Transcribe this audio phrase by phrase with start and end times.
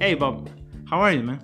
[0.00, 0.48] Hey Bob,
[0.88, 1.40] how are you, man?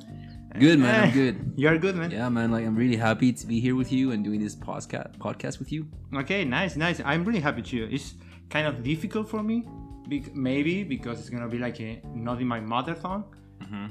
[0.59, 1.53] Good man, I'm Eh, good.
[1.57, 2.11] You're good, man.
[2.11, 2.53] Yeah, man.
[2.53, 5.73] Like I'm really happy to be here with you and doing this podcast podcast with
[5.73, 5.89] you.
[6.15, 7.01] Okay, nice, nice.
[7.05, 7.89] I'm really happy too.
[7.91, 8.15] It's
[8.51, 9.65] kind of difficult for me,
[10.35, 13.25] maybe because it's gonna be like a, not in my mother tongue,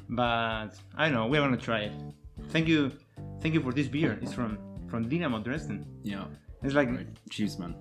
[0.09, 1.27] but I don't know.
[1.27, 1.93] We're gonna try it.
[2.49, 2.91] Thank you,
[3.41, 4.17] thank you for this beer.
[4.21, 4.57] It's from
[4.88, 5.85] from Dynamo Dresden.
[6.03, 6.25] Yeah.
[6.63, 7.07] It's like, Right.
[7.30, 7.75] Cheers, man.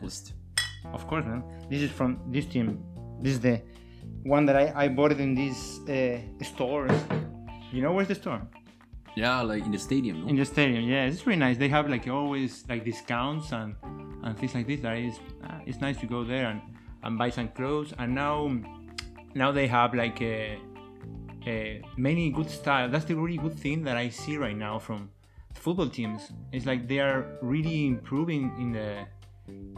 [0.00, 0.32] Post.
[0.96, 1.42] of course, man.
[1.68, 2.78] This is from this team.
[3.20, 3.60] This is the
[4.22, 6.92] one that I I bought it in these uh, stores.
[7.72, 8.42] You know where's the store?
[9.14, 10.22] Yeah, like in the stadium.
[10.22, 10.28] No?
[10.28, 13.74] in the stadium yeah it's really nice they have like always like discounts and
[14.22, 16.60] and things like this that is uh, it's nice to go there and,
[17.02, 18.50] and buy some clothes and now
[19.34, 20.58] now they have like a,
[21.46, 25.10] a many good style that's the really good thing that i see right now from
[25.54, 29.04] football teams it's like they are really improving in the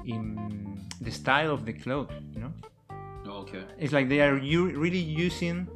[0.04, 2.52] in the style of the clothes you know
[3.48, 3.64] okay.
[3.78, 5.68] it's like they are u- really using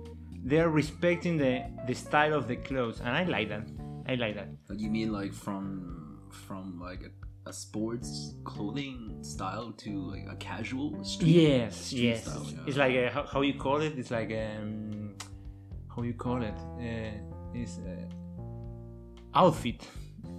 [0.44, 3.64] they are respecting the the style of the clothes and i like that
[4.06, 5.98] i like that you mean like from
[6.30, 11.28] from like a, a sports clothing style to like a casual street?
[11.28, 12.24] Yes, street yes.
[12.24, 12.58] style, yeah.
[12.66, 13.98] It's like uh, how, how you call it.
[13.98, 15.14] It's like um,
[15.94, 16.54] how you call it.
[16.78, 17.18] Uh,
[17.54, 18.06] it's uh,
[19.34, 19.86] outfit.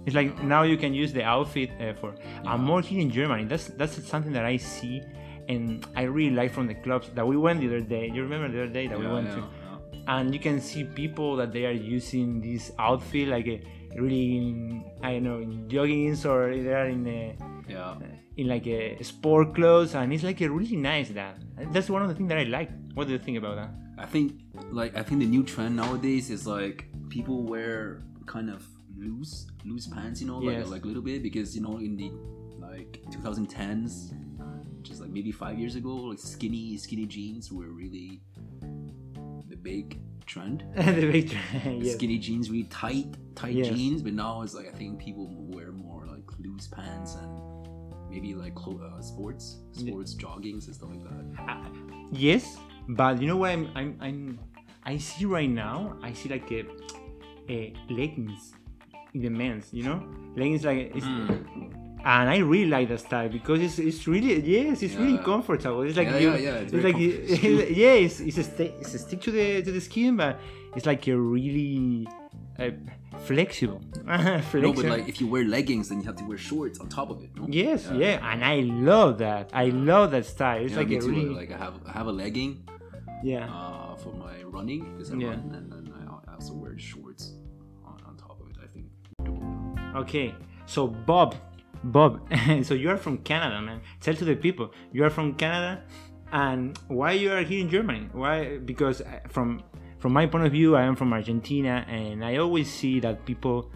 [0.06, 2.14] It's like now you can use the outfit uh, for.
[2.44, 3.44] I'm more here in Germany.
[3.44, 5.02] That's that's something that I see,
[5.48, 8.10] and I really like from the clubs that we went the other day.
[8.12, 10.18] You remember the other day that we went yeah, to, yeah.
[10.18, 13.62] and you can see people that they are using this outfit like a
[13.96, 17.36] really in, I don't know in joggings or they are in a
[17.68, 17.96] Yeah.
[18.36, 21.38] in like a sport clothes and it's like a really nice that
[21.72, 24.06] that's one of the things that i like what do you think about that I
[24.06, 29.46] think like I think the new trend nowadays is like people wear kind of loose
[29.64, 32.10] loose pants, you know, like like a little bit because you know in the
[32.58, 34.12] like 2010s,
[34.82, 38.20] just like maybe five years ago, like skinny skinny jeans were really
[39.48, 40.64] the big trend.
[40.76, 41.82] the big trend.
[41.84, 41.94] yes.
[41.94, 43.68] Skinny jeans, really tight tight Yes.
[43.68, 47.30] jeans, but now it's like I think people wear more like loose pants and
[48.10, 51.50] maybe like clo- uh, sports sports joggings and stuff like that.
[51.50, 51.64] Uh,
[52.12, 52.58] yes
[52.88, 54.40] but you know what I'm, I'm i'm
[54.84, 56.64] i see right now i see like a,
[57.48, 58.52] a leggings
[59.14, 60.02] in the men's you know
[60.34, 61.06] leggings like it's,
[62.04, 65.96] and i really like that style because it's, it's really yes it's really comfortable it's
[65.96, 67.72] like Yeah, you, yeah, yeah, it's it's like comfortable.
[67.76, 70.38] yeah it's, it's a it's a stick to the to the skin but
[70.76, 72.06] it's like a really
[72.58, 72.70] uh,
[73.20, 76.78] flexible No, flexible but like if you wear leggings, then you have to wear shorts
[76.80, 77.30] on top of it.
[77.36, 77.46] No?
[77.48, 81.00] yes yeah, and i love that i love that style it's Yeah, like me a
[81.00, 81.08] too.
[81.08, 82.66] really Like I have I have a legging
[83.22, 85.28] yeah uh, for my running because I Yeah.
[85.28, 87.32] run, and then I also wear shorts
[87.84, 88.56] on, on top of it.
[88.62, 88.86] I think.
[89.94, 90.34] Okay,
[90.66, 91.34] so Bob,
[91.82, 92.20] Bob,
[92.62, 93.80] so you are from Canada, man.
[94.00, 95.82] Tell to the people you are from Canada,
[96.32, 98.08] and why you are here in Germany?
[98.12, 98.58] Why?
[98.58, 99.62] Because uh, from
[99.98, 103.72] from my point of view, I am from Argentina, and I always see that people.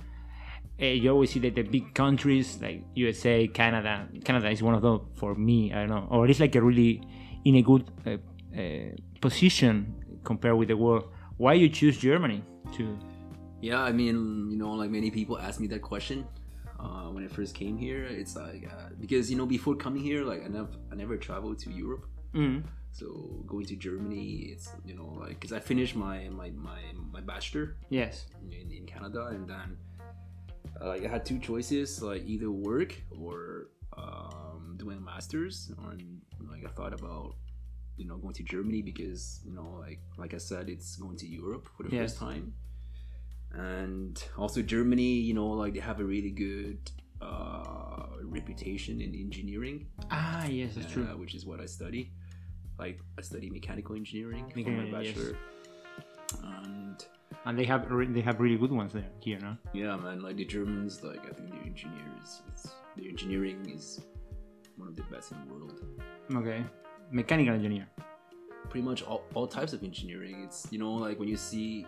[0.81, 4.09] Uh, you always see that the big countries like USA, Canada.
[4.25, 5.73] Canada is one of them for me.
[5.73, 7.01] I don't know, or it's like a really
[7.45, 8.17] in a good uh,
[8.59, 11.09] uh, position compared with the world.
[11.37, 12.43] Why you choose Germany
[12.77, 12.99] to?
[13.63, 16.27] Yeah, I mean, you know, like many people ask me that question
[16.85, 18.05] uh, when I first came here.
[18.05, 21.59] It's like uh, because you know before coming here, like I never I never traveled
[21.65, 22.07] to Europe.
[22.35, 22.63] Mm,
[23.01, 23.07] So
[23.53, 26.81] going to Germany, it's you know like because I finished my my my,
[27.17, 27.67] my bachelor
[28.01, 28.27] yes.
[28.61, 29.69] in, in Canada, and then
[30.81, 32.91] uh, like I had two choices, like either work
[33.23, 35.73] or um, doing a masters.
[35.79, 35.91] or
[36.51, 37.29] like I thought about
[37.97, 41.27] you know going to Germany because you know like like I said, it's going to
[41.27, 42.03] Europe for the Yes.
[42.03, 42.53] first time,
[43.57, 46.79] and also Germany, you know like they have a really good
[47.21, 51.05] uh, reputation in engineering, Ah, yes, that's true.
[51.11, 52.13] uh, which is what I study.
[52.79, 55.15] Like I study mechanical engineering for my Mechanical, yes.
[55.15, 55.37] bachelor,
[56.43, 57.05] and
[57.47, 59.57] And they have re- they have really good ones there here, no?
[59.73, 60.21] Yeah, man.
[60.23, 64.01] Like the Germans, like I think their engineers, it's, their engineering is
[64.77, 65.81] one of the best in the world.
[66.35, 66.65] Okay.
[67.11, 67.87] Mechanical engineer.
[68.71, 70.43] Pretty much all, all types of engineering.
[70.45, 71.87] It's you know like when you see,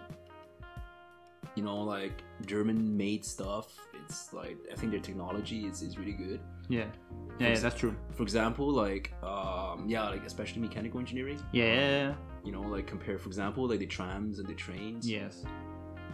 [1.57, 3.67] you know like German-made stuff.
[4.05, 6.41] It's like I think their technology is, is really good.
[6.69, 6.85] Yeah.
[7.41, 7.95] Yeah, yeah, that's true.
[8.17, 11.41] For example, like um yeah, like especially mechanical engineering.
[11.53, 12.15] Yeah.
[12.45, 15.09] You know, like compare for example like the trams and the trains.
[15.09, 15.45] Yes.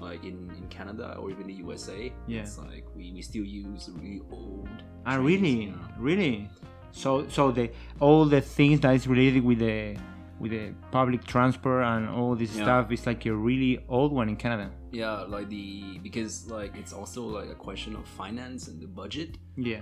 [0.01, 2.13] Like in, in Canada or even the USA.
[2.27, 2.41] Yeah.
[2.41, 4.69] It's like we, we still use really old.
[5.07, 5.51] Ah, trains, really?
[5.65, 5.79] you know.
[5.99, 6.49] Really?
[6.93, 9.97] So so the all the things that is related with the
[10.41, 12.65] with the public transport and all this Yeah.
[12.65, 14.71] stuff is like a really old one in Canada.
[14.93, 19.39] Yeah like the because like it's also like a question of finance and the budget
[19.57, 19.81] Yeah.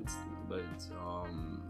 [0.00, 0.16] it's
[0.48, 0.60] but
[1.00, 1.62] um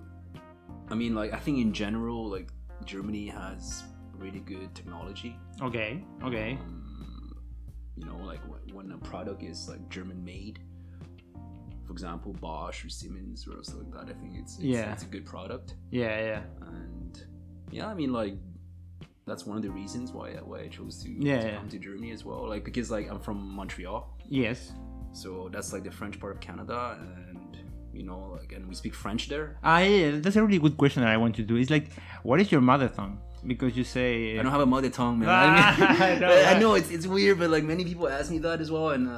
[0.91, 2.49] i mean like i think in general like
[2.85, 3.85] germany has
[4.17, 5.37] really good technology.
[5.61, 6.03] Okay.
[6.23, 6.57] Okay.
[6.61, 7.37] Um,
[7.97, 8.41] you know, like
[8.73, 10.61] when a product is like German made,
[11.85, 14.15] for example, Bosch or Siemens or something like that.
[14.17, 14.93] I think it's, it's Yeah.
[14.93, 15.75] it's a good product.
[15.91, 16.17] Yeah.
[16.31, 16.43] Yeah.
[16.63, 17.23] and
[17.73, 18.35] yeah i mean like
[19.27, 21.57] that's one of the reasons why I, why I chose to, Yeah, to yeah.
[21.57, 22.49] come to Germany as well.
[22.49, 24.73] Like because like I'm from Montreal, Yes.
[25.13, 27.57] so that's like the French part of Canada, and
[27.93, 29.57] you know like and we speak French there.
[29.63, 31.57] Ah, yeah, that's a really good question that I want to do.
[31.57, 31.87] It's like,
[32.23, 33.19] what is your mother tongue?
[33.47, 35.29] Because you say I don't have a mother tongue, man.
[35.31, 38.39] Ah, I, mean, no, I know it's, it's weird, but like many people ask me
[38.39, 39.13] that as well, and uh,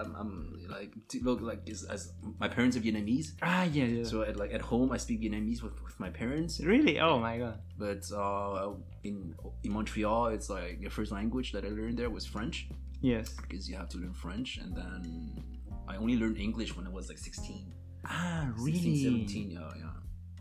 [0.00, 4.04] I'm, I'm like look like as, as my parents are Vietnamese, ah, yeah, yeah.
[4.04, 7.00] so at like at home I speak Vietnamese with, with my parents, really?
[7.00, 7.58] Oh my god.
[7.78, 8.72] but uh,
[9.04, 9.34] in
[9.64, 12.68] in Montreal it's like the first language that I learned there was French.
[13.02, 13.28] Yes.
[13.42, 15.42] because you have to learn French, and then
[15.88, 17.72] I only learned English when I was like 16,
[18.04, 19.04] Ah, 16, really?
[19.04, 19.50] 17.
[19.50, 19.84] Yeah, yeah.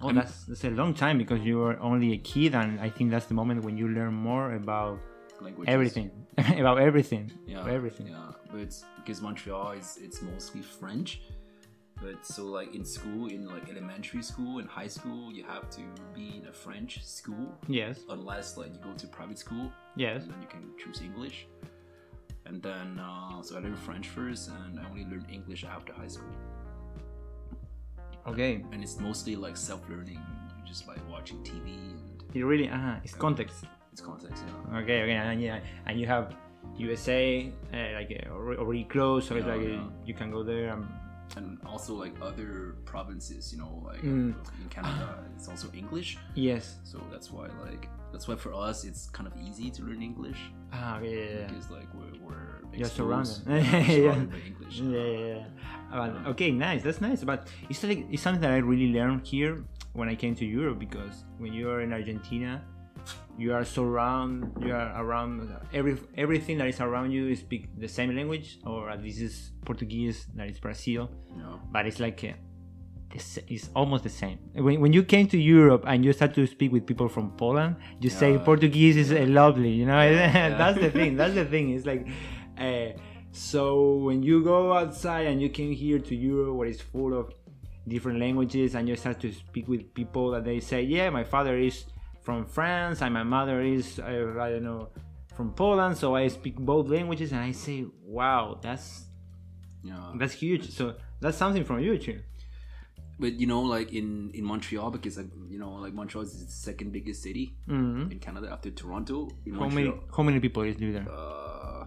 [0.01, 3.11] Oh, that's that's a long time because you were only a kid, and I think
[3.11, 4.99] that's the moment when you learn more about
[5.41, 5.73] Languages.
[5.73, 6.11] everything,
[6.59, 8.07] about everything, Yeah, about everything.
[8.07, 11.21] Yeah, but because Montreal is it's mostly French.
[12.01, 15.81] But so like in school, in like elementary school and high school, you have to
[16.15, 17.99] be in a French school Yes.
[18.09, 20.23] unless like you go to private school, Yes.
[20.25, 21.47] then you can choose English.
[22.45, 26.07] And then uh, so I learned French first, and I only learned English after high
[26.07, 26.31] school.
[28.27, 28.63] Okay.
[28.71, 30.21] And it's mostly like self-learning,
[30.65, 33.65] just by watching TV and It really ah, it's context.
[33.91, 34.43] Its context.
[34.71, 34.79] Yeah.
[34.79, 36.33] Okay, okay, and yeah, and you have
[36.77, 39.83] USA uh, like uh, already closed, so it's Yeah, like yeah.
[40.05, 40.69] you can go there.
[40.73, 40.85] And,
[41.37, 44.33] and also like other provinces, you know, like Mm.
[44.61, 46.17] in Canada, it's also English.
[46.35, 46.77] yes.
[46.83, 50.39] So that's why like that's why for us it's kind of easy to learn English
[50.73, 51.47] Ah, yeah, yeah.
[51.47, 53.37] because like we're, we're You're surrounded.
[53.45, 53.95] yeah, we're Yeah.
[53.95, 54.75] surrounded by English.
[54.79, 55.45] Yeah, yeah, yeah.
[55.91, 56.81] But, okay, nice.
[56.83, 57.23] That's nice.
[57.23, 59.63] But it's like it's something that I really learned here
[59.93, 62.61] when I came to Europe because when you are in Argentina,
[63.37, 68.15] you are surround, you are around every everything that is around you speak the same
[68.15, 71.09] language, or at least is Portuguese, that is Brazil.
[71.37, 71.57] Yeah.
[71.71, 72.33] But it's like uh,
[73.13, 74.37] the sa- it's almost the same.
[74.53, 77.75] When, when you came to Europe and you start to speak with people from Poland,
[77.99, 79.69] you say Portuguese is uh, lovely.
[79.71, 80.57] You know, Yeah.
[80.57, 81.15] that's the thing.
[81.15, 81.71] That's the thing.
[81.71, 82.07] It's like.
[82.57, 82.97] Uh,
[83.31, 87.31] so when you go outside and you came here to Europe, where it's full of
[87.87, 91.57] different languages, and you start to speak with people that they say, "Yeah, my father
[91.57, 91.85] is
[92.21, 94.89] from France, and my mother is uh, I don't know
[95.35, 99.05] from Poland, so I speak both languages," and I say, "Wow, that's
[99.83, 100.13] Yeah.
[100.19, 102.19] that's huge." So that's something from you too.
[103.19, 106.51] But you know, like in in Montreal, because like, you know, like Montreal is the
[106.51, 109.29] second biggest city hmm in Canada after Toronto.
[109.53, 111.05] How many how many people is there?
[111.09, 111.85] uh,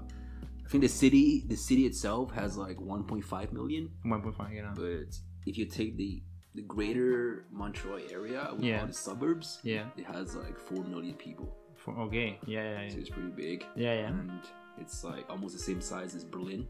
[0.65, 3.91] I think the city the city itself has like 1.5 million.
[4.05, 4.73] One point five, you know.
[4.75, 6.23] But if you take the
[6.55, 8.81] the greater Montreal area with Yeah.
[8.83, 9.89] all the suburbs, Yeah.
[9.97, 11.57] it has like four million people.
[11.77, 12.39] For, okay.
[12.47, 12.89] Yeah, yeah, yeah.
[12.91, 13.65] So it's pretty big.
[13.75, 14.09] Yeah, yeah.
[14.09, 14.31] And
[14.79, 16.69] it's like almost the same size as Berlin.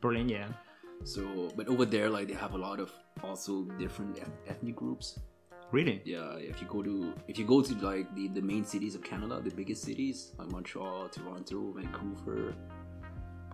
[0.00, 0.48] Berlin, yeah.
[1.04, 2.90] So, but over there, like they have a lot of
[3.22, 5.18] also different ethnic groups.
[5.72, 6.00] Really?
[6.04, 9.02] Yeah, if you go to if you go to like the, the main cities of
[9.02, 12.54] Canada, the biggest cities like Montreal, Toronto, Vancouver,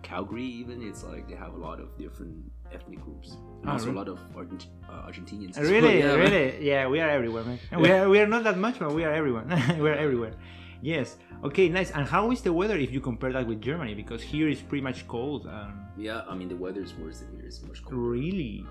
[0.03, 2.35] Calgary, even it's like they have a lot of different
[2.73, 3.29] ethnic groups,
[3.61, 3.95] and Oh, also really?
[3.97, 5.57] a lot of Argent- uh, Argentinians.
[5.57, 5.71] as well.
[5.75, 6.19] Really, yeah, man.
[6.19, 6.87] really, yeah.
[6.87, 7.59] We are everywhere, man.
[7.83, 9.47] We are we are not that much, but we are everyone.
[9.83, 10.33] we are everywhere.
[10.81, 11.17] Yes.
[11.43, 11.91] Okay, nice.
[11.91, 13.93] And how is the weather if you compare that with Germany?
[13.95, 15.47] Because here is pretty much cold.
[15.47, 17.45] Um, Yeah, I mean the weather is worse than here.
[17.47, 17.97] It's much colder.
[18.17, 18.65] really?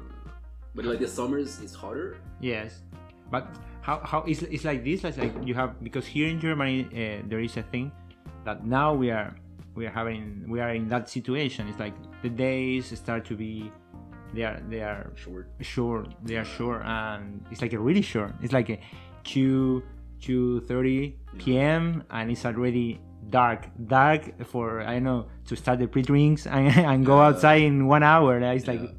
[0.74, 2.16] But like the summers, it's hotter.
[2.40, 2.80] Yes.
[3.30, 3.44] But
[3.80, 5.04] how how it's, it's like this?
[5.04, 7.92] It's like you have because here in Germany uh, there is a thing
[8.44, 9.32] that now we are
[9.74, 11.68] we are having we are in that situation.
[11.68, 13.72] It's like the days start to be
[14.34, 15.46] they are they are Short.
[15.60, 18.78] short they are short and it's like a really short it's like a
[19.24, 19.82] 2
[20.20, 26.46] 2.30 p.m and it's already dark dark for i don't know to start the pre-drinks
[26.54, 27.26] and, and go Yeah.
[27.28, 28.90] outside in one hour it's like Yeah.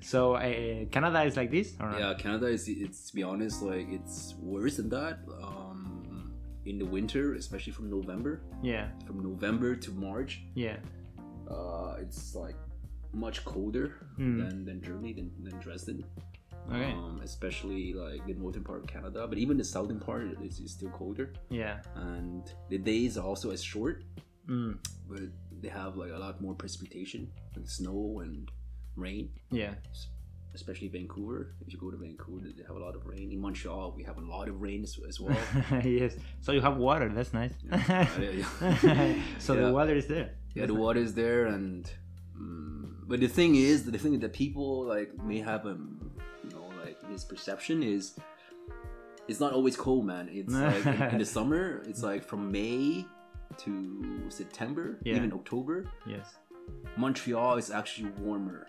[0.00, 1.94] so uh, canada is like this or?
[1.98, 5.18] Yeah, Canada is it's to be honest, like it's worse than that.
[5.42, 6.32] Um,
[6.64, 10.76] in the winter, especially from November, yeah from November to March, yeah
[11.50, 12.56] uh, it's like
[13.12, 13.86] much colder
[14.18, 14.38] Mm.
[14.38, 16.04] than, than Germany than, than Dresden.
[16.70, 20.60] okay Um, especially like the northern part of Canada, but even the southern part is,
[20.60, 21.32] is still colder.
[21.50, 24.04] yeah And the days are also as short,
[24.48, 24.76] mm.
[25.08, 25.20] but
[25.62, 27.20] they have like a lot more precipitation,
[27.56, 28.50] like snow and
[28.96, 29.30] rain.
[29.50, 29.74] yeah
[30.52, 31.54] Especially Vancouver.
[31.64, 33.30] If you go to Vancouver, they have a lot of rain.
[33.30, 35.38] In Montreal, we have a lot of rain as, as well.
[36.00, 36.12] yes
[36.44, 38.08] so you have water that's nice Yeah,
[38.42, 39.14] yeah.
[39.46, 41.82] so the water is there yeah, the water is there, and
[42.36, 42.79] mm,
[43.10, 45.76] but the thing is, the thing that people like may have a
[46.44, 48.02] you know like misperception is
[49.28, 50.28] it's not always cold, man.
[50.32, 53.04] It's like in, in the summer, it's like from May
[53.64, 53.72] to
[54.40, 55.16] September, Yeah.
[55.16, 55.76] even October,
[56.14, 56.26] Yes.
[56.96, 58.60] Montreal is actually warmer,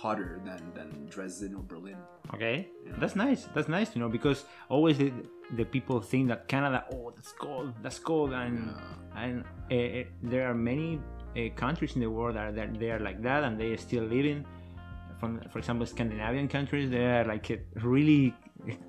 [0.00, 1.96] hotter than than Dresden or Berlin.
[2.34, 2.92] Okay, Yeah.
[3.00, 3.42] that's nice.
[3.54, 4.38] That's nice to know because
[4.74, 5.12] always the,
[5.60, 8.56] the people think that Canada, oh, that's cold, that's cold, and
[9.22, 11.00] and uh, uh, there are many
[11.36, 14.04] uh, countries in the world that, that they are like that, and they are still
[14.04, 14.44] living.
[15.20, 18.34] From, for example, Scandinavian countries, they are like uh, really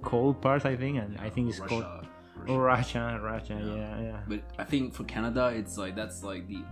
[0.01, 2.07] cold parts, I think, and I think it's called Russia.
[2.47, 2.99] oh, Russia.
[2.99, 3.75] Russia, Russia, Yeah.
[3.75, 6.63] yeah, yeah, But I think for Canada, it's like that's like the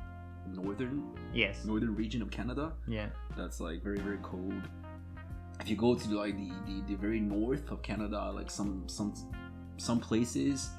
[0.47, 1.03] northern
[1.33, 2.73] yes, northern region of Canada.
[2.87, 4.61] yeah, That's like very very cold.
[5.61, 9.13] If you go to like the, the, the very north of Canada, like some some
[9.77, 10.69] some places,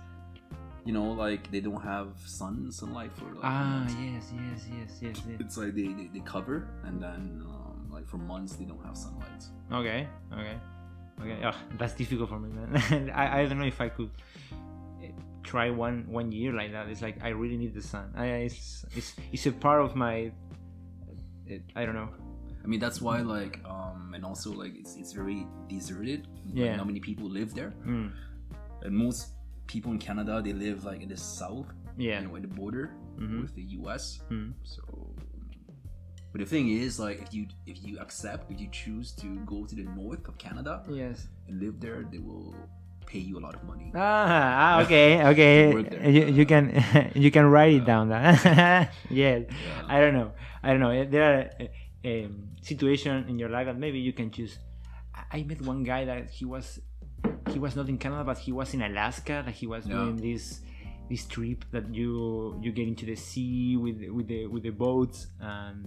[0.85, 5.23] you know, like they don't have sun sunlight for like ah, yes, yes, yes, yes,
[5.27, 5.37] yes.
[5.41, 8.97] It's like they, they, they cover and then um, like for months they don't have
[8.97, 9.43] sunlight.
[9.73, 10.57] Okay, okay,
[11.23, 11.39] okay.
[11.45, 13.11] Oh, that's difficult for me, man.
[13.15, 14.11] I, I don't know if I could
[15.03, 15.09] eh,
[15.43, 16.89] try one one year like that.
[16.89, 18.13] It's like I really need the sun.
[18.17, 20.33] I, it's it's it's a part of my.
[21.47, 22.09] It, I don't know.
[22.63, 26.27] I mean that's why like um and also like it's it's very deserted.
[26.47, 26.77] Like, Yeah.
[26.77, 27.73] not many people live there.
[27.87, 28.11] Mm,
[28.83, 29.29] And most
[29.75, 31.67] people in Canada they live like in the south,
[31.97, 32.21] yeah.
[32.21, 32.87] you know, at the border
[33.19, 33.43] Mhm.
[33.43, 34.05] with the US.
[34.31, 34.53] Mm.
[34.75, 34.83] So,
[36.33, 39.59] but the thing is, like, if you if you accept, if you choose to go
[39.71, 41.29] to the north of Canada Yes.
[41.47, 42.51] and live there, they will
[43.07, 43.89] pay you a lot of money.
[43.95, 45.55] Ah, ah, okay, okay.
[46.17, 46.65] You, you can
[47.25, 48.05] you can write it down.
[48.15, 48.35] That
[49.23, 49.47] yes.
[49.47, 49.95] Yeah.
[49.95, 50.31] I don't know.
[50.65, 50.91] I don't know.
[50.91, 52.33] Eh, There are uh, um,
[52.71, 54.59] situations in your life that maybe you can choose.
[55.37, 56.67] I met one guy that he was
[57.55, 59.43] he was not in Canada, but he was in Alaska.
[59.47, 59.95] That he was Yeah.
[59.97, 60.45] doing this
[61.11, 62.11] this trip that you
[62.65, 65.87] you get into the sea with with the with the boats and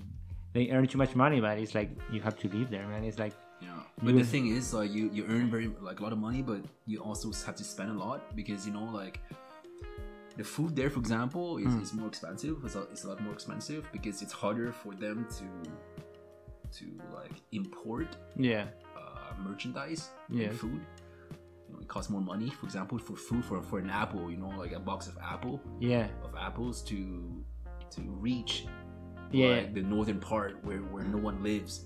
[0.53, 3.03] they earn too much money, but it's like you have to live there, man.
[3.03, 3.81] It's like Yeah.
[4.05, 6.61] But the thing is, like, you you earn very like a lot of money, but
[6.91, 9.17] you also have to spend a lot because you know, like,
[10.41, 11.81] the food there, for example, is, Mm.
[11.85, 12.55] is more expensive.
[12.65, 15.45] It's a, it's a lot more expensive because it's harder for them to
[16.77, 16.85] to
[17.19, 20.49] like import yeah, uh, merchandise Yeah.
[20.49, 20.81] and food.
[21.67, 22.49] You know, it costs more money.
[22.49, 25.61] For example, for food for, for an apple, you know, like a box of apple
[25.79, 27.43] yeah, of apples to
[27.91, 28.65] to reach
[29.31, 29.47] yeah.
[29.49, 31.85] like the northern part where, where no one lives.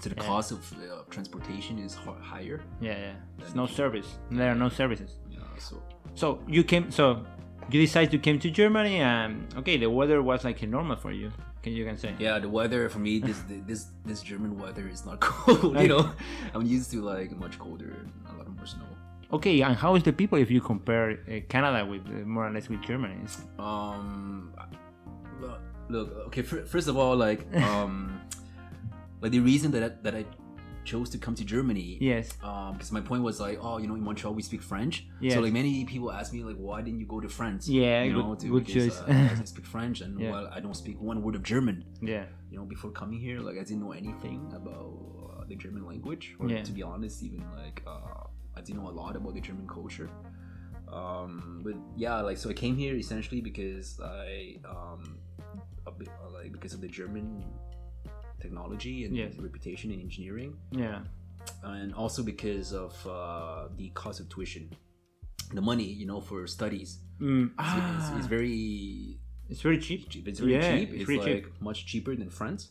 [0.00, 0.26] So the Yeah.
[0.28, 2.60] cost of uh, transportation is h- higher.
[2.80, 3.12] Yeah, yeah.
[3.38, 4.06] There's no service.
[4.30, 5.18] There are no services.
[5.30, 5.82] Yeah, so
[6.14, 6.90] So you came.
[6.90, 7.24] So
[7.70, 11.30] you decided to came to Germany, and okay, the weather was like normal for you.
[11.62, 12.14] Can you can say?
[12.20, 13.38] yeah, the weather for me this
[13.70, 15.74] this this German weather is not cold.
[15.80, 16.10] You know,
[16.54, 18.86] I'm used to like much colder and a lot more snow.
[19.30, 22.50] Okay, and how is the people if you compare uh, Canada with uh, more or
[22.50, 23.16] less with Germany?
[23.58, 24.54] Um,
[25.40, 26.42] look, look okay.
[26.42, 28.20] fir- First of all, like um,
[29.20, 30.24] like the reason that I, that I
[30.84, 31.98] chose to come to Germany.
[32.00, 32.32] Yes.
[32.42, 35.06] Um, because my point was like, oh, you know, in Montreal we speak French.
[35.20, 35.34] Yes.
[35.34, 37.68] So like many people ask me like, why didn't you go to France?
[37.68, 38.98] Yeah, you good- know, to, good because.
[39.02, 40.30] Uh, I speak French, and Yeah.
[40.30, 41.84] well, I don't speak one word of German.
[42.00, 42.24] Yeah.
[42.50, 44.94] You know, before coming here, like I didn't know anything about
[45.40, 46.62] uh, the German language, or Yeah.
[46.62, 48.24] to be honest, even like uh,
[48.58, 50.10] I didn't know a lot about the German culture.
[50.92, 55.18] Um, but yeah, like so I came here essentially because I um,
[55.98, 57.44] bit, uh, like because of the German
[58.40, 59.32] technology and Yes.
[59.38, 61.00] reputation in engineering Yeah.
[61.62, 64.70] and also because of uh, the cost of tuition,
[65.52, 66.98] the money you know for studies.
[67.20, 67.46] Mm.
[67.46, 69.18] It's, Ah, it's, it's very
[69.50, 70.00] it's very cheap.
[70.26, 70.88] It's very Yeah, cheap.
[70.90, 71.60] it's It's, very like cheap.
[71.60, 72.68] much cheaper than France.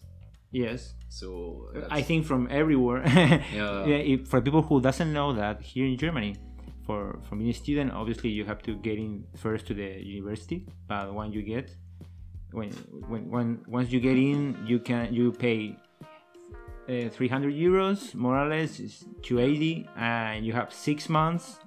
[0.51, 0.93] Yes.
[1.09, 3.03] So I think from everywhere.
[3.53, 3.85] Yeah.
[3.85, 4.13] yeah.
[4.13, 6.35] If, for people who doesn't know that here in Germany,
[6.85, 10.65] for for being a student, obviously you have to get in first to the university.
[10.87, 11.75] But when you get,
[12.51, 12.71] when
[13.11, 15.77] when, when once you get in, you can you pay.
[16.89, 21.57] Uh, 300 euros more or less is 280 and you have six months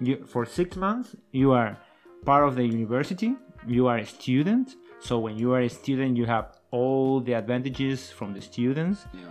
[0.00, 1.78] you for six months you are
[2.24, 3.36] part of the university
[3.68, 8.10] you are a student so when you are a student you have all the advantages
[8.10, 9.26] from the students yeah.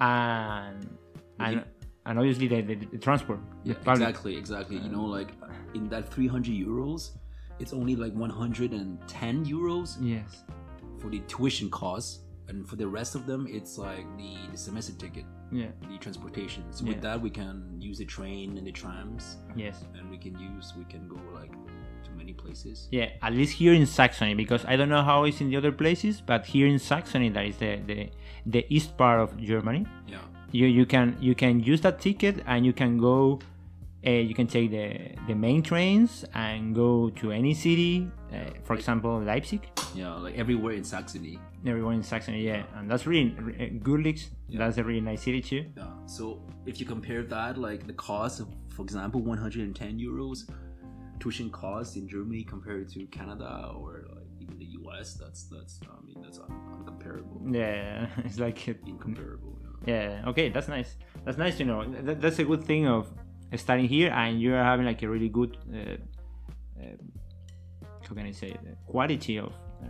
[0.00, 0.98] and
[1.40, 1.64] and
[2.06, 4.08] and obviously the, the, the transport Yeah, public.
[4.08, 4.76] exactly, exactly.
[4.78, 5.28] You know, like
[5.74, 7.10] in that 300 euros,
[7.58, 10.42] it's only like 110 euros yes
[11.00, 14.92] for the tuition costs, and for the rest of them, it's like the, the semester
[14.94, 16.64] ticket, yeah the transportation.
[16.70, 16.92] So Yeah.
[16.94, 20.72] with that, we can use the train and the trams, yes and we can use,
[20.78, 21.52] we can go like
[22.28, 22.88] many places.
[22.90, 25.72] yeah at least here in saxony because i don't know how it's in the other
[25.72, 28.08] places but here in saxony that is the the,
[28.46, 30.18] the east part of germany Yeah,
[30.52, 33.38] you you can you can use that ticket and you can go
[34.06, 34.86] uh, you can take the
[35.26, 39.62] the main trains and go to any city uh, for example leipzig
[39.94, 41.38] yeah, like everywhere in Saxony.
[41.66, 44.58] Everywhere in saxony yeah and that's really uh, Görlitz, Yeah.
[44.60, 45.86] that's a really nice city too Yeah.
[46.06, 46.24] So
[46.66, 50.38] if you compare that, like the cost of, for example, 110 euros
[51.18, 54.24] tuition cost in Germany compared to Canada or like
[54.82, 59.58] West, that's that's I mean that's un- uncomparable, Yeah, it's like incomparable.
[59.60, 59.78] You know?
[59.94, 60.28] yeah.
[60.30, 60.96] Okay, that's nice.
[61.24, 61.84] That's nice to know.
[61.84, 63.06] That, that's a good thing of
[63.56, 65.56] studying here, and you're having like a really good.
[65.72, 65.96] Uh,
[66.80, 66.96] uh,
[68.08, 68.60] how can I say it?
[68.86, 69.86] quality of uh,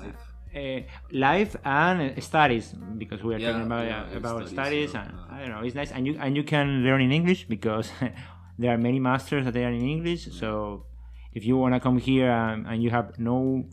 [0.00, 0.22] Life.
[0.56, 0.80] uh,
[1.12, 5.02] life and studies because we are Yeah, talking about yeah, uh, about studies, studies, yeah,
[5.02, 5.34] and yeah.
[5.34, 7.92] I don't know it's nice and you and you can learn in English because
[8.58, 10.86] there are many masters that they are in English so
[11.32, 13.64] if you want to come here and, and you have no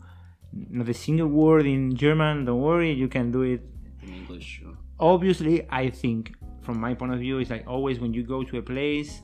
[0.52, 3.62] not a single word in German don't worry you can do it
[4.02, 4.62] in English.
[4.64, 8.42] Uh, obviously I think from my point of view it's like always when you go
[8.42, 9.20] to a place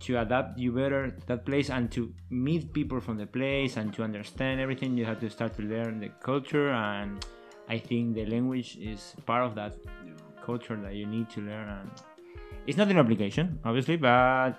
[0.00, 3.92] to adapt you better to that place and to meet people from the place and
[3.94, 7.24] to understand everything you have to start to learn the culture and
[7.68, 9.74] i think the language is part of that
[10.44, 11.90] culture that you need to learn and
[12.66, 14.52] it's not an obligation obviously but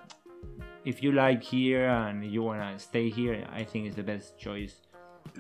[0.86, 4.38] if you like here and you want to stay here i think it's the best
[4.38, 4.76] choice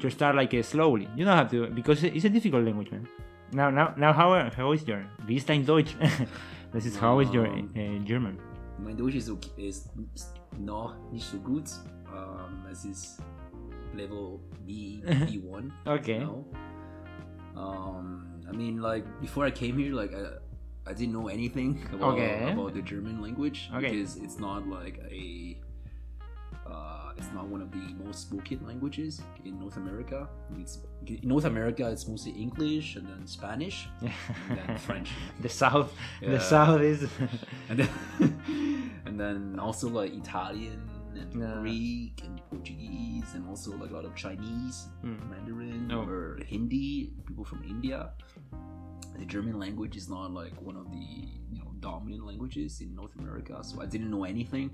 [0.01, 3.07] to start like uh, slowly you don't have to because it's a difficult language man
[3.51, 5.95] now now now how, how is your wie ist dein deutsch
[6.73, 8.37] this is how is your uh, german
[8.77, 9.89] mein Deutsch ist, okay, ist
[10.59, 11.63] noch nicht so gut.
[12.11, 13.21] Um, es ist
[13.93, 15.71] Level B B1.
[15.85, 16.45] okay now.
[17.55, 20.37] Um, I mean, like before I came here, like I,
[20.87, 22.51] I didn't know anything about, Okay.
[22.51, 23.91] about the German language Okay.
[23.91, 25.57] because it's not like a.
[26.65, 30.27] Uh, it's not one of the most spoken languages in North America.
[30.59, 35.11] It's, in North America, it's mostly English and then Spanish and then French.
[35.41, 37.07] the south the south is
[37.69, 37.89] and then
[39.05, 40.81] and then also like Italian
[41.15, 41.59] and Yeah.
[41.61, 45.29] Greek and Portuguese and also like a lot of Chinese, Mm.
[45.29, 46.01] Mandarin Oh.
[46.09, 48.09] or Hindi, people from India.
[49.17, 50.97] The German language is not like one of the
[51.51, 54.69] you know dominant languages in North America, so I didn't know anything.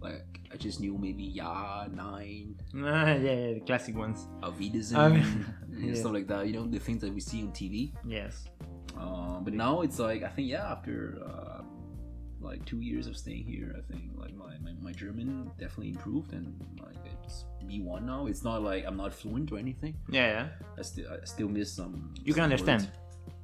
[0.00, 5.12] Like I just knew maybe ja, nein, Ah, yeah, the classic ones auf Wiedersehen, Um,
[5.12, 5.44] and
[5.84, 5.94] yeah.
[5.94, 6.46] stuff like that.
[6.46, 7.92] You know the things that we see on TV.
[8.06, 8.48] yes
[8.96, 11.62] Um, but now it's like I think yeah after uh,
[12.40, 16.32] like two years of staying here I think like my, my, my German definitely improved
[16.32, 16.46] and
[16.80, 20.46] like it's B1 now it's not like I'm not fluent or anything yeah, yeah.
[20.78, 22.92] I still I still miss some you can understand words.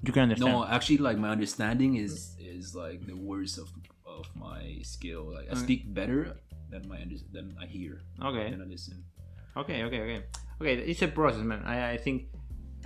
[0.07, 3.69] You can understand no actually like my understanding is is like the worst of
[4.07, 5.65] of my skill like I Okay.
[5.67, 6.37] speak better
[6.71, 9.05] than my under, than I hear okay than I listen
[9.57, 10.21] Okay, okay, okay.
[10.61, 11.63] Okay, it's a process, man.
[11.65, 12.29] I, I think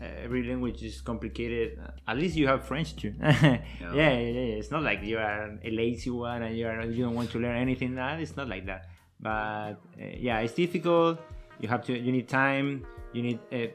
[0.01, 1.81] uh, every language is complicated.
[2.07, 3.13] At least you have French too.
[3.21, 3.59] yeah.
[3.81, 7.17] yeah, yeah, It's not like you are a lazy one and you are you don't
[7.17, 7.97] want to learn anything.
[7.97, 8.87] That it's not like that.
[9.19, 11.19] But uh, yeah, it's difficult.
[11.59, 11.93] You have to.
[11.99, 12.87] You need time.
[13.13, 13.75] You need uh,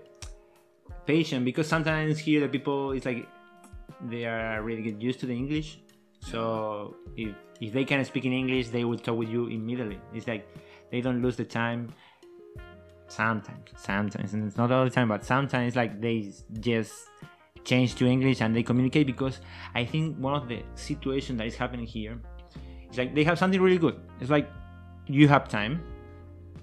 [1.06, 3.28] patience because sometimes here the people it's like
[4.10, 5.80] they are really get used to the English.
[6.19, 10.00] So if if they can speak in English, they will talk with you immediately.
[10.13, 10.48] It's like
[10.91, 11.93] they don't lose the time
[13.08, 16.93] sometimes sometimes and it's not all the time but sometimes like they just
[17.63, 19.41] change to english and they communicate because
[19.76, 22.19] i think one of the situations that is happening here
[22.91, 24.50] is like they have something really good it's like
[25.08, 25.84] you have time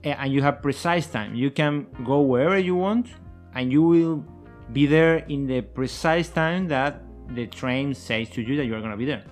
[0.04, 3.08] eh, and you have precise time you can go wherever you want
[3.54, 4.24] and you will
[4.72, 7.01] be there in the precise time that
[7.34, 9.24] the train says to you that you're going to be there.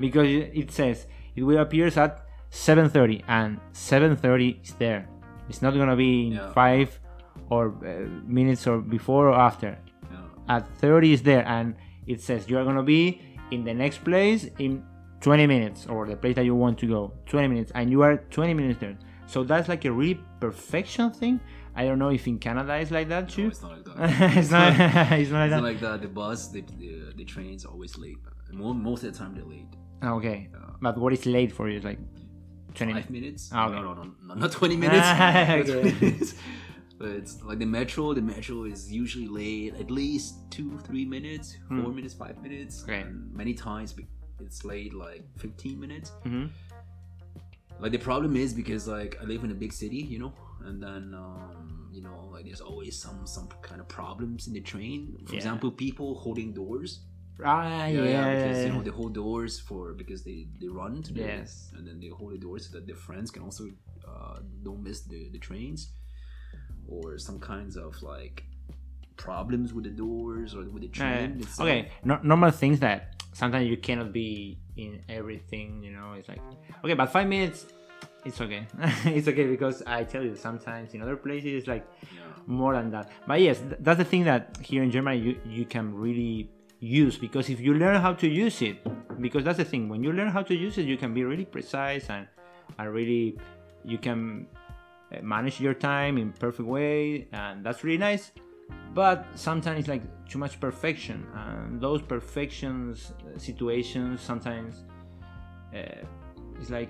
[0.00, 5.08] Because it says it will appear at 7.30 and 7.30 is there.
[5.48, 6.52] It's not gonna be in Yeah.
[6.52, 6.98] five
[7.50, 9.78] or uh, minutes or before or after.
[10.10, 10.56] Yeah.
[10.56, 11.74] At 30 is there and
[12.06, 14.82] it says you are gonna be in the next place in
[15.20, 18.18] 20 minutes or the place that you want to go 20 minutes and you are
[18.30, 18.96] 20 minutes there.
[19.26, 21.40] So that's like a really perfection thing
[21.74, 24.36] i don't know if in canada it's like that no, too it's not like that
[24.38, 24.72] it's not
[25.20, 26.02] it's not like It's that not like that.
[26.02, 28.18] The bus, the, the, the trains always late.
[28.52, 29.72] Mo- Most of the time, they're late.
[30.04, 30.58] okay Yeah.
[30.80, 31.98] but what is late for you like
[32.74, 33.50] 20 Five minutes?
[33.52, 33.74] Ah, okay.
[33.76, 35.06] No, no, no, no, not 20 minutes.
[35.06, 36.34] Ah, Not 20 minutes.
[36.98, 38.14] But it's like the metro.
[38.14, 41.82] The metro is usually late at least two, three minutes, Hmm.
[41.82, 42.82] four minutes, five minutes.
[42.84, 43.00] Okay.
[43.00, 43.94] And many times
[44.40, 46.12] it's late like 15 minutes.
[46.24, 46.48] Mhm.
[47.80, 50.32] Like the problem is because like I live in a big city, you know,
[50.66, 54.60] and then um, you know like there's always some some kind of problems in the
[54.60, 55.16] train.
[55.26, 55.38] For Yeah.
[55.40, 56.90] example, people holding doors.
[57.44, 61.20] ah yeah, because you know they hold doors for because they they run to the,
[61.22, 61.72] Yes.
[61.76, 63.64] and then they hold the doors so that their friends can also
[64.06, 65.80] uh, don't miss the, the trains
[66.86, 68.44] or some kinds of like
[69.16, 71.62] problems with the doors or with the train yeah.
[71.64, 72.98] okay no, normal things that
[73.32, 76.40] sometimes you cannot be in everything you know it's like
[76.84, 77.66] okay but five minutes
[78.24, 78.66] it's okay.
[79.04, 82.20] It's okay because i tell you sometimes in other places it's like yeah.
[82.46, 83.10] more than that.
[83.26, 87.16] But yes th- that's the thing that here in germany you, you can really use
[87.16, 88.76] because if you learn how to use it
[89.20, 91.44] because that's the thing when you learn how to use it you can be really
[91.44, 92.26] precise and,
[92.78, 93.38] and really
[93.84, 94.46] you can
[95.12, 98.32] uh, manage your time in perfect way, and that's really nice.
[98.94, 104.84] But sometimes it's like too much perfection, and those perfections uh, situations sometimes
[105.74, 106.04] uh,
[106.60, 106.88] it's like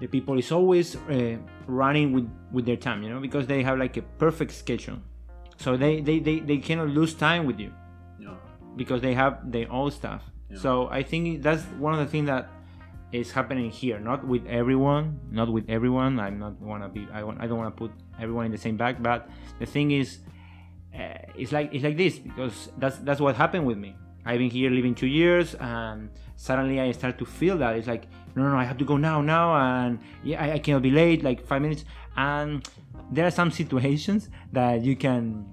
[0.00, 1.36] the people is always uh,
[1.66, 4.98] running with with their time, you know, because they have like a perfect schedule,
[5.58, 7.72] so they they they, they cannot lose time with you
[8.18, 8.34] Yeah.
[8.76, 10.22] because they have their own stuff.
[10.50, 10.58] Yeah.
[10.58, 12.48] So I think that's one of the things that
[13.12, 13.98] is happening here.
[14.00, 16.18] Not with everyone, not with everyone.
[16.18, 17.06] I'm not wanna be.
[17.12, 17.40] I want.
[17.40, 19.02] I don't want to put everyone in the same bag.
[19.02, 20.18] But the thing is,
[20.94, 23.94] uh, it's like it's like this because that's that's what happened with me.
[24.24, 28.04] I've been here living two years, and suddenly I start to feel that it's like
[28.34, 30.90] no, no, no I have to go now, now, and yeah, I, I cannot be
[30.90, 31.84] late, like five minutes.
[32.16, 32.66] And
[33.10, 35.46] there are some situations that you can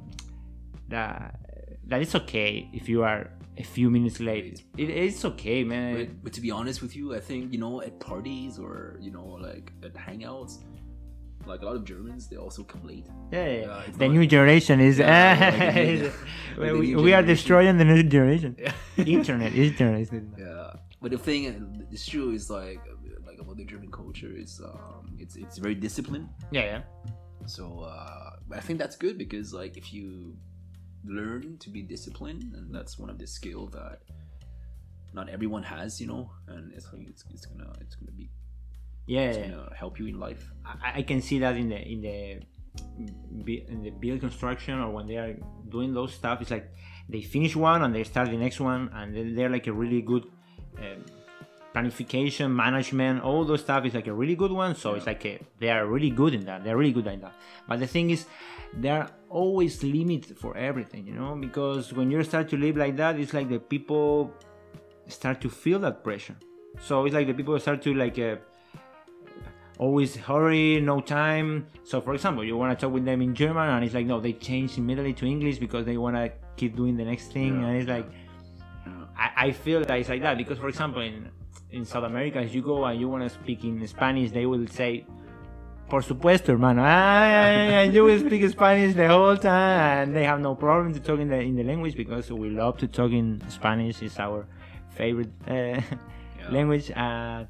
[0.90, 1.40] that
[1.88, 4.64] that it's okay if you are a few minutes late.
[4.78, 5.96] It, it's okay, man.
[5.96, 9.12] But, but to be honest with you, I think you know at parties or you
[9.12, 10.60] know like at hangouts,
[11.46, 13.08] like a lot of Germans, they also come late.
[13.32, 13.94] Yeah, yeah, Yeah, uh, yeah.
[13.98, 15.00] the new generation is.
[15.00, 16.04] Yeah,
[16.58, 18.56] like like we, we are destroying the new generation.
[18.60, 18.74] Yeah.
[18.98, 20.02] internet, internet.
[20.02, 20.74] Is Yeah,
[21.08, 22.82] but the thing, it's true, is like
[23.26, 26.28] like about the German culture is um, it's it's very disciplined.
[26.52, 26.82] yeah, yeah.
[27.46, 30.36] So uh, I think that's good because like if you
[31.06, 34.00] learn to be disciplined, and that's one of the skill that
[35.14, 38.30] not everyone has, you know, and it's like it's, it's gonna it's gonna be
[39.06, 39.48] Yeah, it's yeah.
[39.48, 40.52] gonna help you in life.
[40.66, 42.20] I, I can see that in the in the
[43.72, 45.38] in the build construction or when they are
[45.70, 46.42] doing those stuff.
[46.42, 46.68] It's like
[47.08, 50.02] they finish one and they start the next one, and then they're like a really
[50.02, 50.26] good
[50.80, 51.06] um,
[51.74, 54.76] planification, management, all those stuff is like a really good one.
[54.76, 56.64] So it's like a, they are really good in that.
[56.64, 57.34] They're really good in that.
[57.68, 58.26] But the thing is,
[58.74, 62.96] there are always limits for everything, you know, because when you start to live like
[62.98, 64.32] that, it's like the people
[65.08, 66.36] start to feel that pressure.
[66.82, 68.20] So it's like the people start to like.
[68.20, 68.38] Uh,
[69.80, 71.68] always hurry, no time.
[71.84, 74.20] So, for example, you want to talk with them in German, and it's like, no,
[74.20, 77.62] they change immediately to English because they want to keep doing the next thing.
[77.62, 77.68] Yeah.
[77.68, 78.27] And it's like, Yeah.
[79.18, 81.30] I, I feel that it's like that because, for example, in,
[81.72, 84.68] in South America, if you go and you want to speak in Spanish, they will
[84.68, 85.06] say,
[85.90, 86.84] Por supuesto, hermano.
[86.84, 91.20] And you will speak Spanish the whole time, and they have no problem to talk
[91.20, 94.02] in the in the language because we love to talk in Spanish.
[94.02, 94.46] It's our
[94.90, 95.80] favorite uh,
[96.52, 96.92] language.
[96.94, 97.48] And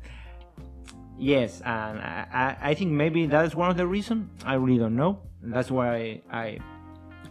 [1.17, 4.30] yes, and I, I- I think maybe that's one of the reasons.
[4.45, 5.19] I really don't know.
[5.41, 6.60] That's why I.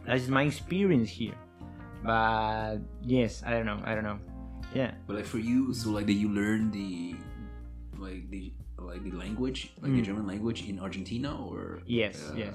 [0.05, 1.35] That's my experience here.
[2.03, 3.81] But yes, I don't know.
[3.85, 4.18] I don't know.
[4.77, 4.91] Yeah.
[5.07, 7.17] But like for you, so like did you learn the
[8.05, 10.09] like the like the language, like the Mm.
[10.09, 12.55] German language in Argentina or Yes, uh, yes.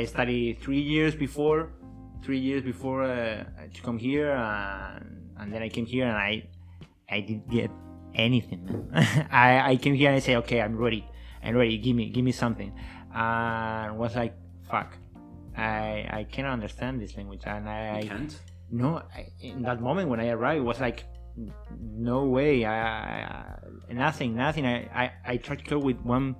[0.00, 1.60] I studied three years before,
[2.24, 6.32] three years before uh, to come here, and, and then I came here and I,
[7.08, 7.70] I didn't get
[8.14, 8.62] anything.
[9.32, 11.02] I, I came here and I say, okay, I'm ready,
[11.42, 11.78] I'm ready.
[11.78, 12.70] Give me, give me something,
[13.14, 14.34] and was like,
[14.70, 14.90] fuck,
[15.56, 18.34] I, I cannot understand this language, and I, You can't.
[18.70, 21.04] no, I, in that moment when I arrived, it was like,
[21.80, 24.66] no way, I, I, nothing, nothing.
[24.66, 26.36] I, I, I tried to talk with one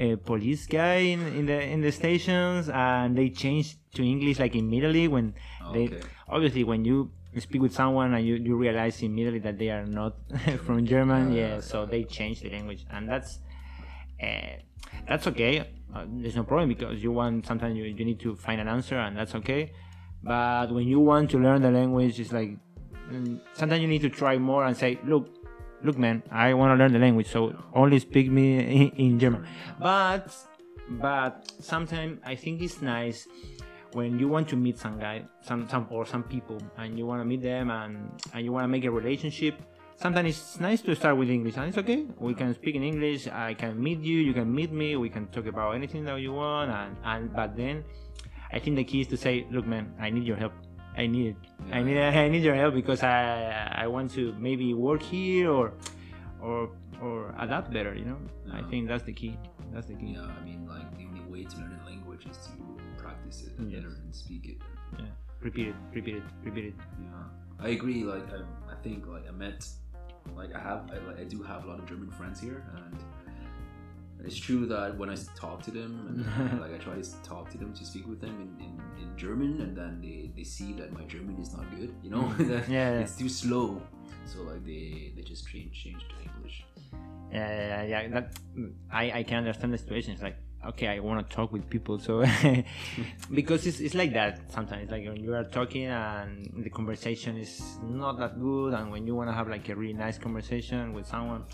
[0.00, 4.54] uh, police guy in, in the in the stations, and they changed to English like
[4.56, 5.34] immediately when
[5.72, 9.86] they obviously when you speak with someone and you, you realize immediately that they are
[9.86, 10.16] not
[10.64, 13.38] from German, yeah, so they change the language, and that's
[14.22, 14.56] uh,
[15.08, 15.68] that's okay.
[15.94, 18.98] Uh, there's no problem because you want sometimes you, you need to find an answer,
[18.98, 19.72] and that's okay.
[20.22, 22.56] But when you want to learn the language, it's like
[23.12, 25.28] Mm, sometimes you need to try more and say, look,
[25.84, 29.46] look, man, I want to learn the language, so only speak me in, in German.
[29.78, 30.34] But
[30.88, 33.28] but sometimes I think it's nice
[33.92, 37.20] when you want to meet some guy, some some or some people, and you want
[37.20, 39.60] to meet them and and you want to make a relationship.
[39.96, 42.06] Sometimes it's nice to start with English, and it's okay.
[42.18, 43.28] We can speak in English.
[43.28, 44.18] I can meet you.
[44.18, 44.96] You can meet me.
[44.96, 46.70] We can talk about anything that you want.
[46.70, 47.84] And and but then,
[48.52, 50.54] I think the key is to say, look, man, I need your help.
[50.96, 51.36] I need it.
[51.72, 55.72] I need I need your help because I I want to maybe work here or
[56.40, 56.70] or
[57.02, 57.94] or adapt better.
[57.94, 58.18] You know,
[58.52, 59.36] I think that's the key.
[59.72, 60.12] That's the key.
[60.16, 62.52] Yeah, I mean, like the only way to learn a language is to
[63.02, 63.82] practice it and Yes.
[63.82, 64.58] learn and speak it.
[64.98, 65.06] Yeah.
[65.40, 65.74] Repeat it.
[65.94, 66.22] Repeat it.
[66.44, 66.74] Repeat it.
[67.00, 67.24] Yeah,
[67.58, 68.04] I agree.
[68.04, 69.66] Like, I, I think like I met,
[70.36, 72.96] like I have, I, like, I do have a lot of German friends here, and
[74.24, 77.58] it's true that when I talk to them, and like I try to talk to
[77.58, 80.92] them to speak with them in, in, in German, and then they, they see that
[80.92, 82.98] my German is not good, you know, Yeah, yeah.
[83.00, 83.82] it's too slow,
[84.24, 86.64] so like they they just change change to English.
[87.32, 88.08] Yeah, yeah, yeah.
[88.08, 88.32] That
[88.90, 90.12] I, I can understand the situation.
[90.12, 92.24] It's like okay, I want to talk with people, so
[93.32, 94.90] because it's, it's like that sometimes.
[94.90, 99.14] Like when you are talking and the conversation is not that good, and when you
[99.14, 101.44] want to have like a really nice conversation with someone,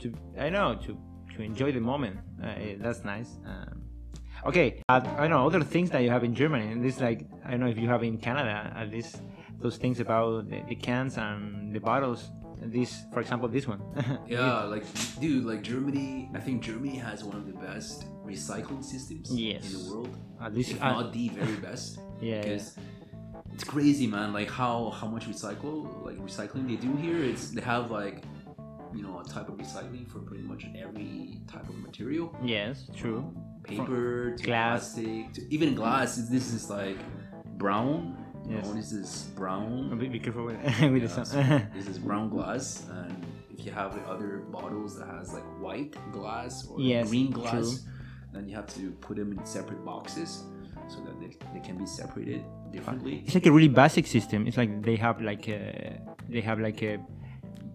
[0.00, 0.96] to I know to
[1.40, 2.16] to enjoy the moment.
[2.42, 3.30] Uh, eh, that's nice.
[3.46, 3.82] Um,
[4.46, 6.66] okay, uh, I don't know other things that you have in Germany.
[6.72, 9.22] And this like I don't know if you have in Canada at least
[9.60, 12.30] those things about the, the cans and the bottles.
[12.62, 13.80] This, for example, this one.
[14.28, 14.84] Yeah, like
[15.18, 16.30] dude, like Germany.
[16.34, 19.64] I think Germany has one of the best recycling systems Yes.
[19.64, 22.00] in the world, At least, if uh, not the very best.
[22.20, 22.76] yeah, because
[23.54, 24.34] it's crazy, man.
[24.34, 27.24] Like how how much recycle like recycling they do here.
[27.24, 28.24] It's they have like
[28.94, 32.34] you know a type of recycling for pretty much every type of material.
[32.42, 33.34] yes, um, true.
[33.62, 34.94] Paper glass.
[34.94, 36.16] plastic to even glass.
[36.16, 36.98] This is like
[37.58, 38.16] brown.
[38.48, 38.68] Yes.
[38.70, 39.90] this is brown.
[39.92, 43.64] Oh, be, be careful with, with Yeah, the so this is brown glass, and if
[43.64, 47.84] you have the other bottles that has like white glass or Yes, green glass,
[48.32, 50.44] then you have to put them in separate boxes
[50.88, 53.22] so that they, they can be separated differently.
[53.24, 54.46] it's like a really basic system.
[54.48, 56.98] It's like they have like a they have like a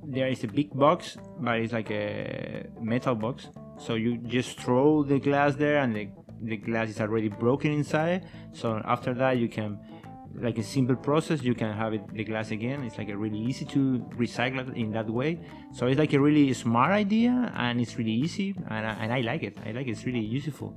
[0.07, 3.47] there is a big box, but it's like a metal box.
[3.77, 6.09] So you just throw the glass there, and the
[6.41, 8.27] the glass is already broken inside.
[8.53, 9.79] So after that, you can
[10.35, 11.43] like a simple process.
[11.43, 12.83] You can have it the glass again.
[12.83, 15.39] It's like a really easy to recycle it in that way.
[15.73, 19.21] So it's like a really smart idea, and it's really easy, and I, and I
[19.21, 19.57] like it.
[19.65, 19.91] I like it.
[19.91, 20.73] It's really useful.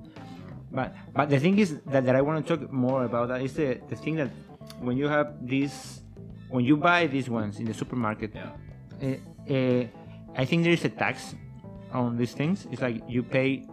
[0.71, 3.55] But but the thing is that, that I want to talk more about that is
[3.55, 4.31] the, the thing that
[4.81, 6.03] when you have these
[6.51, 8.53] when you buy these ones in the supermarket, Yeah.
[9.03, 9.85] Uh, uh,
[10.37, 11.35] I think there is a tax
[11.93, 12.67] on these things.
[12.71, 13.67] It's like you pay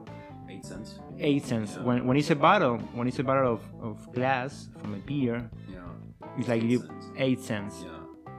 [0.50, 1.00] Eight cents.
[1.20, 1.84] eight cents Yeah.
[1.84, 5.50] when when it's a bottle when it's a bottle of, of glass from a beer.
[5.70, 5.80] Yeah.
[6.38, 7.06] It's like Eight you cents.
[7.18, 7.76] eight cents.
[7.84, 7.92] Yeah.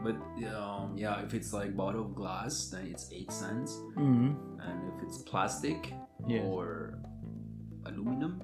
[0.05, 0.16] But
[0.55, 5.03] um, yeah, if it's like bottle of glass, then it's eight cents, hmm and if
[5.05, 5.92] it's plastic
[6.29, 6.42] Yes.
[6.44, 6.99] or
[7.85, 8.40] aluminum,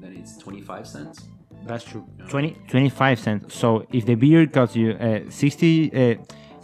[0.00, 1.22] then it's twenty-five cents.
[1.66, 2.04] That's true.
[2.18, 2.26] Yeah.
[2.26, 3.54] 20, 25 cents.
[3.54, 6.14] So if the beer costs you uh, 60, uh,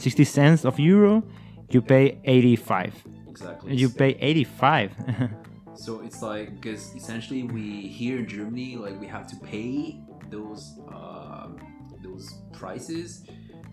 [0.01, 1.23] 60 cents of euro,
[1.69, 2.95] you pay 85.
[3.29, 3.75] Exactly.
[3.77, 4.93] You pay 85.
[5.73, 10.79] So it's like because essentially we here in Germany like we have to pay those
[10.93, 11.57] um,
[12.03, 13.25] those prices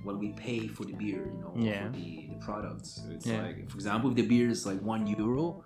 [0.05, 1.87] when we pay for the beer, you know, Yeah.
[1.91, 3.01] for the, the products.
[3.03, 3.41] So it's Yeah.
[3.41, 5.65] like for example, if the beer is like one euro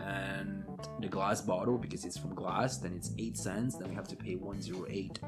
[0.00, 0.64] and
[1.00, 3.76] the glass bottle because it's from glass, then it's eight cents.
[3.78, 5.18] Then we have to pay one zero eight.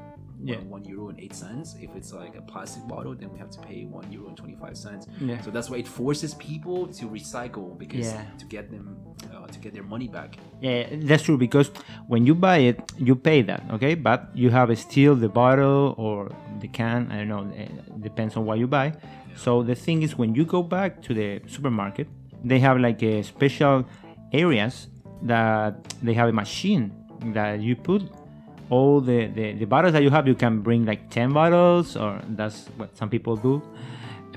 [0.45, 0.57] Yeah.
[0.75, 1.75] One euro and eight cents.
[1.79, 4.55] If it's like a plastic bottle, then we have to pay one euro and twenty
[4.55, 5.07] five cents.
[5.19, 5.39] yeah.
[5.41, 8.25] So that's why it forces people to recycle because Yeah.
[8.41, 8.97] to get them
[9.33, 10.37] uh, to get their money back.
[10.61, 11.71] Yeah, that's true because
[12.07, 13.95] when you buy it, you pay that, okay?
[13.95, 16.29] But you have still the bottle or
[16.59, 18.93] the can, I don't know, it depends on what you buy.
[19.35, 22.07] So the thing is, when you go back to the supermarket,
[22.43, 23.85] they have like a special
[24.31, 24.87] areas
[25.23, 26.91] that they have a machine
[27.33, 28.01] that you put
[28.69, 30.27] all the, the, the bottles that you have.
[30.27, 33.61] You can bring like 10 bottles, or that's what some people do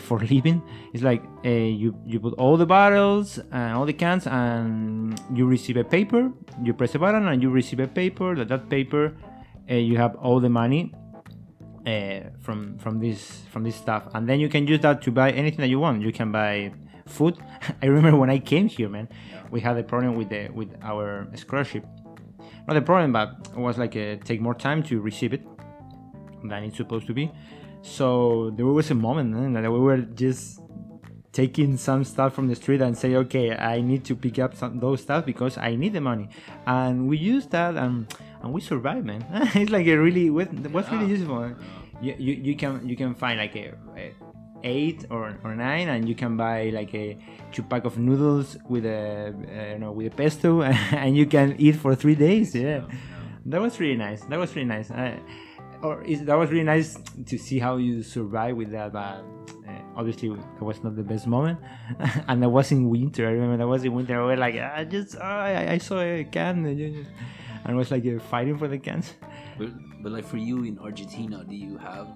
[0.00, 0.62] for living.
[0.92, 5.46] It's like uh, you you put all the bottles and all the cans, and you
[5.46, 6.32] receive a paper.
[6.62, 8.34] You press a button, and you receive a paper.
[8.34, 9.16] That that paper,
[9.70, 10.92] uh, you have all the money
[11.86, 15.30] uh, from from this from this stuff, and then you can use that to buy
[15.32, 16.02] anything that you want.
[16.02, 16.72] You can buy
[17.06, 17.38] food.
[17.82, 19.08] I remember when I came here, man,
[19.50, 21.84] we had a problem with the with our scholarship.
[22.66, 25.46] Not a problem, but it was like uh take more time to receive it
[26.42, 27.30] than it's supposed to be.
[27.82, 30.60] So there was a moment man, that we were just
[31.32, 34.80] taking some stuff from the street and say, okay, I need to pick up some
[34.80, 36.28] those stuff because I need the money,
[36.66, 39.24] and we used that and and we survived, man.
[39.54, 41.54] it's like a really was was really useful.
[42.02, 44.12] You, you, you can you can find like a, a
[44.64, 47.16] eight or, or nine and you can buy like a
[47.52, 51.54] two pack of noodles with a uh, you know with a pesto and you can
[51.58, 52.54] eat for three days.
[52.54, 52.82] Yeah,
[53.46, 54.22] that was really nice.
[54.24, 54.90] That was really nice.
[54.90, 55.20] I,
[55.82, 58.92] or is, that was really nice to see how you survive with that.
[58.92, 59.24] But
[59.68, 61.60] uh, obviously, it was not the best moment,
[62.28, 63.26] and that was in winter.
[63.26, 64.20] I remember that was in winter.
[64.20, 67.06] I was like, I just, oh, I, I saw a can, and
[67.64, 69.14] I was like uh, fighting for the cans.
[69.58, 69.70] But,
[70.02, 72.08] but like for you in Argentina, do you have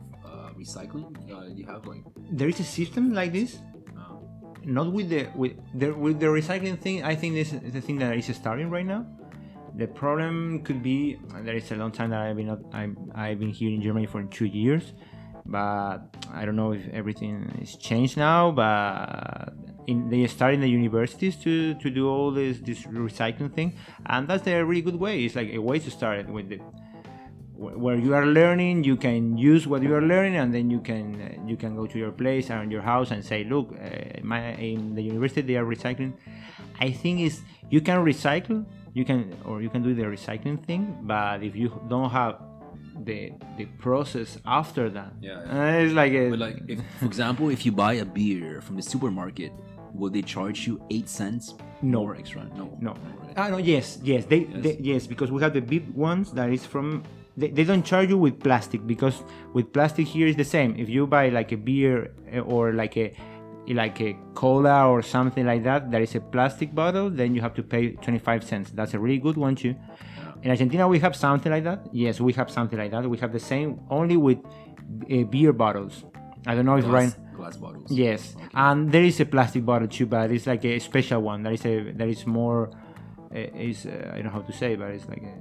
[0.61, 1.07] recycling?
[1.31, 3.59] Uh, you have like There is a system like this,
[3.96, 4.16] uh,
[4.64, 7.03] not with the with the with the recycling thing.
[7.03, 9.07] I think this is the thing that is starting right now.
[9.77, 13.38] The problem could be there is a long time that I've been not, I, I've
[13.38, 14.92] been here in Germany for two years,
[15.46, 15.99] but
[16.33, 18.51] I don't know if everything is changed now.
[18.51, 19.55] But
[19.87, 24.27] in, they start in the universities to, to do all this this recycling thing, and
[24.29, 25.25] that's a really good way.
[25.25, 26.59] It's like a way to start it with the
[27.61, 31.05] where you are learning you can use what you are learning and then you can
[31.20, 34.40] uh, you can go to your place or your house and say look uh, my
[34.55, 36.12] in the university they are recycling
[36.81, 37.35] i think is
[37.68, 41.68] you can recycle you can or you can do the recycling thing but if you
[41.92, 42.35] don't have
[43.09, 43.20] the
[43.59, 47.61] the process after that Yeah, uh, it's like a, But like, if, for example, if
[47.66, 49.53] you buy a beer from the supermarket
[49.99, 51.44] will they charge you eight cents
[51.83, 52.01] No.
[52.05, 52.42] more extra?
[52.61, 52.92] No, No.
[53.37, 54.62] Ah, no, yes, yes, they, Yes.
[54.64, 56.87] they yes, because we have the big ones that is from.
[57.37, 60.77] They, they don't charge you with plastic because with plastic here is the same.
[60.77, 63.14] If you buy like a beer eh, or like a
[63.69, 67.55] like a cola or something like that, that is a plastic bottle, then you have
[67.55, 68.71] to pay 25 cents.
[68.71, 69.75] That's a really good one too.
[70.43, 71.87] In Argentina, we have something like that.
[71.93, 73.09] Yes, we have something like that.
[73.09, 74.38] We have the same only with
[75.11, 76.05] uh, beer bottles.
[76.47, 77.37] I don't know if glass, right.
[77.37, 77.90] glass bottles.
[77.90, 81.43] Yes, and there is a plastic bottle too, but it's like a special one.
[81.43, 82.71] That is a that is more.
[83.33, 85.35] Uh, is uh, I don't know how to say, but it's like a,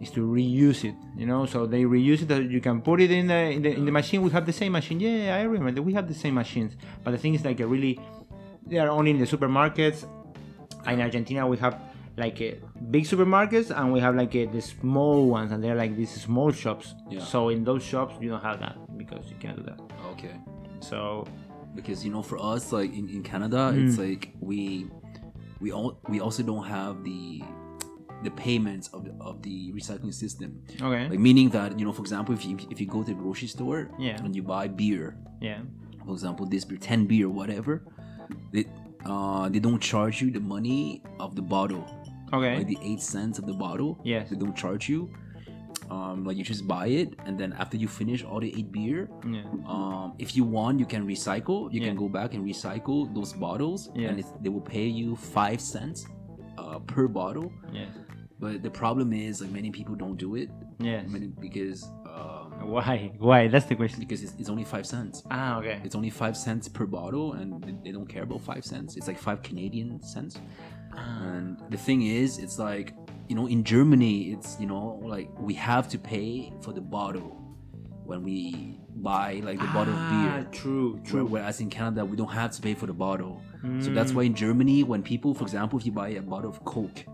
[0.00, 0.94] is to reuse it.
[1.16, 2.28] You know, so they reuse it.
[2.28, 4.22] That you can put it in the, in the in the machine.
[4.22, 5.00] We have the same machine.
[5.00, 5.82] Yeah, I remember.
[5.82, 7.98] We have the same machines, but the thing is like a really.
[8.66, 10.06] They are only in the supermarkets.
[10.86, 11.80] In Argentina, we have
[12.16, 12.58] like a
[12.90, 16.50] big supermarkets and we have like a, the small ones, and they're like these small
[16.52, 16.94] shops.
[17.10, 17.20] Yeah.
[17.20, 19.80] So in those shops, you don't have that because you can't do that.
[20.12, 20.34] Okay.
[20.80, 21.26] So
[21.74, 23.86] because you know for us like in, in canada Mm.
[23.86, 24.86] it's like we
[25.60, 27.42] we all we also don't have the
[28.28, 30.50] the payments of the, of the recycling system
[30.86, 31.04] okay.
[31.12, 33.48] like meaning that you know for example if you if you go to the grocery
[33.56, 34.22] store Yeah.
[34.24, 35.04] and you buy beer
[35.48, 35.60] yeah.
[36.06, 37.72] for example this beer 10 beer whatever
[38.52, 38.64] they
[39.12, 40.82] uh they don't charge you the money
[41.24, 41.84] of the bottle
[42.36, 42.54] Okay.
[42.58, 44.22] like the eight cents of the bottle Yes.
[44.30, 45.00] they don't charge you
[45.94, 49.00] um like you just buy it and then after you finish all the eight beer
[49.36, 49.42] yeah.
[49.74, 51.88] um, if you want you can recycle you Yeah.
[51.88, 54.08] can go back and recycle those bottles Yeah.
[54.08, 55.98] and it's, they will pay you five cents
[56.58, 57.90] uh, per bottle Yes.
[58.38, 61.08] But the problem is like many people don't do it Yes.
[61.08, 63.12] many, because um, Why?
[63.18, 63.48] Why?
[63.48, 64.00] That's the question.
[64.00, 65.80] because it's, it's only five cents Ah, okay.
[65.84, 69.06] it's only five cents per bottle and they- they don't care about five cents it's
[69.08, 70.38] like five canadian cents
[70.92, 71.22] Ah.
[71.30, 72.94] and the thing is it's like
[73.28, 77.30] you know in germany it's you know like we have to pay for the bottle
[78.04, 80.98] when we buy like the bottle of beer Ah, True.
[81.04, 81.26] True.
[81.26, 83.42] Whereas in Canada, we don't have to pay for the bottle.
[83.80, 86.64] So that's why in Germany, when people, for example, if you buy a bottle of
[86.64, 87.04] Coke,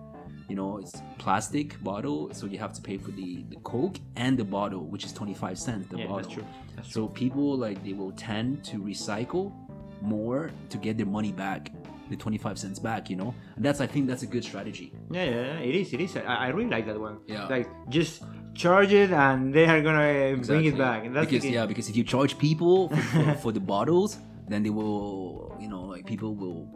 [0.48, 4.38] you know, it's plastic bottle, so you have to pay for the, the Coke and
[4.38, 6.16] the bottle, which is 25 cents the Yeah, bottle.
[6.22, 6.46] that's true.
[6.76, 7.02] That's true.
[7.07, 9.52] So people like they will tend to recycle
[10.00, 11.70] more to get their money back,
[12.11, 13.35] the 25 cents back, you know?
[13.57, 14.92] And that's I think that's a good strategy.
[15.11, 15.92] Yeah, yeah, it is.
[15.92, 16.16] It is.
[16.16, 17.18] I, I really like that one.
[17.26, 17.46] Yeah.
[17.46, 18.22] Like just
[18.55, 21.05] charge it and they are gonna uh, bring it back.
[21.05, 24.62] And that's because yeah, because if you charge people for, for, for the bottles, then
[24.62, 26.71] they will, you know, like people will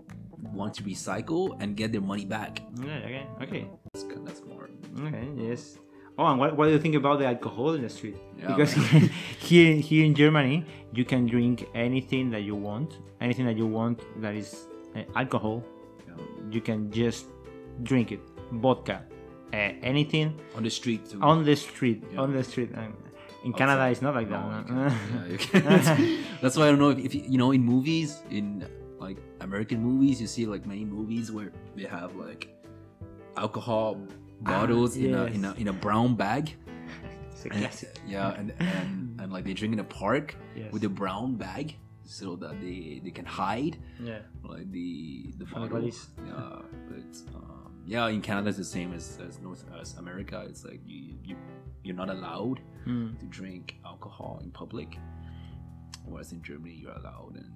[0.57, 2.61] want to recycle and get their money back.
[2.83, 2.99] Yeah.
[3.05, 3.27] Okay.
[3.43, 3.69] Okay.
[3.93, 4.69] That's, that's more.
[5.07, 5.29] Okay.
[5.37, 5.79] Yes.
[6.19, 8.17] Oh, and what, what do you think about the alcohol in the street?
[8.39, 8.73] Yeah, because
[9.39, 14.01] here here in Germany, you can drink anything that you want, anything that you want
[14.23, 14.67] that is
[14.97, 15.63] uh, alcohol.
[16.09, 16.15] Yeah.
[16.51, 17.27] You can just
[17.83, 18.21] drink it,
[18.53, 19.03] vodka,
[19.53, 21.21] uh, anything On the street too.
[21.21, 22.03] on the street.
[22.11, 22.21] Yeah.
[22.25, 22.71] On the street.
[22.73, 22.95] And
[23.45, 24.71] in Canada, it's not like No, that.
[24.73, 24.89] no?
[26.41, 28.65] That's why I don't know if, if you know in movies in
[28.99, 32.49] like American movies you see like many movies where they have like
[33.37, 33.97] alcohol
[34.41, 36.55] bottles in a in a in a brown bag.
[37.51, 37.71] And-
[38.09, 40.73] yeah, and, and and like they drink in a park Yes.
[40.73, 44.21] with a brown bag so that they they can hide Yeah.
[44.43, 45.93] like the the the
[46.27, 50.45] Yeah, but um, yeah, in Canada it's the same as, as North as America.
[50.49, 51.37] It's like you you
[51.85, 53.19] you're not allowed Mm.
[53.21, 54.97] to drink alcohol in public,
[56.05, 57.51] whereas in Germany you're allowed, and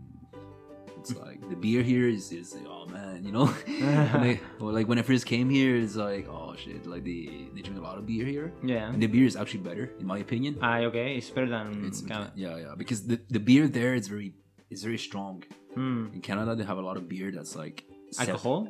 [1.01, 3.47] it's like the beer here is is oh man, you know,
[4.61, 7.23] well, like when I first came here, it's like oh shit, like they
[7.55, 8.91] they drink a lot of beer here, Yeah.
[8.93, 10.53] and the beer is actually better in my opinion.
[10.63, 11.09] Ah, okay.
[11.19, 12.33] It's better than It's Canada.
[12.45, 14.31] yeah yeah because the, the beer there is very
[14.75, 15.43] is very strong.
[15.77, 16.15] Mm.
[16.17, 17.77] In Canada they have a lot of beer that's like
[18.19, 18.61] Alcohol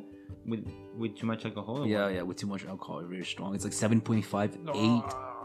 [0.51, 0.63] with
[1.01, 1.79] with too much alcohol.
[1.85, 2.13] Yeah, what?
[2.15, 3.49] yeah, with too much alcohol, very strong.
[3.55, 4.23] It's like 7.5,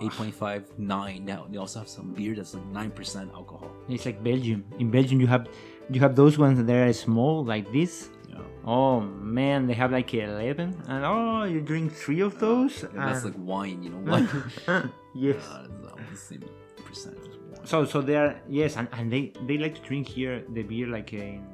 [0.00, 1.24] 8, 8.5, 9.
[1.24, 3.70] Now they also have some beer that's like 9% alcohol.
[3.88, 4.64] It's like Belgium.
[4.78, 5.48] In Belgium, you have
[5.90, 8.08] you have those ones that are small like this.
[8.28, 8.40] Yeah.
[8.64, 12.82] Oh man, they have like eleven, and oh, you drink three of those.
[12.84, 13.98] And that's like wine, you know?
[14.10, 14.28] Wine.
[15.14, 15.36] yes.
[15.46, 15.66] Uh,
[16.10, 16.44] the same
[16.84, 17.66] percent as wine.
[17.66, 20.86] So so they are yes, and, and they they like to drink here the beer
[20.88, 21.44] like in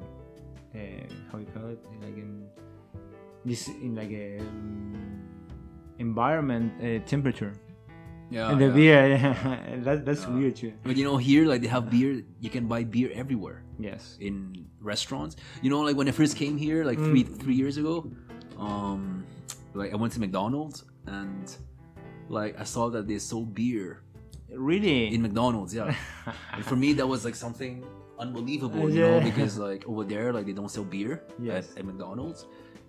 [0.75, 0.79] uh,
[1.31, 2.47] how you call it like in
[3.45, 5.23] this in like a um,
[5.99, 7.53] environment uh, temperature.
[8.37, 8.73] Yeah, and the yeah.
[8.81, 10.35] beer that, that's Yeah.
[10.37, 10.73] weird too.
[10.87, 12.13] But you know, here, like they have beer,
[12.45, 14.17] you can buy beer everywhere Yes.
[14.21, 15.37] in restaurants.
[15.63, 17.95] You know, like when I first came here, like three three years ago,
[18.59, 19.25] um,
[19.75, 21.45] like I went to McDonald's and
[22.29, 23.89] like I saw that they sold beer
[24.71, 25.15] Really?
[25.15, 25.73] in McDonald's.
[25.75, 25.95] Yeah,
[26.55, 27.85] and for me that was like something
[28.19, 29.19] unbelievable, you Yeah.
[29.19, 31.73] know, because like over there, like they don't sell beer Yes.
[31.73, 32.47] at, at McDonald's.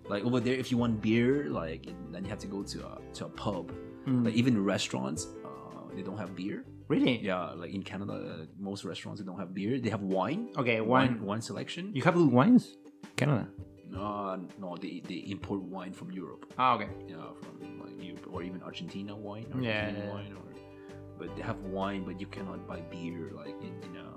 [0.09, 2.93] Like over there, if you want beer, like then you have to go to a
[3.17, 3.71] to a pub.
[4.07, 4.25] Mm.
[4.25, 5.49] Like even restaurants, uh,
[5.95, 6.65] they don't have beer.
[6.89, 7.19] really?
[7.19, 9.79] Yeah, like in Canada, uh, most restaurants they don't have beer.
[9.79, 10.49] They have wine.
[10.57, 11.25] Okay, wine, wine.
[11.29, 11.91] wine selection.
[11.95, 12.63] You have wines?
[13.15, 13.47] Canada.
[13.95, 16.43] Uh, no, they they import wine from Europe.
[16.57, 16.89] Ah, okay.
[17.07, 19.45] Yeah, from like Europe or even Argentina wine.
[19.61, 20.13] Yeah, Argentinian yeah.
[20.13, 20.45] wine or,
[21.19, 24.07] but they have wine, but you cannot buy beer like in, in a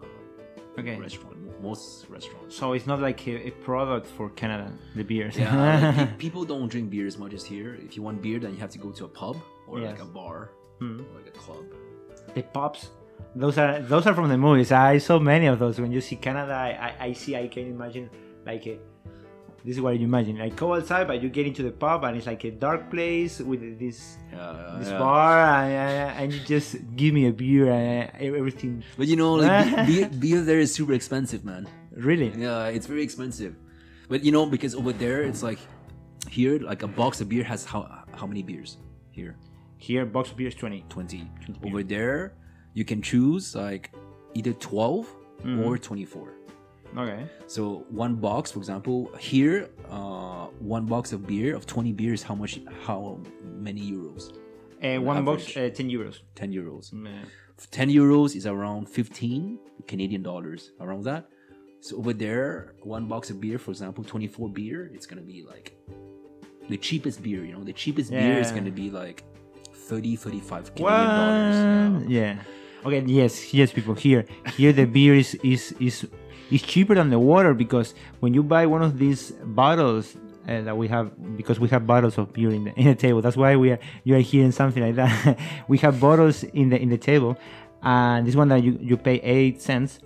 [0.80, 0.96] Okay.
[1.00, 1.36] restaurant.
[1.62, 2.54] Most restaurants.
[2.54, 5.34] So it's not like a, a product for Canada, the beers.
[5.36, 7.70] Yeah, like, people don't drink beer as much as here.
[7.86, 9.36] If you want beer, then you have to go to a pub
[9.66, 11.00] or like a bar, Hmm.
[11.00, 11.64] or like a club.
[12.34, 12.90] the pops.
[13.34, 14.72] Those are those are from the movies.
[14.72, 15.80] I saw many of those.
[15.80, 17.36] When you see Canada, I, I, see.
[17.36, 18.10] I can imagine
[18.44, 18.78] like a.
[19.64, 20.38] This is what you imagine.
[20.38, 23.40] Like go outside, but you get into the pub, and it's like a dark place
[23.40, 24.98] with this Yeah, this yeah.
[24.98, 28.84] bar, and, and, and you just give me a beer and everything.
[28.96, 31.66] But you know, like beer, beer there is super expensive, man.
[31.96, 32.30] Really?
[32.36, 33.56] Yeah, it's very expensive.
[34.08, 35.58] But you know, because over there it's like
[36.30, 38.76] here, like a box of beer has how how many beers?
[39.10, 39.34] Here,
[39.78, 40.84] Here, box of beer is twenty.
[40.88, 41.30] twenty.
[41.44, 41.68] 20.
[41.68, 42.34] Over there,
[42.74, 43.92] you can choose like
[44.34, 45.06] either 12
[45.44, 45.64] Mm-hmm.
[45.64, 46.32] or twenty four.
[46.96, 47.26] Okay.
[47.46, 52.34] So one box, for example, here, uh, one box of beer of twenty beers, how
[52.34, 52.58] much?
[52.86, 54.32] How many euros?
[54.82, 56.20] Uh, one box, uh, ten euros.
[56.34, 56.90] Ten euros.
[56.94, 57.26] Mm, uh,
[57.70, 61.28] 10 euros is around 15 Canadian dollars, around that.
[61.80, 65.76] So over there, one box of beer, for example, 24 beer, it's gonna be like
[66.70, 69.22] the cheapest beer, you know, the cheapest beer is gonna be like
[69.86, 72.02] 30, 35 Canadian dollars.
[72.02, 72.10] What?
[72.10, 72.38] Yeah.
[72.84, 73.02] Okay.
[73.06, 73.54] Yes.
[73.54, 73.94] Yes, people.
[73.94, 74.26] Here,
[74.56, 76.06] here the beer is is is
[76.50, 80.16] is cheaper than the water because when you buy one of these bottles
[80.48, 83.20] uh, that we have, because we have bottles of beer in the, in the table.
[83.20, 85.38] That's why we are you are hearing something like that.
[85.68, 87.36] we have bottles in the in the table,
[87.82, 89.98] and this one that you you pay eight cents.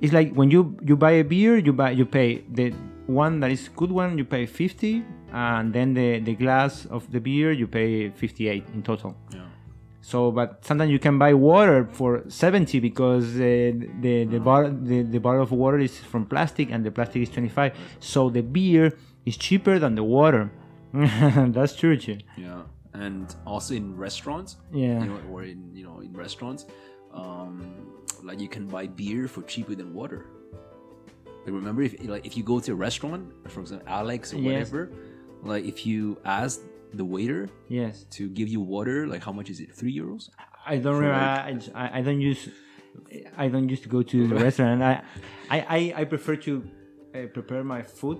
[0.00, 2.70] It's like when you you buy a beer, you buy you pay the
[3.06, 7.20] one that is good one, you pay fifty, and then the the glass of the
[7.20, 9.16] beer you pay fifty eight in total.
[9.32, 9.46] Yeah.
[10.02, 13.70] So, but sometimes you can buy water for 70 because uh,
[14.00, 17.28] the the, bar, the the bottle of water is from plastic and the plastic is
[17.28, 17.76] 25.
[18.00, 20.50] So the beer is cheaper than the water.
[20.94, 22.18] That's true too.
[22.36, 22.62] Yeah.
[22.94, 25.00] And also in restaurants, Yeah.
[25.04, 26.66] you know, or in you know in restaurants,
[27.12, 27.60] um,
[28.24, 30.26] like you can buy beer for cheaper than water.
[31.44, 34.46] Like remember, if like if you go to a restaurant, for example, Alex or Yes.
[34.72, 34.92] whatever,
[35.42, 36.60] like if you ask
[36.92, 38.04] the waiter Yes.
[38.10, 39.72] to give you water, like how much is it?
[39.74, 40.28] Three euros?
[40.66, 41.14] I don't remember.
[41.74, 42.48] I, I, I don't use.
[43.36, 44.82] I don't used to go to the restaurant.
[44.82, 45.02] I,
[45.48, 46.64] I, I, I prefer to
[47.14, 48.18] uh, prepare my food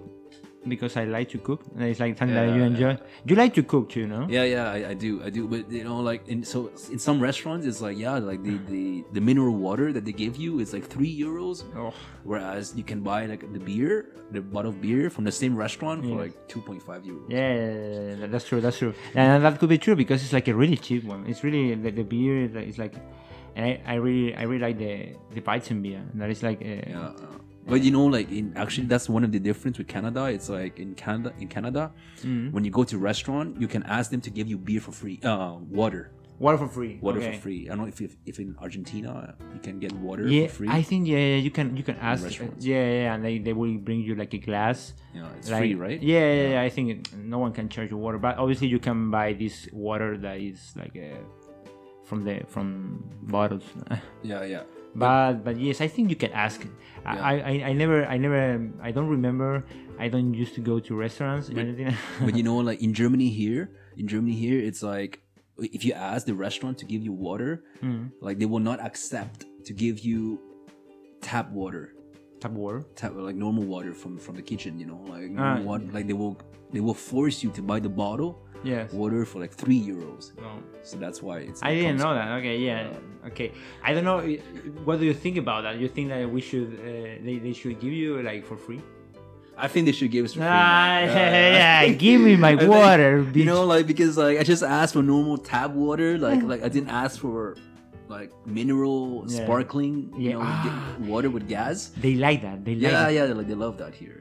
[0.69, 1.63] because I like to cook.
[1.75, 2.99] And It's like something that you Yeah, enjoy.
[3.25, 4.27] You like to cook too, no?
[4.29, 5.47] Yeah, yeah, I, I do, I do.
[5.49, 9.05] But you know, like in so in some restaurants, it's like yeah, like the the,
[9.13, 11.93] the mineral water that they give you is like three euros, Oh.
[12.25, 16.03] whereas you can buy like the beer, the bottle of beer from the same restaurant
[16.05, 16.19] for Yes.
[16.35, 17.25] like two point five euros.
[17.29, 18.61] Yeah, yeah, yeah, yeah, that's true.
[18.61, 21.25] That's true, and that could be true because it's like a really cheap one.
[21.27, 22.95] It's really the, the beer is like,
[23.57, 26.03] and I, I really I really like the the Weizen beer.
[26.13, 27.39] And that is like uh, Yeah, uh,
[27.71, 30.25] but you know, like in actually, that's one of the difference with Canada.
[30.27, 32.51] It's like in Canada, in Canada, Mm-hmm.
[32.55, 35.19] when you go to restaurant, you can ask them to give you beer for free,
[35.25, 36.99] uh, water, water for free.
[37.01, 37.33] water okay.
[37.37, 37.61] for free.
[37.69, 40.69] I don't know if, if if in Argentina you can get water Yeah, for free.
[40.69, 42.25] I think yeah, you can you can ask.
[42.27, 44.93] uh, yeah, yeah, and they, they will bring you like a glass.
[45.15, 46.01] yeah, it's like- free, right?
[46.03, 48.79] Yeah, yeah, yeah, I think it- no one can charge you water, but obviously you
[48.79, 51.17] can buy this water that is like uh,
[52.05, 53.01] from the from
[53.33, 53.65] bottles.
[54.23, 54.63] yeah, yeah.
[54.95, 56.61] But but yes, I think you can ask.
[57.05, 57.25] I, Yeah.
[57.25, 58.41] I, I I never I never
[58.83, 59.65] I don't remember.
[59.99, 61.93] I don't used to go to restaurants or anything.
[62.25, 65.21] but you know, like in Germany here, in Germany here, it's like
[65.61, 68.13] if you ask the restaurant to give you water, Mm.
[68.21, 70.41] like they will not accept to give you
[71.21, 71.93] tap water,
[72.41, 72.85] Tap water.
[72.97, 74.79] tap like normal water from from the kitchen.
[74.81, 75.55] You know, like Ah.
[75.55, 76.37] normal water, like they will
[76.73, 78.93] they will force you to buy the bottle Yes.
[78.93, 80.37] water for like three euros.
[80.37, 80.53] No.
[80.83, 81.63] So that's why it's.
[81.63, 82.29] I didn't know that.
[82.39, 82.89] Okay, yeah.
[83.29, 83.53] Okay.
[83.83, 84.21] I don't know.
[84.85, 85.79] What do you think about that?
[85.79, 88.81] You think that we should uh, they, they should give you like for free?
[89.57, 90.33] I think they should give us.
[90.35, 91.55] For free, Ah, man.
[91.87, 94.63] yeah, Uh, give me my I think- water, You know, like because like I just
[94.63, 97.57] asked for normal tap water, like like I didn't ask for
[98.09, 99.45] like mineral Yeah.
[99.45, 100.97] sparkling, you know, Ah.
[101.13, 101.93] water with gas.
[101.97, 102.65] They like that.
[102.65, 103.13] They like Yeah, that.
[103.15, 104.17] yeah, like they love that here.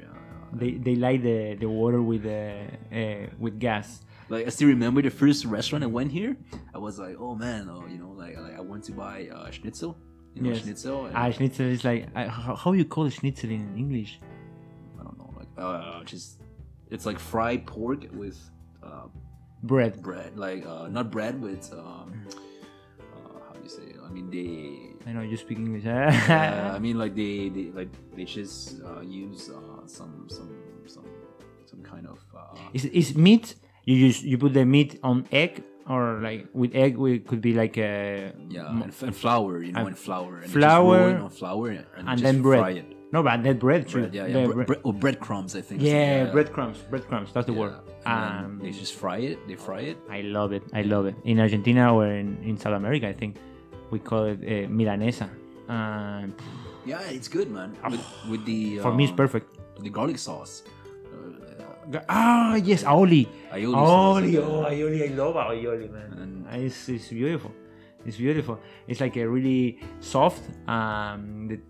[0.52, 4.02] They, they like the, the water with uh, uh, with gas.
[4.30, 6.38] Like I still remember the first restaurant I went here.
[6.74, 9.50] I was like, oh man, oh you know, like like I went to buy uh,
[9.52, 9.98] schnitzel,
[10.36, 10.62] you know, Yes.
[10.64, 11.06] schnitzel.
[11.06, 14.20] And, Ah, schnitzel is like uh, how, you call schnitzel in English?
[15.00, 16.40] I don't know, like uh, just
[16.92, 18.38] it's like fried pork with
[18.84, 19.08] uh,
[19.64, 20.02] Bread.
[20.02, 22.14] bread, like uh, not bread, but um,
[23.00, 23.82] uh, how do you say?
[23.84, 23.98] It?
[24.06, 25.10] I mean they.
[25.10, 25.86] I know you speak English.
[25.88, 26.12] uh,
[26.76, 30.52] I mean, like they, they like they just uh, use uh, some some
[30.86, 31.06] some
[31.66, 33.56] some kind of uh, is is meat?
[33.90, 35.64] You use you put the meat on egg
[35.94, 36.94] or like with egg?
[37.06, 37.90] We could be like a
[38.56, 42.18] yeah and, and flour, you know, and and flour, and flour, on flour and, and
[42.26, 42.60] then bread.
[42.62, 42.88] fry it.
[43.12, 44.02] No, but that bread too.
[44.06, 45.82] bread, yeah, yeah, bre- bre- or breadcrumbs, I think.
[45.82, 46.78] yeah, breadcrumbs.
[46.92, 47.30] Breadcrumbs.
[47.34, 47.64] That's the Yeah.
[47.66, 47.74] word.
[48.06, 49.38] And Um, they just fry it.
[49.50, 49.98] They fry it.
[50.18, 50.62] I love it.
[50.80, 51.16] I love it.
[51.32, 53.32] In Argentina or in, in South America, I think
[53.90, 55.28] we call it uh, milanesa.
[56.86, 57.70] Yeah, it's good, man.
[57.90, 58.84] With, with the Oh.
[58.84, 59.48] for me, it's um, perfect.
[59.82, 60.62] The garlic sauce.
[62.08, 63.28] Ah, yes, Aoli.
[63.52, 64.38] aioli sauce, Aioli.
[64.38, 65.04] Oh, aioli.
[65.04, 66.14] I love aioli, man.
[66.22, 67.52] And- It's, it's beautiful.
[68.06, 68.60] It's beautiful.
[68.88, 70.42] It's like a really soft.
[70.68, 71.62] Um, it,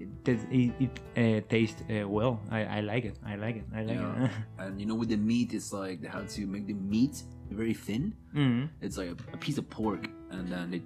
[0.51, 2.39] it, it, uh, tastes uh, well.
[2.51, 3.17] I, I like it.
[3.25, 3.65] I like it.
[3.73, 4.25] I like yeah.
[4.25, 4.31] it.
[4.59, 7.73] and you know, with the meat, it's like they have to make the meat very
[7.73, 8.13] thin.
[8.35, 10.81] mm It's like a, a piece of pork, and then they,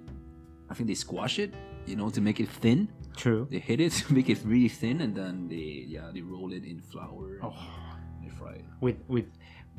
[0.70, 1.52] I think they squash it,
[1.86, 2.88] you know, to make it thin.
[3.16, 3.46] True.
[3.50, 6.64] They hit it to make it really thin, and then they, yeah, they roll it
[6.64, 7.38] in flour.
[7.42, 7.83] Oh.
[8.24, 8.64] And They fry it.
[8.80, 9.26] with with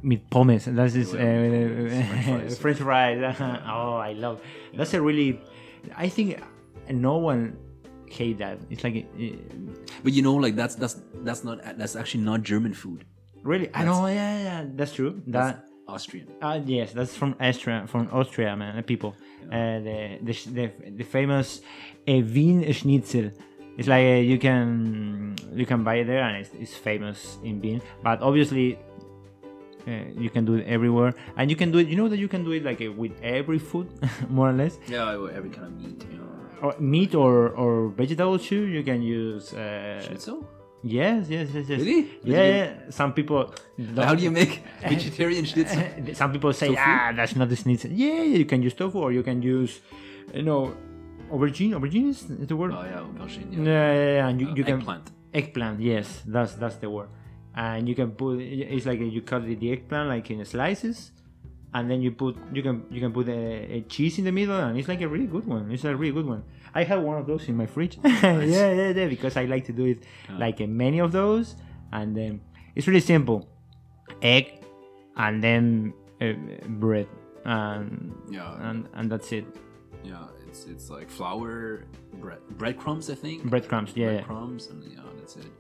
[0.02, 0.66] meat pommes.
[0.66, 2.58] That's this uh, Well, French fries.
[2.64, 3.36] French fries.
[3.68, 4.42] oh, I love.
[4.78, 5.42] That's a really.
[5.96, 6.40] I think
[6.90, 7.58] no one
[8.10, 8.58] hate that.
[8.70, 9.24] It's like uh,
[10.04, 13.06] But you know, like that's that's that's not that's actually not German food.
[13.44, 13.70] really.
[13.74, 14.06] I know.
[14.08, 15.22] Yeah, yeah, that's true.
[15.28, 15.66] That's That.
[15.88, 16.28] Austrian.
[16.42, 18.76] Uh, yes, that's from Austria, from Austria, man.
[18.76, 19.14] the People,
[19.52, 20.66] uh, the, the the
[20.98, 21.62] the famous
[22.08, 23.30] uh, Wien Schnitzel.
[23.78, 27.60] It's like uh, you can you can buy it there, and it's, it's famous in
[27.62, 27.82] Wien.
[28.04, 28.80] But obviously,
[29.88, 31.88] uh, you can do it everywhere, and you can do it.
[31.88, 33.88] You know that you can do it like uh, with every food,
[34.30, 36.06] more or less, Yeah, every kind of meat.
[36.10, 36.30] You know.
[36.62, 38.64] or meat or or vegetables too.
[38.66, 39.54] You can use.
[39.54, 40.48] Uh, Schnitzel?
[40.86, 41.80] yes, yes, yes, yes.
[41.80, 42.08] Really?
[42.24, 42.74] Yeah, yeah.
[42.90, 43.54] Some people.
[43.98, 45.84] How do you make vegetarian schnitzel?
[46.14, 46.80] Some people say, Tofu?
[46.80, 47.92] ah, that's not the schnitzel.
[47.92, 49.82] Yeah, you can use tofu or you can use,
[50.34, 50.74] you know,
[51.36, 51.72] aubergine.
[51.78, 52.72] Aubergine is the word.
[52.74, 53.52] Oh yeah, aubergine.
[53.52, 53.94] yeah, Yeah.
[53.94, 55.06] yeah, yeah, and you, Uh, you can eggplant.
[55.34, 55.78] eggplant.
[55.80, 57.10] Yes, that's that's the word.
[57.56, 58.40] And you can put.
[58.40, 61.12] It's like you cut the, the eggplant like in slices,
[61.74, 64.60] and then you put you can you can put a, a cheese in the middle,
[64.60, 65.72] and it's like a really good one.
[65.72, 66.44] It's a really good one.
[66.76, 67.96] I have one of those in my fridge.
[68.04, 70.04] yeah, yeah, yeah, because I like to do it
[70.38, 71.56] like uh, many of those,
[71.96, 72.42] and then
[72.76, 73.48] it's really simple.
[74.22, 74.60] Egg,
[75.16, 76.34] and then uh,
[76.84, 77.08] bread,
[77.46, 78.52] and Yeah.
[78.70, 79.46] and and that's it.
[80.04, 81.86] Yeah, it's it's like flour,
[82.22, 83.10] bread, breadcrumbs.
[83.10, 83.44] I think.
[83.44, 83.92] Breadcrumbs.
[83.96, 84.08] Yeah.
[84.12, 85.52] Breadcrumbs, and yeah, that's it.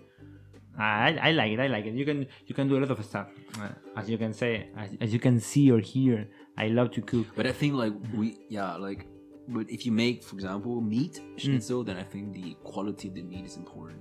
[0.78, 1.60] I, I like it.
[1.60, 1.94] I like it.
[1.94, 3.28] You can you can do a lot of stuff,
[3.62, 6.28] uh, as you can say, as, as you can see or hear.
[6.58, 7.28] I love to cook.
[7.36, 9.08] But I think like we yeah like,
[9.48, 11.86] but if you make for example meat Mm.
[11.86, 14.00] then I think the quality of the meat is important.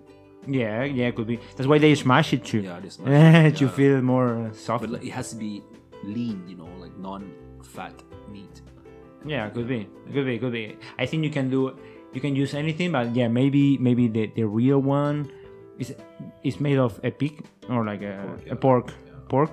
[0.49, 1.39] Yeah, yeah, it could be.
[1.57, 2.61] That's why they smash it too.
[2.61, 3.59] Yeah, this much.
[3.59, 3.71] to yeah.
[3.71, 4.83] feel more soft.
[4.83, 5.63] But like, it has to be
[6.03, 7.97] lean, you know, like non-fat
[8.31, 8.61] meat.
[9.27, 10.77] Yeah, could be, could be, could be.
[10.99, 11.77] I think you can do,
[12.13, 15.31] you can use anything, but yeah, maybe maybe the, the real one
[15.79, 15.95] is
[16.43, 19.21] is made of a pig or like a Pork, a pork, Yeah.
[19.29, 19.53] pork,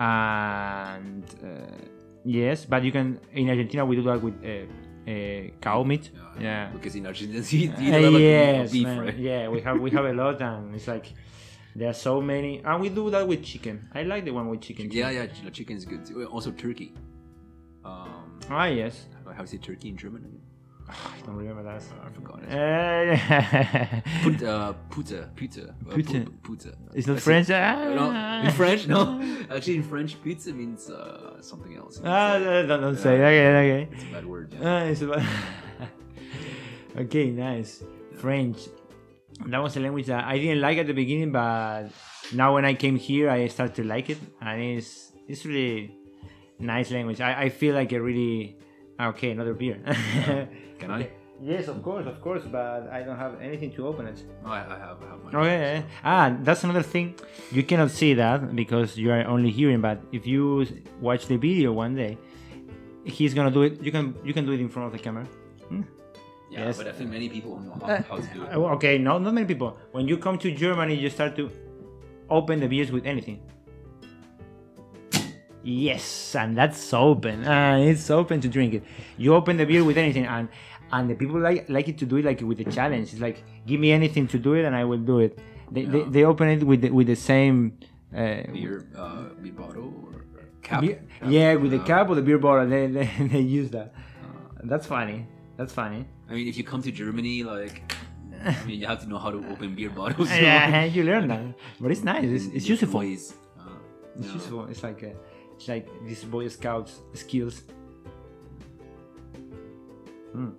[0.00, 1.66] and uh,
[2.24, 6.10] yes, but you can in Argentina we do that with uh, uh, cow meat.
[6.40, 6.70] Yeah.
[6.72, 8.98] Because in Argentina, you, Uh, don't have a yes, beef, man.
[9.00, 9.18] right?
[9.18, 11.12] Yeah, we have we have a lot, and it's like
[11.74, 13.88] there are so many, and we do that with chicken.
[13.94, 14.88] I like the one with chicken.
[14.88, 14.98] too.
[14.98, 16.02] Yeah, yeah, ch- chicken is good.
[16.30, 16.94] Also turkey.
[18.50, 19.06] Ah, yes.
[19.36, 20.24] How is say turkey in German?
[20.24, 20.40] again?
[20.88, 21.82] I don't remember that.
[22.02, 22.48] I forgot it.
[22.48, 26.24] Uh, Put, uh, pute, pute, uh, Pute.
[26.24, 26.74] pu- pute.
[26.94, 27.48] it's not French.
[27.48, 29.20] said- Ah, no, in French, no.
[29.54, 32.00] Actually, in French, pizza means uh, something else.
[32.02, 33.16] Ah, don't, don't say.
[33.16, 33.48] Okay,
[33.84, 33.88] okay.
[33.92, 34.54] it's a bad word.
[34.54, 34.60] Yeah.
[34.64, 35.22] Ah, it's about-
[36.96, 37.82] okay, nice.
[38.16, 38.58] French.
[39.46, 41.88] That was a language that I didn't like at the beginning, but
[42.32, 45.94] now when I came here, I started to like it, and it's it's really
[46.58, 47.20] nice language.
[47.20, 48.56] I, I feel like a really
[49.00, 49.78] okay another beer.
[50.78, 51.10] Can I?
[51.40, 54.20] Yes, of course, of course, but I don't have anything to open it.
[54.44, 55.36] Oh, I, I have, I have mine.
[55.36, 55.84] Okay.
[56.02, 57.14] Ah, that's another thing.
[57.52, 59.80] You cannot see that because you are only hearing.
[59.80, 60.66] But if you
[61.00, 62.18] watch the video one day,
[63.04, 63.80] he's gonna do it.
[63.80, 65.24] You can you can do it in front of the camera.
[65.68, 65.82] Hmm?
[66.50, 66.78] Yeah, Yes.
[66.78, 68.54] but I think many people know how, Uh, how to do it.
[68.56, 69.76] Uh, Okay, no, not many people.
[69.92, 71.50] When you come to Germany, you start to
[72.30, 73.38] open the beers with anything.
[75.68, 77.44] Yes, and that's open.
[77.46, 78.82] Uh, it's open to drink it.
[79.18, 80.48] You open the beer with anything, and
[80.90, 83.12] and the people like like it to do it like with a challenge.
[83.12, 85.38] It's like give me anything to do it, and I will do it.
[85.70, 86.04] They they, Yeah.
[86.14, 87.56] they open it with the, with the same.
[88.08, 90.24] Uh, Beer, uh, beer bottle or
[90.62, 90.80] cap.
[90.80, 91.28] beer- cap.
[91.28, 92.66] yeah, with the Uh, cap or the beer bottle.
[92.66, 93.92] They they, they use that.
[94.64, 95.26] That's funny.
[95.58, 96.06] That's funny.
[96.30, 97.92] I mean, if you come to Germany, like,
[98.44, 100.30] I mean, you have to know how to open beer bottles.
[100.48, 101.42] Yeah, you learn that,
[101.80, 102.24] but it's nice.
[102.36, 103.00] It's, it's useful.
[103.00, 103.34] ways.
[103.60, 103.64] Uh,
[104.16, 104.34] It's yeah.
[104.38, 104.60] useful.
[104.72, 105.12] It's like a,
[105.58, 107.62] it's like these Boy Scouts skills.
[110.34, 110.54] Mm.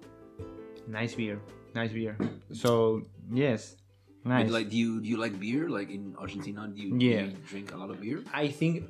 [0.88, 1.40] Nice beer.
[1.76, 2.18] Nice beer.
[2.52, 3.78] So yes,
[4.26, 4.50] But, nice.
[4.50, 5.70] like, do you do you like beer?
[5.70, 8.26] Like in Argentina, do you, do you drink a lot of beer?
[8.34, 8.90] I think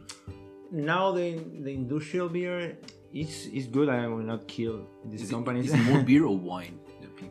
[0.72, 2.80] now the the industrial beer
[3.12, 3.89] is is good.
[3.91, 5.68] I will not kill these Is companies.
[5.68, 6.80] is it more beer or wine?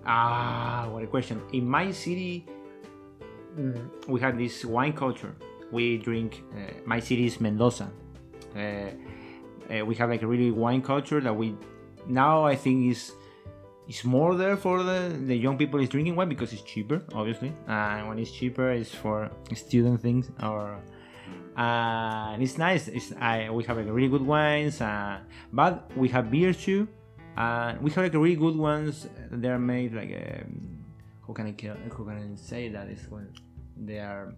[0.05, 1.41] ah, what a question.
[1.57, 2.45] In my city,
[3.57, 3.73] mm,
[4.07, 5.33] we have this wine culture.
[5.73, 6.45] We drink.
[6.53, 7.89] Uh, my city is Mendoza.
[8.57, 8.91] Uh,
[9.71, 11.55] uh, we have like a really wine culture that we
[12.07, 13.13] now I think is
[13.89, 17.53] is more there for the the young people is drinking wine because it's cheaper, obviously.
[17.67, 20.81] And when it's cheaper, it's for student things or.
[21.57, 22.87] Uh, and it's nice.
[22.87, 25.19] It's I we have like really good wines, uh,
[25.53, 26.87] but we have beers too,
[27.37, 29.09] and we have like really good ones.
[29.33, 30.85] They're made like um,
[31.27, 31.55] how can I
[31.91, 33.33] how can I say that is when
[33.77, 34.35] they are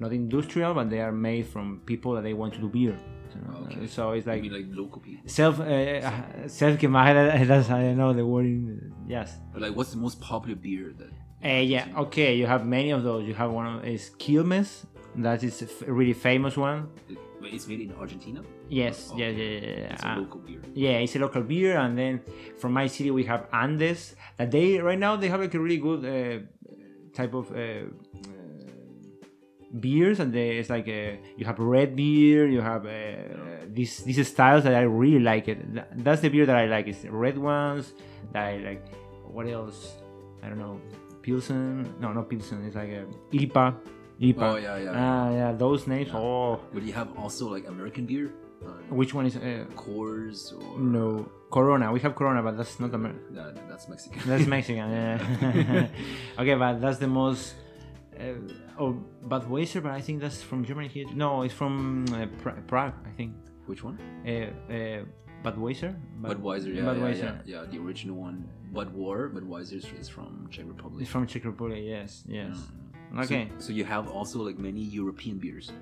[0.00, 2.96] not industrial, but they are made from people that they want to do beer.
[3.32, 3.86] So, Okay.
[3.86, 5.22] so it's I like like local people.
[5.28, 7.14] self uh, self que más
[7.48, 10.92] that's I don't know the word in, yes But like, what's the most popular beer
[10.98, 11.12] that?
[11.44, 14.84] uh, yeah okay you have many of those you have one of is Quilmes
[15.16, 16.88] that is a f- really famous one
[17.42, 18.40] it's made in Argentina.
[18.68, 19.92] yes Oh, yeah yeah yeah, yeah.
[19.94, 20.60] It's a Uh, local beer.
[20.74, 22.20] yeah it's a local beer and then
[22.60, 25.78] from my city we have Andes that they right now they have like a really
[25.88, 26.38] good uh,
[27.18, 27.88] type of uh,
[29.78, 33.14] beers and they, it's like uh you have red beer you have uh,
[33.68, 35.58] these these styles that I really like it
[36.04, 37.92] that's the beer that I like is red ones
[38.32, 38.82] that I like
[39.22, 39.94] what else
[40.42, 40.80] I don't know
[41.22, 43.76] Pilsen no not Pilsen it's like a IPA
[44.20, 44.92] IPA Oh yeah, yeah.
[44.94, 46.18] ah yeah those names Yeah.
[46.18, 48.32] oh but you have also like American beer,
[48.66, 52.92] uh, which one is uh, Coors or no Corona we have Corona but that's not
[52.92, 54.20] American That, that's Mexican.
[54.26, 55.86] That's Mexican, yeah.
[56.40, 57.54] okay, but that's the most.
[58.18, 58.34] Uh,
[58.80, 58.92] oh,
[59.28, 61.06] Budweiser, but I think that's from Germany here.
[61.14, 63.32] No, it's from uh, pra- Prague, I think.
[63.66, 63.96] Which one?
[64.26, 64.30] Uh,
[64.72, 65.04] uh,
[65.44, 65.94] Budweiser?
[66.22, 66.74] Bud- Budweiser.
[66.74, 67.18] Yeah, Budweiser.
[67.22, 67.70] yeah, yeah, yeah.
[67.70, 69.32] The original one, Budvar.
[69.36, 71.02] Budweiser is- is from Czech Republic.
[71.02, 72.56] It's from Czech Republic, yes, yes.
[73.12, 73.22] Mm.
[73.24, 73.48] Okay.
[73.58, 75.72] So, so you have also like many European beers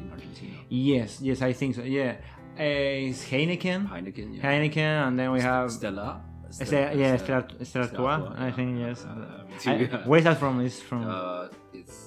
[0.00, 0.54] in Argentina.
[0.68, 2.16] Yes, yes, I think so, yeah.
[2.58, 3.86] Uh, it's Heineken.
[3.88, 4.36] Heineken.
[4.36, 4.42] Yeah.
[4.42, 5.70] Heineken, and then we have.
[5.70, 6.22] Stella.
[6.50, 8.52] Stella, yeah, Stella, Stella Stella Artois, I yeah.
[8.56, 9.04] think, yes.
[9.04, 9.14] Uh,
[9.48, 10.06] me I- too, yeah.
[10.06, 10.60] where's that from?
[10.60, 11.02] It's from.
[11.06, 12.05] Uh, it's Stella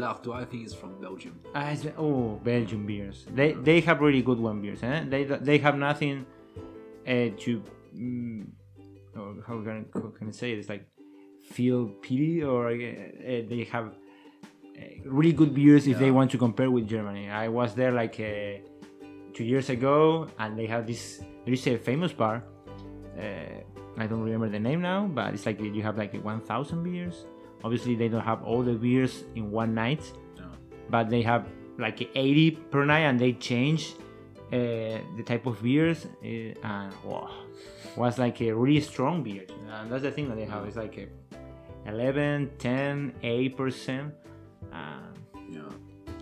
[0.00, 0.42] Artois.
[0.42, 1.40] I think is from Belgium.
[1.54, 3.26] Ah, it's, oh, Belgian beers.
[3.34, 4.82] They they have really good one beers.
[4.82, 5.04] Eh?
[5.08, 6.24] They they have nothing
[7.06, 7.62] uh, to.
[7.94, 8.46] Mm,
[9.14, 10.58] or how can, how can I say it?
[10.58, 10.86] It's like
[11.42, 16.70] feel pity or uh, they have uh, really good beers if they want to compare
[16.70, 17.28] with Germany.
[17.28, 18.64] I was there like uh,
[19.34, 21.22] two years ago, and they have this.
[21.44, 22.44] There is a famous bar.
[23.18, 23.60] Uh,
[23.98, 27.26] I don't remember the name now, but it's like you have like 1,000 beers.
[27.64, 30.02] Obviously, they don't have all the beers in one night
[30.38, 30.44] No.
[30.90, 31.46] but they have
[31.78, 33.94] like 80 per night and they change
[34.52, 37.30] uh, the type of beers uh, and wow,
[37.96, 40.96] was like a really strong beer and that's the thing that they have it's like
[40.98, 41.06] a
[41.88, 44.14] 11 10 8 percent
[44.72, 45.14] um,
[45.50, 45.62] Yeah.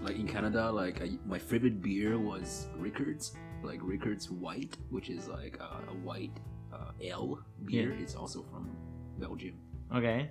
[0.02, 3.32] Like in Canada, like I, my favorite beer was Rickard's,
[3.62, 6.32] like Rickard's White, which is like uh, a white
[6.72, 7.92] uh, ale beer.
[7.92, 8.02] Yeah.
[8.02, 8.70] It's also from
[9.18, 9.54] Belgium.
[9.94, 10.30] okay.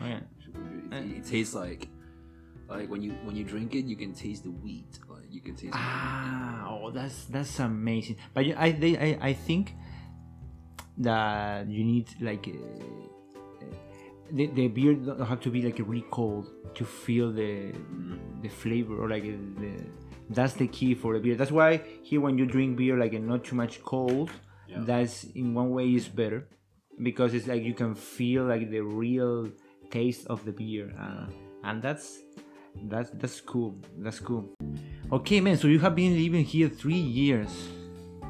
[0.00, 1.16] Okay It, Uh.
[1.16, 1.88] it tastes like
[2.68, 4.98] like when you when you drink it, you can taste the wheat.
[5.08, 5.72] Like you can taste.
[5.74, 9.74] ah oh that's that's amazing but you- I they, I, I think
[10.98, 13.64] that you need like uh,
[14.32, 17.72] the, the beer don't have to be like really cold to feel the
[18.42, 19.72] the flavor or like uh, the
[20.30, 23.18] that's the key for the beer that's why here when you drink beer like uh,
[23.18, 24.30] not too much cold
[24.68, 24.84] Yeah.
[24.84, 26.40] that's in one way is better
[27.08, 29.48] because it's like you can feel like the real
[29.90, 31.26] taste of the beer uh,
[31.64, 32.18] and that's
[32.88, 34.44] that's that's cool that's cool
[35.10, 37.50] okay man so you have been living here three years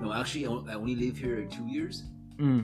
[0.01, 2.05] No, actually, i only live here two years.
[2.39, 2.63] mm.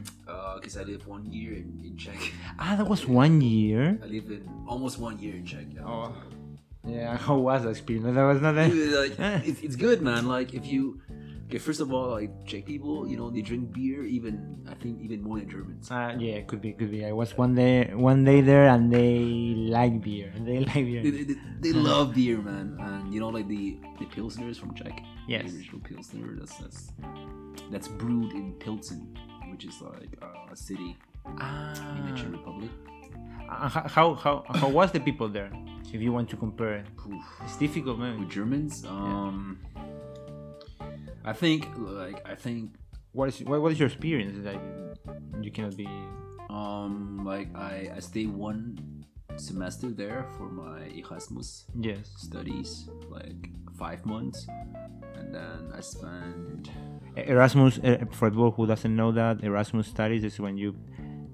[0.55, 2.14] Because I live one year in, in Czech.
[2.62, 5.66] ah that was one year I live in almost one year in Czech.
[5.74, 5.82] Yeah.
[5.84, 6.14] oh
[6.86, 9.18] yeah how was that experience that was not that like,
[9.51, 10.28] it's, it's good, man.
[10.30, 11.03] Like if you,
[11.47, 15.01] okay, first of all, like Czech people, you know, they drink beer even I think
[15.03, 15.90] even more than Germans.
[15.90, 17.05] Uh, yeah, could be, could be.
[17.05, 19.18] I was one day, one day there, and they
[19.68, 20.32] like beer.
[20.45, 21.03] They like beer.
[21.03, 25.01] They, they, they love beer, man, and you know, like the the pilsners from Czech.
[25.28, 25.51] Yes.
[25.53, 26.36] The original pilsner.
[26.38, 26.92] That's that's
[27.70, 29.16] that's brewed in Pilsen,
[29.51, 31.72] which is like uh, a city Ah.
[31.97, 32.70] in the Czech Republic.
[33.49, 35.51] Uh, how, how how how was the people there?
[35.92, 37.22] If you want to compare, Oof.
[37.45, 38.18] it's difficult, man.
[38.18, 39.59] With Germans, um,
[41.24, 42.74] I think like I think
[43.12, 44.44] What is what, what is your experience?
[44.44, 44.58] that
[45.42, 45.88] you cannot be.
[46.50, 49.04] um like I I stayed one
[49.36, 52.12] semester there for my Erasmus Yes.
[52.28, 53.48] studies, like
[53.78, 54.46] five months,
[55.18, 56.70] and then I spent
[57.16, 60.74] Erasmus, uh, for people who doesn't know that, Erasmus studies is when you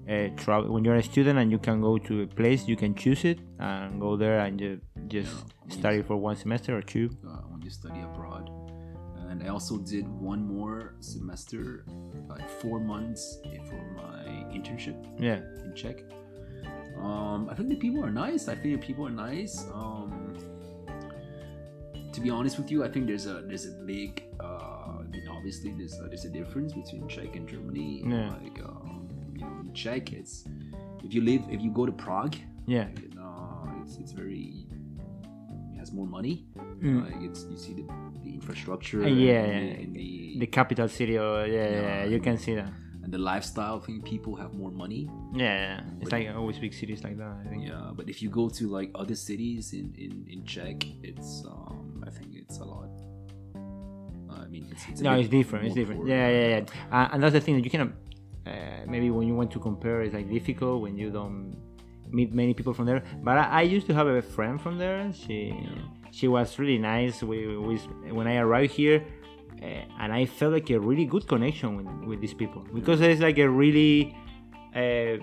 [0.09, 2.93] uh, travel when you're a student and you can go to a place, you can
[2.95, 5.75] choose it and go there and you just Yeah.
[5.77, 7.09] study for one semester or two.
[7.25, 8.49] uh, when you study abroad.
[9.31, 11.85] And I also did one more semester,
[12.27, 15.39] like four months for my internship Yeah.
[15.63, 16.03] in Czech.
[16.99, 18.49] Um, I think the people are nice.
[18.49, 19.65] I think the people are nice.
[19.73, 20.35] Um,
[22.11, 24.23] to be honest with you, I think there's a there's a big.
[24.39, 28.03] Uh, I mean, obviously, there's a, there's a difference between Czech and Germany.
[28.05, 28.35] Yeah.
[28.43, 30.43] Like, um, you know, in Czech, it's
[31.03, 32.35] if you live if you go to Prague,
[32.67, 32.89] Yeah.
[33.17, 34.67] uh, it's it's very
[35.73, 36.45] it has more money.
[36.83, 37.05] Mm.
[37.05, 38.10] Like it's you see the, the
[38.41, 39.03] infrastructure.
[39.03, 39.75] Uh, yeah, and yeah.
[39.75, 41.17] the, and the, The capital city.
[41.17, 42.05] Or, yeah, yeah, Yeah.
[42.05, 42.71] you can see that.
[43.03, 43.79] and the lifestyle.
[43.79, 45.09] thing, people have more money.
[45.33, 46.01] Yeah, yeah.
[46.01, 47.33] It's like always big cities like that.
[47.41, 47.61] I think.
[47.67, 50.77] Yeah, but if you go to like other cities in in in Czech,
[51.09, 52.89] it's um I think it's a lot.
[54.43, 55.61] I mean, it's, it's no, it's different.
[55.67, 56.01] It's different.
[56.13, 56.63] Yeah, yeah, yeah.
[56.95, 57.91] Uh, and that's the thing that you cannot.
[58.45, 61.55] Uh, maybe when you want to compare, it's like difficult when you don't
[62.17, 63.01] meet many people from there.
[63.23, 64.99] But I, I used to have a friend from there.
[65.21, 65.35] She
[66.11, 67.23] she was really nice.
[67.23, 67.77] We, we
[68.11, 69.03] when I arrived here,
[69.61, 69.65] uh,
[70.01, 73.37] and I felt like a really good connection with, with these people because it's like
[73.39, 74.15] a really.
[74.75, 75.17] Uh,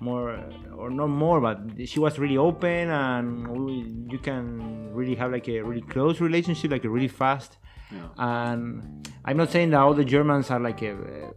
[0.00, 0.38] more
[0.76, 1.58] or not more but
[1.88, 3.72] she was really open and we,
[4.10, 7.56] you can really have like a really close relationship like a really fast
[7.90, 8.08] Yeah.
[8.18, 11.30] and i'm not saying that all the germans are like a, uh,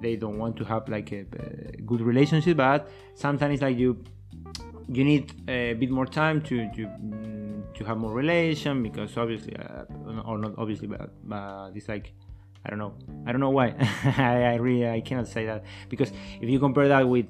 [0.00, 1.24] they don't want to have like a, uh
[1.86, 4.02] good relationship but sometimes it's like you
[4.88, 9.54] you need a bit more time to to mm, to have more relation because obviously
[9.56, 9.84] uh,
[10.24, 12.12] or not obviously but, but it's like
[12.64, 12.92] I don't know.
[13.26, 13.68] I don't know why.
[14.18, 16.12] I, I really I cannot say that because
[16.42, 17.24] if you compare that with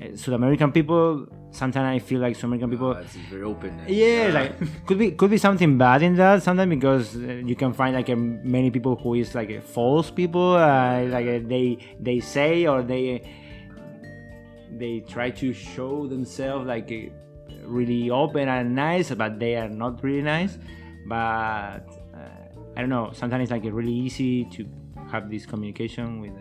[0.00, 3.68] uh, South American people, sometimes I feel like South American people Uh, very open.
[3.80, 7.54] and- yeah, like could be could be something bad in that sometimes because uh, you
[7.54, 11.40] can find like uh, many people who is like uh, false people uh, like uh,
[11.46, 13.20] they they say or they
[14.70, 17.12] they try to show themselves like uh,
[17.64, 20.58] really open and nice but they are not really nice.
[21.06, 21.84] But
[22.14, 24.66] uh, I don't know sometimes it's like really easy to
[25.10, 26.32] have this communication with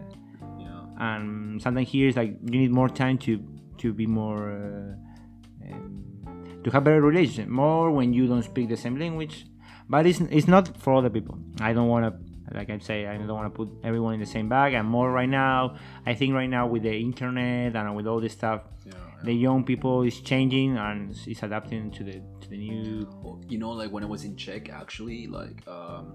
[0.59, 0.83] yeah.
[0.97, 3.43] and sometimes here it's like you need more time to
[3.79, 8.77] to be more uh, um, to have better relationship more when you don't speak the
[8.77, 9.45] same language.
[9.89, 11.37] But it's, it's not for other people.
[11.59, 14.25] I don't want to like i say i don't want to put everyone in the
[14.25, 18.07] same bag and more right now i think right now with the internet and with
[18.07, 18.93] all this stuff Yeah,
[19.23, 23.07] the young people is changing and is adapting to the to the new
[23.47, 26.13] you know, like when I was in Czech, actually, like, um,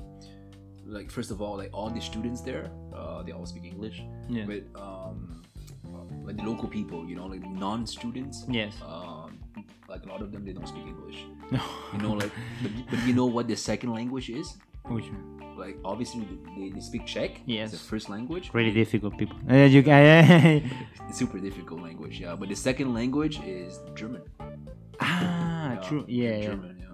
[0.86, 4.02] like first of all, like all the students there, uh, they all speak English.
[4.28, 4.46] Yeah.
[4.46, 5.42] But um,
[5.86, 9.38] uh, like the local people, you know, like non-students, yes um,
[9.88, 11.26] like a lot of them, they don't speak English.
[11.50, 11.60] no
[11.92, 12.32] You know, like,
[12.62, 14.56] but, but you know what the second language is?
[14.88, 15.56] Which one?
[15.58, 16.26] Like, obviously,
[16.56, 17.40] they, they speak Czech.
[17.46, 17.72] Yes.
[17.72, 18.50] It's the first language.
[18.52, 20.70] really difficult people uh, you can
[21.12, 22.36] super difficult language, yeah.
[22.36, 24.22] But the second language is German.
[25.00, 26.46] ah Yeah, true yeah, yeah.
[26.46, 26.84] German, yeah.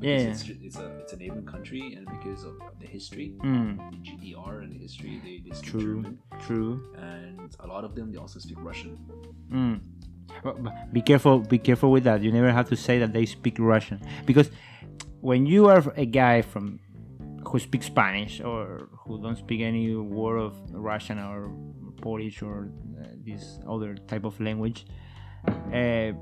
[0.00, 3.78] Yeah, Because It's, it's a it's a neighboring country, and because of the history, Mm,
[3.90, 7.94] the GDR and the history, they, they speak true German, true and a lot of
[7.94, 8.98] them they also speak Russian.
[9.52, 9.80] Mm.
[10.44, 11.40] But- but Be careful.
[11.40, 12.20] Be careful with that.
[12.22, 14.50] You never have to say that they speak Russian because
[15.20, 16.78] when you are a guy from
[17.48, 21.50] who speak Spanish or who don't speak any word of Russian or
[22.00, 22.68] Polish or
[23.00, 24.86] uh, this other type of language,
[25.72, 26.12] uh,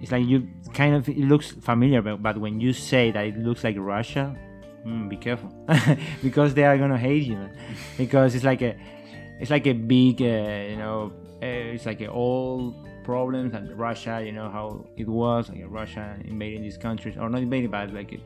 [0.00, 2.02] it's like you kind of it looks familiar.
[2.02, 4.36] But, but when you say that it looks like Russia,
[4.86, 5.50] mm, be careful
[6.22, 7.48] because they are gonna hate you.
[7.96, 8.76] Because it's like a
[9.40, 14.20] it's like a big uh, you know uh, it's like a old problems and Russia
[14.22, 18.12] you know how it was like Russia invading these countries or not invading but like
[18.12, 18.20] it,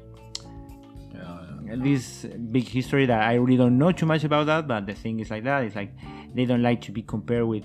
[1.76, 5.20] this big history that I really don't know too much about that but the thing
[5.20, 5.64] is like that.
[5.64, 5.92] It's like
[6.34, 7.64] they don't like to be compared with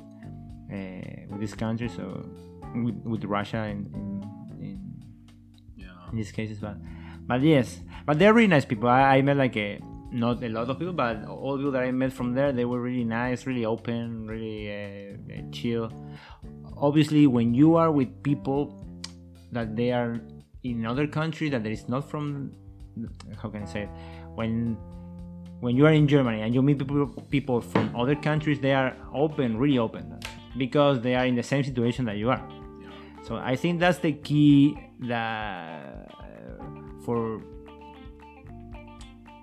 [0.72, 2.30] uh, with this country so
[2.76, 4.24] with, with Russia in, in,
[4.60, 4.80] in
[5.76, 6.10] yeah.
[6.12, 6.78] in these cases but
[7.28, 7.82] but yes.
[8.06, 8.88] But they're really nice people.
[8.88, 9.80] I, I met like a
[10.10, 12.64] not a lot of people but all the people that i met from there they
[12.64, 15.92] were really nice really open really uh, uh, chill.
[16.78, 18.86] Obviously when you are with people
[19.52, 20.22] that they are
[20.64, 22.54] in other country that there is not from
[23.42, 23.90] how can i say it
[24.36, 24.78] when
[25.60, 28.96] when you are in germany and you meet people people from other countries they are
[29.14, 30.20] open really open
[30.58, 32.42] because they are in the same situation that you are
[33.28, 36.64] so I think that's the key that uh,
[37.04, 37.42] for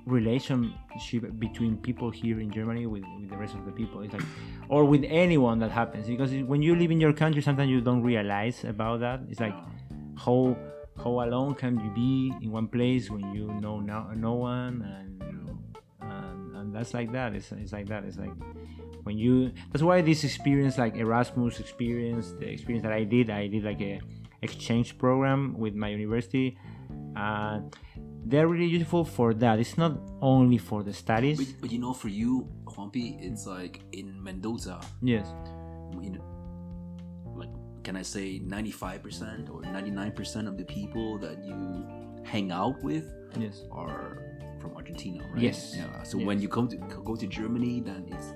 [0.06, 4.00] relationship between people here in Germany with, with the rest of the people.
[4.00, 4.22] It's like,
[4.70, 8.02] or with anyone that happens because when you live in your country, sometimes you don't
[8.02, 9.20] realize about that.
[9.28, 9.54] It's like
[10.16, 10.56] how
[10.96, 15.22] how alone can you be in one place when you know no, no one and,
[16.00, 17.34] and and that's like that.
[17.34, 18.04] It's, it's like that.
[18.04, 18.32] It's like
[19.02, 23.46] when you that's why this experience like erasmus experience the experience that i did i
[23.46, 24.00] did like a
[24.44, 26.56] exchange program with my university.
[27.16, 27.74] And
[28.26, 29.58] they're really useful for that.
[29.58, 31.52] It's not only for the studies.
[31.54, 35.26] But you know, for you, Juanpi, it's like in Mendoza, yes.
[36.02, 36.20] In,
[37.84, 41.86] can I say 95% or 99% of the people that you
[42.24, 43.04] hang out with
[43.38, 43.62] Yes.
[43.70, 44.18] are
[44.60, 45.42] from Argentina, right?
[45.42, 45.74] Yes.
[45.76, 46.02] Yeah.
[46.02, 46.26] So Yes.
[46.26, 46.76] when you come to
[47.10, 48.32] go to Germany, then it's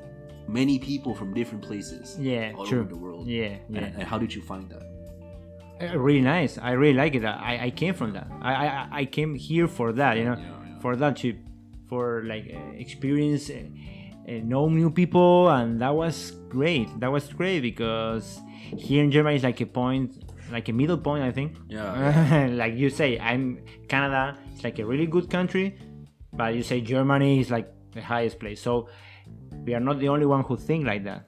[0.46, 2.16] many people from different places.
[2.20, 2.80] Yeah, all true.
[2.80, 3.26] over the world.
[3.26, 3.84] Yeah, And, yeah.
[3.99, 4.82] and how did you find that?
[5.80, 6.59] Uh, really nice.
[6.59, 7.24] I really like it.
[7.24, 8.26] I, I came from that.
[8.42, 10.16] I, I I came here for that.
[10.18, 10.78] You know, Yeah, yeah.
[10.80, 11.28] for that to,
[11.88, 13.62] for like uh, experience, uh,
[14.29, 16.89] Eh, know new people, and that was great.
[17.01, 18.41] That was great because
[18.76, 20.22] here in Germany is like a point,
[20.53, 21.57] like a middle point, I think.
[21.66, 24.37] Yeah, like you say, I'm Canada.
[24.53, 25.79] It's like a really good country,
[26.35, 28.61] but you say Germany is like the highest place.
[28.61, 28.91] So
[29.64, 31.24] we are not the only one who think like that.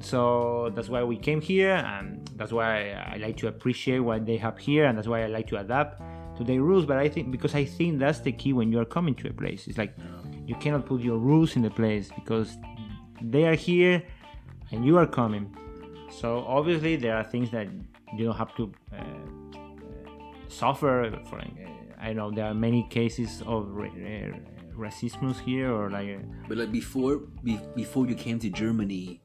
[0.00, 4.36] So that's why we came here, and that's why I like to appreciate what they
[4.36, 6.02] have here, and that's why I like to adapt
[6.36, 6.84] to their rules.
[6.84, 9.32] But I think because I think that's the key when you are coming to a
[9.32, 9.68] place.
[9.68, 9.96] It's like
[10.46, 12.58] you cannot put your rules in the place because
[13.20, 14.02] they are here
[14.70, 15.54] and you are coming.
[16.10, 17.68] So obviously there are things that
[18.16, 19.58] you don't have to uh,
[20.48, 21.38] suffer for.
[21.38, 21.46] Uh,
[22.00, 24.36] I know there are many cases of ra- uh,
[24.76, 26.08] racism here, or like.
[26.08, 29.21] Uh, But like before, be, before you came to Germany,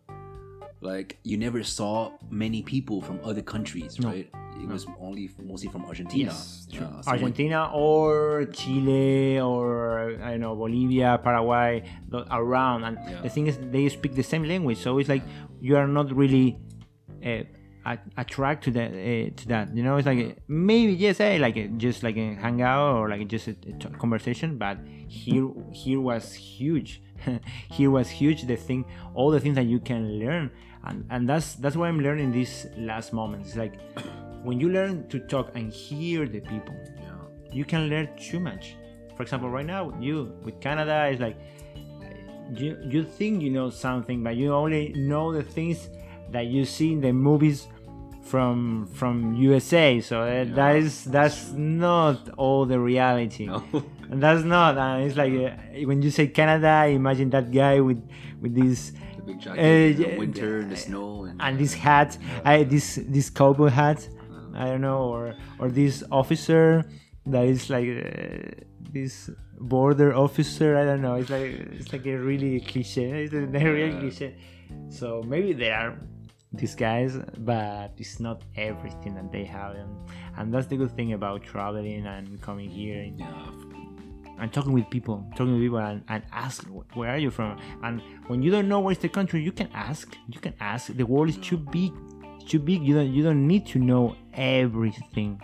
[0.81, 4.09] like you never saw many people from other countries, No.
[4.09, 4.29] right?
[4.61, 6.31] It was only mostly from Argentina.
[6.31, 11.83] Yes, so Argentina or Chile or I don't know Bolivia, Paraguay,
[12.31, 13.21] around, and Yeah.
[13.21, 15.23] the thing is they speak the same language, so it's like
[15.61, 16.57] you are not really
[17.23, 17.43] uh,
[18.17, 19.75] attract to that uh, to that.
[19.75, 23.09] You know, it's like uh, maybe yes, eh, like uh, just like a hangout or
[23.09, 23.55] like just a,
[23.99, 27.01] conversation, but here here was huge.
[27.71, 28.43] here was huge.
[28.47, 30.51] The thing, all the things that you can learn,
[30.87, 33.49] and and that's that's what I'm learning these last moments.
[33.49, 33.75] It's like
[34.43, 37.11] when you learn to talk and hear the people, yeah.
[37.51, 38.75] you can learn too much.
[39.15, 41.37] For example, right now you with Canada is like
[42.53, 45.89] you you think you know something, but you only know the things
[46.31, 47.67] that you see in the movies
[48.21, 49.99] from from USA.
[50.01, 53.47] So that, that is that's not all the reality.
[53.47, 53.63] No.
[54.09, 54.77] And that's not.
[54.77, 58.01] And it's like uh, when you say Canada, imagine that guy with
[58.41, 58.93] with this
[59.27, 62.11] big jacket, Uh, in yeah, winter, and the snow, and, and this hat,
[62.51, 63.99] I, this this cowboy hat,
[64.63, 65.25] I don't know, or
[65.59, 66.65] or this officer
[67.33, 68.63] that is like uh,
[68.95, 69.13] this
[69.73, 70.69] border officer.
[70.81, 71.15] I don't know.
[71.21, 71.49] It's like
[71.79, 73.07] it's like a really cliche.
[73.25, 73.99] It's a, a real Yeah.
[74.01, 74.29] cliche.
[74.89, 75.91] So maybe they are
[76.61, 77.11] these guys,
[77.51, 78.37] but it's not
[78.69, 79.91] everything that they have, and,
[80.37, 83.51] and that's the good thing about traveling and coming here and, yeah,
[84.39, 86.63] and talking with people, talking with people, and, and ask
[86.93, 87.57] where are you from.
[87.83, 90.15] And when you don't know where's the country, you can ask.
[90.29, 90.93] You can ask.
[90.95, 91.91] The world is too big,
[92.47, 92.83] too big.
[92.83, 95.41] You don't you don't need to know everything.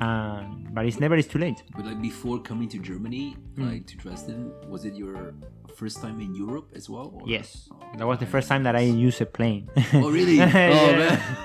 [0.00, 1.62] Um, but it's never is too late.
[1.76, 3.68] But like before coming to Germany, Hmm.
[3.68, 5.34] like to Dresden, was it your
[5.76, 7.10] first time in Europe as well?
[7.14, 9.68] or- Yes, Oh, that was the first time that I used a plane.
[9.94, 10.40] Oh really?
[10.40, 11.18] Oh man.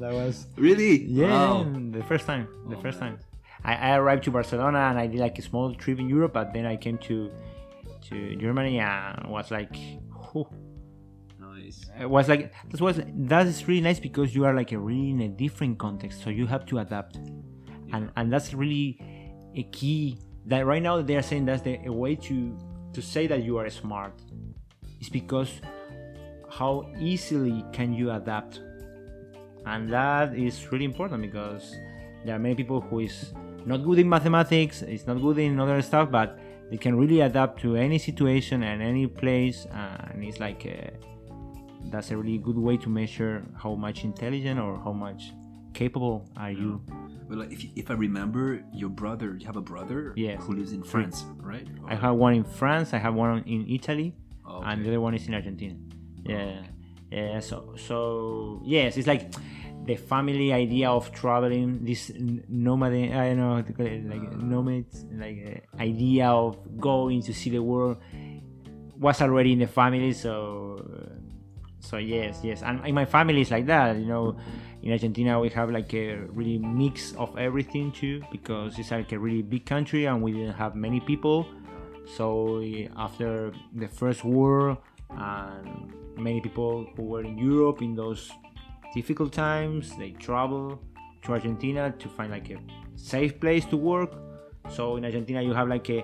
[0.00, 1.04] That was really?
[1.04, 1.64] yeah, Wow.
[1.92, 2.48] the first time.
[2.68, 3.18] The Oh, first time.
[3.66, 6.54] I, I arrived to Barcelona and I did like a small trip in Europe, but
[6.54, 7.30] then I came to
[8.08, 10.46] to Germany and was like, whew,
[11.40, 11.90] Nice.
[11.98, 15.10] it was like that was that is really nice because you are like a really
[15.10, 17.16] in a different context so you have to adapt.
[17.92, 19.00] And and that's really
[19.56, 22.56] a key that right now they are saying that's the a way to
[22.92, 24.14] to say that you are smart
[25.00, 25.60] is because
[26.48, 28.60] how easily can you adapt?
[29.66, 31.74] And that is really important because
[32.24, 33.34] there are many people who is
[33.66, 36.38] not good in mathematics it's not good in other stuff but
[36.70, 40.90] they can really adapt to any situation and any place uh, and it's like a,
[41.90, 45.32] that's a really good way to measure how much intelligent or how much
[45.74, 46.80] capable are you.
[47.28, 50.42] Well, if, if I remember, your brother, you have a brother Yes.
[50.42, 51.66] who lives in France, right?
[51.86, 54.14] i have one in france i have one in italy
[54.48, 55.74] Oh, and the other one is in argentina.
[55.76, 56.30] Oh.
[56.32, 56.62] Yeah.
[57.10, 59.32] Yeah so so yes it's like
[59.86, 62.10] the family idea of traveling this
[62.48, 64.84] nomad i don't know how to call it like nomad
[65.14, 67.96] like uh, idea of going to see the world
[68.98, 70.82] was already in the family so
[71.86, 72.62] so yes yes.
[72.62, 74.36] And in my family is like that you know.
[74.82, 79.18] In argentina we have like a really mix of everything too because it's like a
[79.18, 81.46] really big country and we didn't have many people.
[82.04, 84.78] So eh, after the first war
[85.10, 88.30] and many people who were in europe in those
[88.98, 90.62] difficult times they travel
[91.22, 92.58] to argentina to find like a
[93.12, 94.10] safe place to work.
[94.76, 96.00] So in argentina you have like a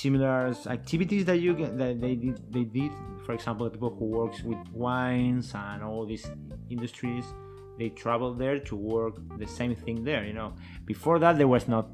[0.00, 0.38] similar
[0.78, 2.92] activities that you get that they did they did.
[3.24, 6.26] For example the people who works with wines and all these
[6.70, 7.24] industries
[7.78, 10.50] they travel there to work the same thing there you know.
[10.92, 11.86] Before that there was not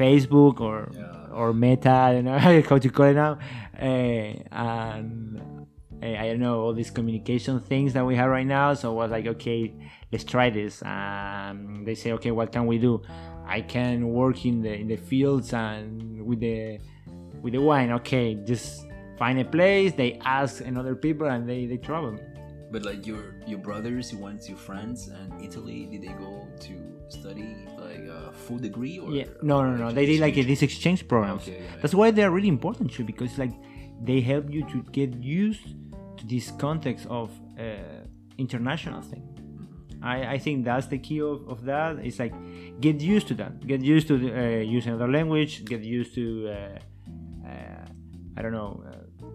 [0.00, 1.38] facebook or Yeah.
[1.40, 2.38] or meta you know
[2.70, 3.38] how to call it now.
[3.80, 5.57] Uh, and
[6.02, 9.10] i don't know all these communication things that we have right now so I was
[9.10, 9.74] like okay
[10.12, 13.02] let's try this um, they say okay what can we do
[13.48, 16.78] I can work in the in the fields and with the
[17.40, 17.90] with the wine.
[17.92, 18.86] Okay, just
[19.18, 19.92] find a place.
[19.94, 22.18] They ask another people and they they travel.
[22.70, 26.74] But like your your brothers who went to France and Italy, did they go to
[27.08, 29.92] study like a full degree or Yeah, no, no, no.
[29.92, 31.48] They did like these exchange programs.
[31.48, 31.62] Okay.
[31.80, 33.52] That's why they're really important too, because like
[34.02, 35.74] they help you to get used
[36.28, 37.62] this context of uh,
[38.36, 39.22] international thing.
[40.02, 41.98] I, I think that's the key of, of that.
[41.98, 42.34] It's like
[42.80, 43.66] get used to that.
[43.66, 45.64] Get used to the, uh, using another language.
[45.64, 47.84] Get used to uh, uh,
[48.36, 49.26] I don't know uh,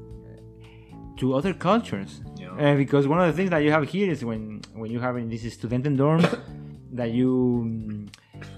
[1.18, 2.22] to other cultures.
[2.38, 2.52] Yeah.
[2.54, 5.18] Uh, because one of the things that you have here is when when you have
[5.18, 6.40] in these student dorms
[6.94, 8.08] that you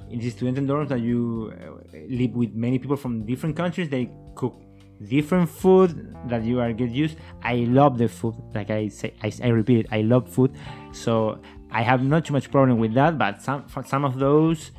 [0.10, 3.90] in these student dorms that you uh, live with many people from different countries.
[3.90, 4.62] They cook
[5.04, 7.18] different food that you are get used.
[7.44, 8.36] I love the food.
[8.54, 9.88] Like I say, I, I repeat it.
[9.92, 10.56] I love food.
[10.92, 11.42] So
[11.72, 13.18] I have not too much problem with that.
[13.18, 14.72] But some for some of those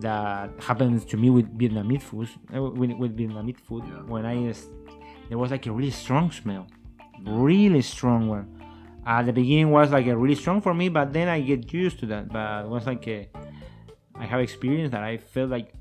[0.00, 4.02] that happens to me with Vietnamese food, uh, with, with Vietnamese food, Yeah.
[4.02, 4.52] when I
[5.28, 6.66] there was like a really strong smell,
[7.24, 8.58] really strong one.
[9.06, 11.98] At the beginning was like a really strong for me, but then I get used
[12.00, 12.32] to that.
[12.32, 13.28] But it was like a,
[14.14, 15.72] I have experience that I felt like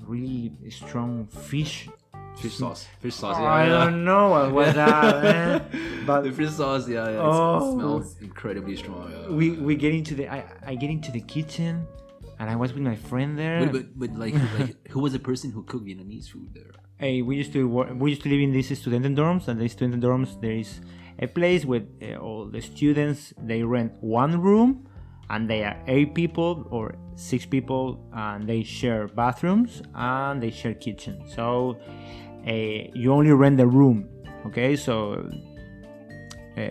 [0.00, 1.88] really strong fish.
[2.40, 2.86] Fish sauce.
[3.00, 3.36] Fish sauce.
[3.38, 3.72] Oh, Yeah, I yeah.
[3.84, 6.04] don't know what was that, man.
[6.06, 7.18] But the fish sauce, yeah, yeah.
[7.20, 7.56] Oh.
[7.56, 9.10] It smells incredibly strong.
[9.10, 9.28] Yeah.
[9.34, 11.86] we we get into the I, I get into the kitchen,
[12.38, 13.60] and I was with my friend there.
[13.66, 16.72] But, but, but like, like, who was the person who cooked Vietnamese food there?
[16.98, 19.72] Hey, we used to work, we used to live in these student dorms, and these
[19.72, 20.80] student dorms there is
[21.18, 24.86] a place where uh, all the students they rent one room,
[25.28, 30.74] and they are eight people or six people, and they share bathrooms and they share
[30.74, 31.22] kitchen.
[31.34, 31.78] So
[32.54, 34.08] you only rent the room,
[34.46, 34.76] okay?
[34.76, 35.28] So.
[36.56, 36.62] Uh,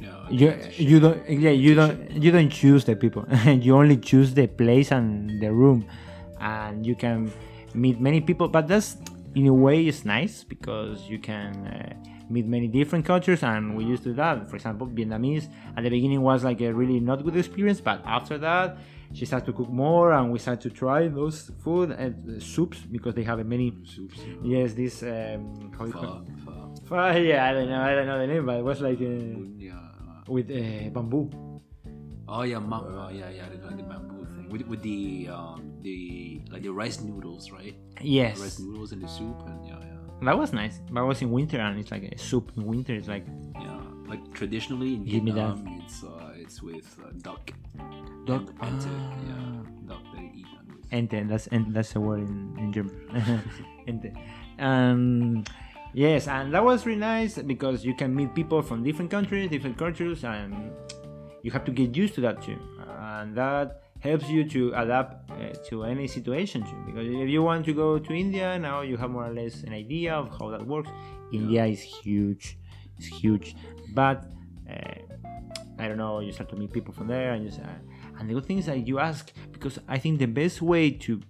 [0.00, 0.48] Yeah, you
[0.78, 3.28] you don't yeah you don't you don't choose the people
[3.66, 5.84] you only choose the place and the room
[6.40, 7.28] and you can
[7.74, 8.96] meet many people but that's
[9.34, 11.92] in a way is nice because you can uh,
[12.30, 15.90] meet many different cultures and we used to do that for example vietnamese at the
[15.90, 18.78] beginning was like a really not good experience but after that
[19.12, 22.78] she started to cook more and we started to try those food and uh, soups
[22.80, 24.18] because they have a many soups.
[24.42, 26.74] Yes this um how Pho, pho.
[26.88, 29.80] Pho, yeah i don't know i don't know the name but it was like uh,
[30.28, 31.30] with uh, bamboo
[32.32, 33.48] Oh yeah, ma- oh, yeah, yeah.
[33.48, 37.74] The, like the bamboo thing with with the um the like the rice noodles, right?
[38.00, 40.78] Yes, Rice noodles in the soup, and yeah, yeah, that was nice.
[40.92, 42.94] But it was in winter, and it's like a soup in winter.
[42.94, 43.26] It's like
[43.60, 43.82] yeah.
[44.06, 45.56] Like traditionally in Give me that.
[45.56, 47.50] Vietnam, it's uh it's with uh, duck.
[48.26, 48.42] Duck.
[48.60, 49.14] And, Ah.
[49.26, 50.46] yeah, duck they eat.
[50.92, 51.28] Ente.
[51.28, 52.94] That's en- that's a word in, in German.
[53.88, 54.12] Ente.
[54.58, 55.44] Um,
[55.94, 59.78] yes, and that was really nice because you can meet people from different countries, different
[59.78, 60.72] cultures, and
[61.42, 62.58] you have to get used to that too.
[63.00, 66.76] And that helps you to adapt uh, to any situation too.
[66.86, 69.72] Because if you want to go to India now, you have more or less an
[69.72, 70.90] idea of how that works.
[71.32, 72.58] India is huge,
[72.98, 73.54] it's huge,
[73.94, 74.26] but
[74.68, 74.94] uh,
[75.78, 76.20] I don't know.
[76.20, 77.62] You start to meet people from there, and you say,
[78.20, 81.20] and the good thing is that you ask because I think the best way to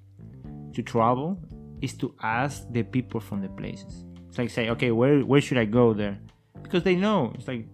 [0.75, 1.39] to travel
[1.81, 4.05] is to ask the people from the places.
[4.29, 6.19] It's like say, okay, where where should I go there?
[6.63, 7.33] Because they know.
[7.37, 7.67] It's like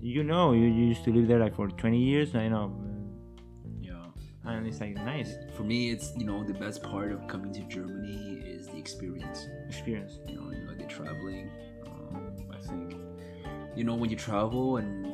[0.00, 2.34] you know, you, you used to live there like for 20 years.
[2.36, 2.70] I know,
[3.80, 4.06] Yeah.
[4.44, 7.62] and it's like nice For me, it's you know the best part of coming to
[7.76, 9.48] Germany is the experience.
[9.66, 10.20] experience.
[10.28, 11.50] you know, you know the traveling.
[11.86, 12.94] Um, I think,
[13.76, 15.04] you know, when you travel and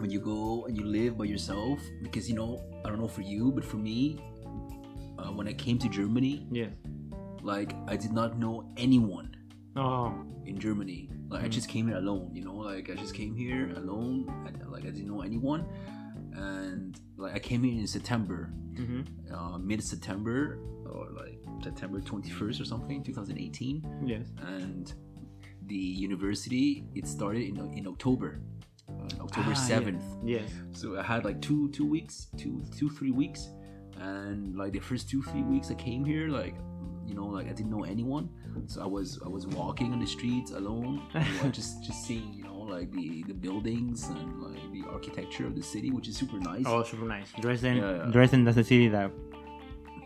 [0.00, 3.22] when you go and you live by yourself, because you know, I don't know for
[3.22, 4.18] you, but for me,
[5.18, 6.68] uh, when I came to Germany, Yeah.
[7.42, 9.36] like I did not know anyone
[9.76, 10.14] Oh.
[10.46, 11.08] in Germany.
[11.28, 14.70] Like I just came here alone, you know, like I just came here alone, and,
[14.70, 15.64] like I didn't know anyone,
[16.34, 20.58] and like I came here in September, hmm uh, mid September
[20.90, 24.32] or like September twenty first or something, two thousand eighteen Yes.
[24.56, 24.92] and
[25.66, 28.40] the university it started in, in october
[29.00, 29.78] uh, october Ah, yeah.
[29.80, 30.50] 7th Yes.
[30.72, 33.48] so i had like two two weeks two two three weeks
[33.98, 36.54] and like the first two three weeks i came here like
[37.06, 38.28] you know like i didn't know anyone
[38.66, 41.02] so i was i was walking on the streets alone
[41.52, 45.62] just just seeing you know like the the buildings and like the architecture of the
[45.62, 47.28] city which is super nice Oh, super nice.
[47.40, 47.76] Dresden.
[47.78, 48.10] Yeah, yeah.
[48.12, 48.44] Dresden.
[48.44, 49.10] That's a city that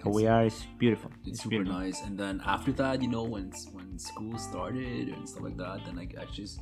[0.07, 0.45] we are.
[0.47, 1.11] is beautiful.
[1.27, 1.79] it's super beautiful.
[1.81, 5.81] nice and then after that you know when when school started and stuff like that
[5.85, 6.61] then like i just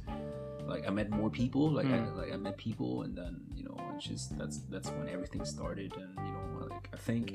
[0.67, 2.17] like i met more people like I, Mm.
[2.17, 5.93] like i met people and then you know it's just that's that's when everything started
[6.03, 7.35] and you know like i think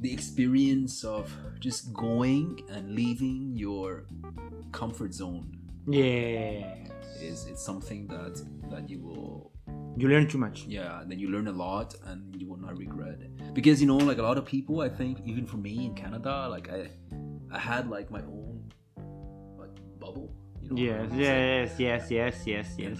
[0.00, 1.24] the experience of
[1.60, 4.06] just going and leaving your
[4.72, 5.46] comfort zone
[5.86, 6.84] Yeah.
[7.20, 8.34] is it's something that
[8.70, 9.52] that you will
[10.00, 10.58] You learn too much.
[10.78, 13.96] yeah then you learn a lot and you will not regret it because you know
[14.10, 16.80] like a lot of people i think even for me in canada like i
[17.58, 18.56] i had like my own
[19.62, 20.28] like bubble
[20.62, 22.98] you know Yes, it's like- yes, yes, yes, yes, yes.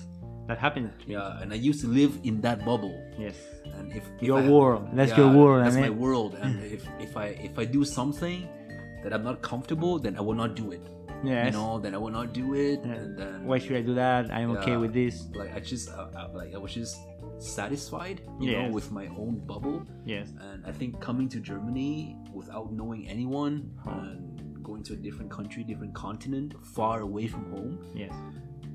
[0.49, 0.91] That happened.
[1.07, 3.37] yeah and i used to live in that bubble Yes.
[3.77, 4.83] and if, if Your I- world.
[4.99, 5.61] That's your world.
[5.67, 8.49] that's I my world and if if i if i do something
[9.03, 10.81] that i'm not comfortable then i will not do it
[11.23, 11.45] Yes.
[11.47, 12.93] you know then i will not do it Yeah.
[12.97, 14.31] and then Why should I do that?
[14.33, 15.15] I'm okay with this.
[15.41, 16.97] like i just uh, uh, like i was just
[17.39, 18.57] satisfied you Yes.
[18.69, 20.33] know with my own bubble Yes.
[20.41, 24.28] and I think coming to Germany without knowing anyone and
[24.69, 28.13] going to a different country, different continent, far away from home, Yes.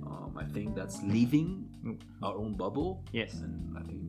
[0.09, 1.49] um, I think that's leaving
[1.85, 1.97] Mm.
[2.25, 2.89] our own bubble.
[3.19, 3.31] Yes.
[3.45, 4.01] and I think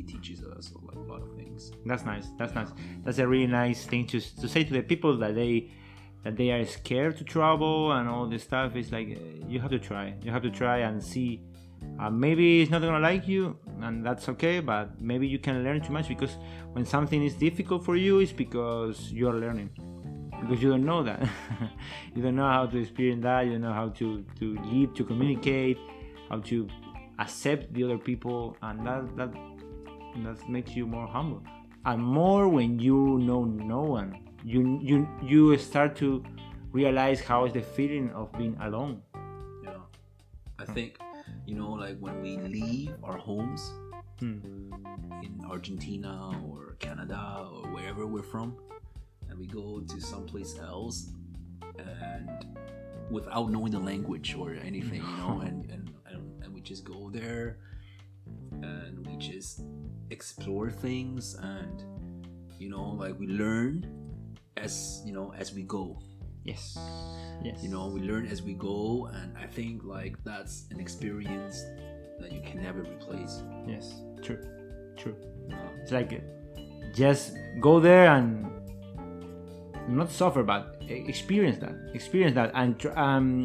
[0.00, 1.60] it teaches us like a lot of things.
[1.90, 2.26] That's nice.
[2.38, 2.70] That's nice.
[3.04, 5.54] That's a really nice thing to to say to the people that they
[6.24, 8.68] that they are scared to travel and all this stuff.
[8.80, 9.08] It's like
[9.52, 10.04] you have to try.
[10.24, 11.30] You have to try and see.
[12.00, 13.42] Uh, maybe it's not gonna like you,
[13.86, 14.56] and that's okay.
[14.72, 16.34] But maybe you can learn too much because
[16.74, 19.70] when something is difficult for you, it's because you are learning.
[20.40, 21.20] Because you don't know that,
[22.14, 23.44] you don't know how to experience that.
[23.46, 25.78] You don't know how to to live, to communicate,
[26.28, 26.66] how to
[27.18, 29.32] accept the other people, and that that
[30.24, 31.42] that makes you more humble.
[31.84, 34.16] And more when you know no one.
[34.44, 36.24] You you you start to
[36.72, 39.02] realize how is the feeling of being alone.
[39.64, 39.76] Yeah,
[40.58, 40.98] I think
[41.46, 43.60] you know like when we leave our homes
[44.20, 44.40] Hmm.
[45.24, 48.56] in Argentina or Canada or wherever we're from,
[49.40, 51.12] we go to someplace else,
[51.78, 52.28] and
[53.10, 57.10] without knowing the language or anything, you know, and and, and, and we just go
[57.10, 57.58] there,
[58.62, 59.62] and we just
[60.10, 61.82] explore things, and
[62.58, 63.86] you know, like we learn
[64.58, 65.98] as you know as we go.
[66.44, 66.78] Yes.
[67.42, 67.62] Yes.
[67.62, 71.64] You know we learn as we go and i think like that's an experience
[72.18, 73.42] that you can never replace.
[73.66, 74.02] Yes.
[74.22, 74.40] True.
[74.96, 75.16] True.
[75.82, 76.22] It's like
[76.94, 78.59] just go there and
[79.90, 83.44] not suffer but experience that experience that and um,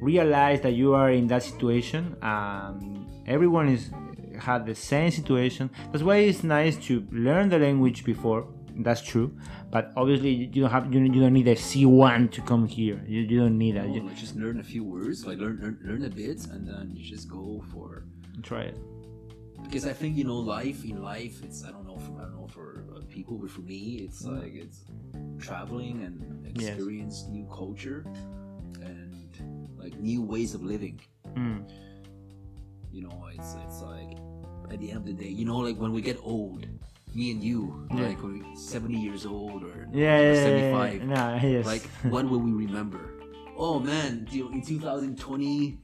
[0.00, 2.16] realize that you are in that situation.
[2.22, 3.90] Um, everyone is
[4.38, 5.70] had the same situation.
[5.90, 8.46] That's why it's nice to learn the language before.
[8.76, 9.36] That's true.
[9.70, 13.00] But obviously you don't have you, you don't need a c1 to come here.
[13.06, 13.88] You, you don't need that.
[13.88, 16.92] No, you, just learn a few words like learn, learn learn a bit and then
[16.94, 18.04] you just go for
[18.42, 18.78] try it.
[19.62, 22.12] Because i think you know life in life it's i don't know for
[23.14, 24.80] people but for me it's like it's
[25.38, 26.16] traveling and
[26.56, 26.68] Yes.
[26.76, 28.00] experience new culture
[28.90, 29.28] and
[29.82, 31.00] like new ways of living
[31.36, 31.60] Mm.
[32.92, 34.12] you know it's it's like
[34.72, 36.66] at the end of the day you know like when we get old
[37.14, 38.06] me and you Yeah.
[38.08, 41.66] like we're 70 years old or, yeah, or yeah, yeah, 75 yeah, nah, yes.
[41.66, 43.04] like what will we remember
[43.56, 45.78] oh man in 2020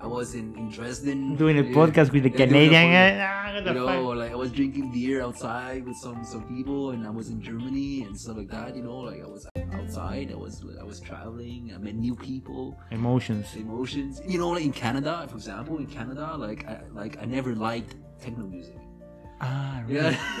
[0.00, 3.18] i was in, in dresden doing a yeah, podcast with the a canadian podcast.
[3.18, 7.06] guy ah, you know, like I was drinking beer outside with some some people, and
[7.06, 8.76] I was in Germany and stuff like that.
[8.76, 12.78] You know, like I was outside, I was I was traveling, I met new people,
[12.90, 14.20] emotions emotions.
[14.26, 17.96] You know, like in Canada, for example, in Canada, like I like I never liked
[18.20, 18.77] techno music.
[19.40, 20.00] Ah really?
[20.00, 20.18] Yeah,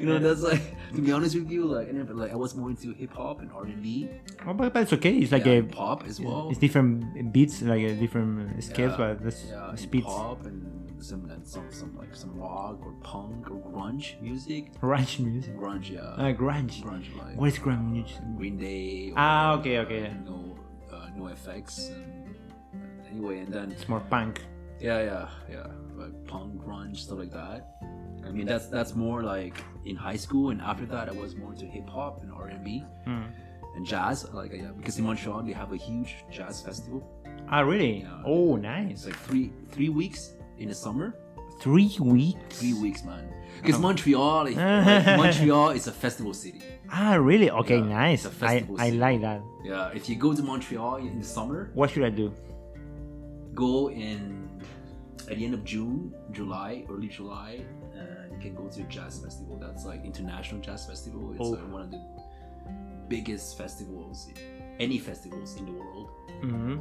[0.00, 0.62] you know that's like
[0.94, 3.40] to be honest with you, like I never like I was more into hip hop
[3.40, 4.08] and R and B,
[4.46, 5.14] Oh, but, but it's okay.
[5.16, 6.48] It's like yeah, a pop as well.
[6.50, 10.06] it's different beats, like a different scales, Yeah, but that's yeah, and speeds.
[10.06, 14.72] pop and some and some some like some rock or punk or grunge music.
[14.80, 15.56] Grunge music.
[15.56, 16.00] Grunge, yeah.
[16.00, 16.82] Uh, grunge.
[16.82, 18.16] grunge like What is grunge music?
[18.36, 19.10] Green Day.
[19.10, 20.06] Or, Ah, okay, okay.
[20.08, 20.56] uh, no,
[20.92, 21.88] uh, NOFX.
[21.90, 22.36] And,
[22.72, 24.40] and anyway, and then It's more punk.
[24.80, 25.66] yeah, yeah, yeah,
[25.96, 27.76] like punk, grunge, stuff like that.
[28.26, 31.52] I mean, that's that's more like in high school, and after that, I was more
[31.52, 33.26] into hip hop and R and B Mm.
[33.76, 34.26] and jazz.
[34.32, 37.00] Like yeah, because in Montreal they have a huge jazz festival.
[37.48, 38.00] Ah, really?
[38.02, 38.22] Yeah.
[38.26, 39.04] Oh, It's nice.
[39.06, 40.20] like three three weeks
[40.58, 41.14] in the summer.
[41.60, 42.58] Three weeks.
[42.58, 43.24] Three weeks, man.
[43.62, 43.82] Because Oh.
[43.88, 44.56] Montreal, like,
[45.06, 46.60] like, Montreal is a festival city.
[46.90, 47.48] Ah, really?
[47.50, 48.24] Okay, Yeah, nice.
[48.24, 48.98] it's a I, festival I scene.
[49.00, 49.40] like that.
[49.62, 52.32] Yeah, if you go to Montreal in the summer, What should I do?
[53.54, 54.43] go in
[55.30, 57.60] at the end of June, July, early July,
[57.94, 59.56] and you can go to a jazz festival.
[59.58, 61.30] That's like international jazz festival.
[61.32, 61.50] It's Oh.
[61.50, 62.02] like one of the
[63.08, 64.28] biggest festivals,
[64.80, 66.10] any festivals in the world.
[66.42, 66.76] hmm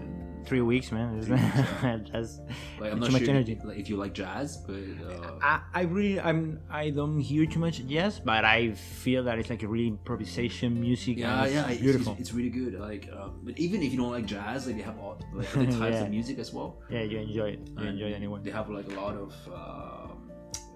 [0.45, 1.21] Three weeks, man.
[1.21, 2.11] Three weeks.
[2.11, 2.39] That's
[2.79, 3.53] like I'm too not much sure energy.
[3.53, 7.45] If, like, if you like jazz, but uh, I, I really I'm I don't hear
[7.45, 11.17] too much jazz, but I feel that it's like a really improvisation music.
[11.17, 12.11] yeah, it's yeah, it's, beautiful.
[12.13, 12.73] It's, it's really good.
[12.77, 15.65] Like, um, but even if you don't like jazz, like they have all like other
[15.67, 16.03] types Yeah.
[16.03, 16.81] of music as well.
[16.89, 17.59] yeah, you enjoy it.
[17.65, 18.41] You And enjoy it anyway.
[18.43, 20.29] They have like a lot of um,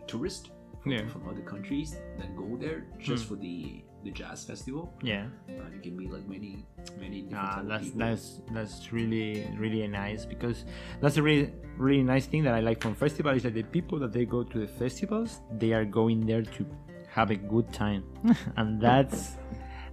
[0.08, 0.50] tourists
[0.82, 1.06] from, Yeah.
[1.10, 3.36] from other countries that go there just Hmm.
[3.36, 4.94] for the the jazz festival.
[5.02, 5.26] Yeah.
[5.50, 6.66] Uh, you can meet like many
[7.00, 8.26] many different Ah, that's that's
[8.56, 10.66] that's really really nice because
[11.02, 14.00] that's a really really nice thing that I like from festival is that the people
[14.00, 16.66] that they go to the festivals they are going there to
[17.18, 18.04] have a good time
[18.58, 19.36] and that's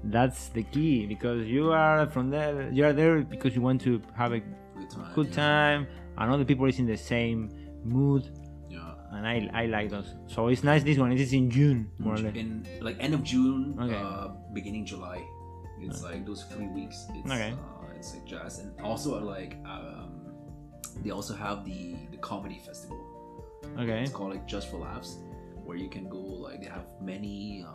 [0.05, 4.01] that's the key because you are from there you are there because you want to
[4.15, 5.13] have a good time.
[5.15, 5.87] good time
[6.19, 7.51] and other people is in the same
[7.85, 8.31] mood.
[9.15, 12.15] And I, I like those so it's nice this one it is in June more
[12.15, 13.95] or less In like end of June, Okay.
[13.97, 15.23] uh, beginning July.
[15.81, 16.97] It's like those three weeks.
[17.15, 17.53] It's, Okay.
[17.53, 20.11] uh, it's like jazz, and also like um,
[21.03, 23.01] they also have the the comedy festival.
[23.79, 25.19] okay It's called like Just for Laughs,
[25.67, 27.75] where you can go like they have many uh,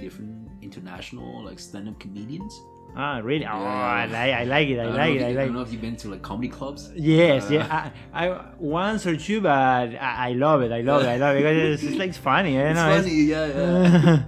[0.00, 2.54] different international like stand-up comedians.
[2.96, 5.36] Ah really oh I, like, I like it I don't like it if I you-
[5.36, 6.90] like don't know if you've been to like comedy clubs.
[6.94, 7.90] Yes, Uh, yeah.
[8.12, 9.50] I, I once or two, but
[9.94, 10.72] I, I love it.
[10.72, 11.08] I love it.
[11.08, 12.58] I love it because it's, it's like funny.
[12.58, 12.96] I It's know.
[12.96, 14.22] funny, yeah, yeah.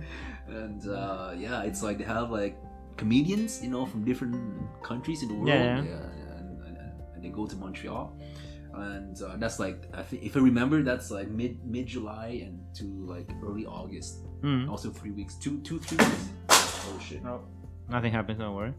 [0.62, 2.56] and uh, yeah, it's like they have like
[2.96, 4.36] comedians, you know, from different
[4.82, 5.48] countries in the world.
[5.48, 5.88] Yeah, and,
[6.66, 6.76] and,
[7.14, 8.14] and they go to Montreal,
[8.74, 12.60] and uh, that's like I thi- if I remember, that's like mid mid July and
[12.78, 14.22] to like early August.
[14.42, 14.68] Mm.
[14.70, 16.28] Also three weeks, two two three weeks.
[16.50, 17.22] Oh shit!
[17.24, 17.42] No,
[17.88, 18.38] nothing happens.
[18.38, 18.72] Don't worry.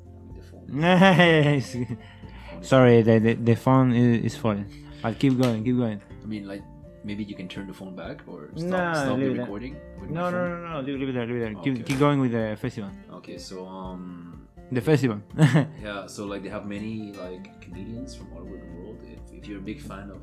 [0.67, 1.75] Nice.
[2.61, 4.65] Sorry, the, the the phone is, is falling.
[5.01, 6.01] But keep going, keep going.
[6.21, 6.63] I mean, like
[7.03, 9.75] maybe you can turn the phone back or stop, No, stop the recording.
[10.09, 10.79] No, no, no, no.
[10.81, 11.63] Leave, leave it there, leave it there.
[11.63, 11.83] Keep, Okay.
[11.83, 12.89] keep going with the festival.
[13.15, 15.19] Okay, so um, The festival.
[15.83, 18.97] Yeah, so like they have many like comedians from all over the world.
[19.03, 20.21] If, if you're a big fan of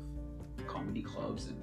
[0.67, 1.57] comedy clubs and,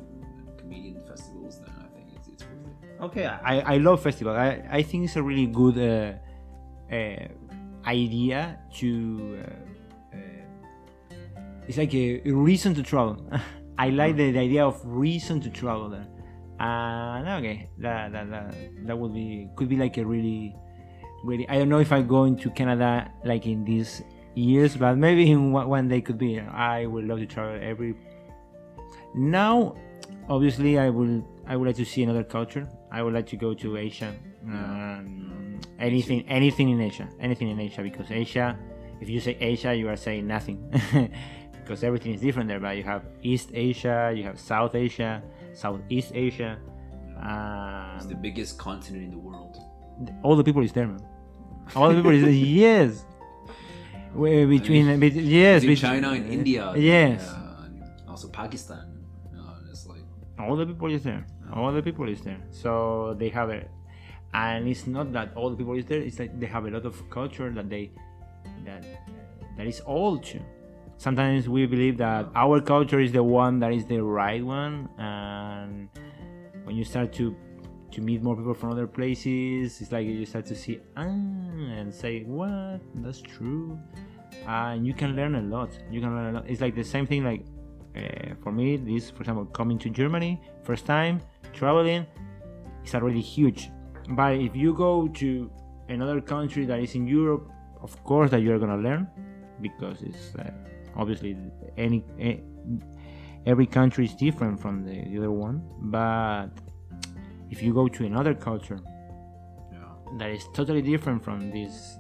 [0.56, 3.02] comedian festivals, then I think it's, it's worth it.
[3.06, 4.34] Okay, I, I love festival.
[4.34, 6.12] I, I think it's a really good uh,
[7.84, 9.42] idea to.
[9.42, 11.14] Uh, uh,
[11.66, 13.16] it's like a, a reason to travel.
[13.78, 16.06] I like the, the idea of reason to travel there.
[16.60, 18.54] And okay, that that that,
[18.86, 20.56] that would be could be like a really,
[21.24, 21.48] really.
[21.48, 24.02] I don't know if I'm going to Canada like in these
[24.34, 26.40] years, but maybe in one, one day could be.
[26.40, 27.94] I would love to travel every.
[29.14, 29.76] Now,
[30.28, 31.24] obviously, I will.
[31.46, 32.68] I would like to see another culture.
[32.90, 34.12] I would like to go to Asia.
[34.44, 35.37] Um,
[35.78, 38.56] anything, anything in Asia, anything in Asia, because Asia.
[39.00, 40.58] If you say Asia, you are saying nothing,
[41.52, 42.58] because everything is different there.
[42.58, 45.22] But you have East Asia, you have South Asia,
[45.54, 46.58] Southeast Asia.
[47.96, 49.56] It's the Um, biggest continent in the world.
[50.22, 51.00] all the people is there, man.
[51.76, 52.24] All the people is
[52.62, 53.04] yes.
[54.14, 56.72] Where between, bet- yes, Between China and India.
[56.76, 58.84] Yes, uh, and also Pakistan.
[59.36, 60.02] Uh, it's like
[60.38, 63.70] all the people is there all the people is there so they have it
[64.34, 66.84] and it's not that all the people is there it's like they have a lot
[66.84, 67.90] of culture that they
[68.64, 68.84] that
[69.56, 70.40] that is old too
[70.96, 75.88] sometimes we believe that our culture is the one that is the right one and
[76.64, 77.34] when you start to
[77.90, 81.38] to meet more people from other places it's like you start to see ah
[81.78, 82.80] and say what?
[82.96, 83.78] That's true.
[84.46, 85.70] And you can learn a lot.
[85.90, 86.50] You can learn a lot.
[86.50, 87.44] It's like the same thing like
[87.96, 91.20] uh, for me this for example coming to germany first time
[91.52, 92.06] traveling
[92.84, 93.70] is already huge
[94.08, 95.50] but if you go to
[95.88, 97.50] another country that is in europe
[97.82, 99.06] of course that you're gonna learn
[99.60, 100.50] because it's uh,
[100.96, 101.36] obviously
[101.76, 102.36] any eh,
[103.46, 105.62] every country is different from the, the other one.
[105.80, 106.48] But
[107.50, 108.80] if you go to another culture
[109.72, 109.78] yeah.
[110.18, 111.96] that is totally different from this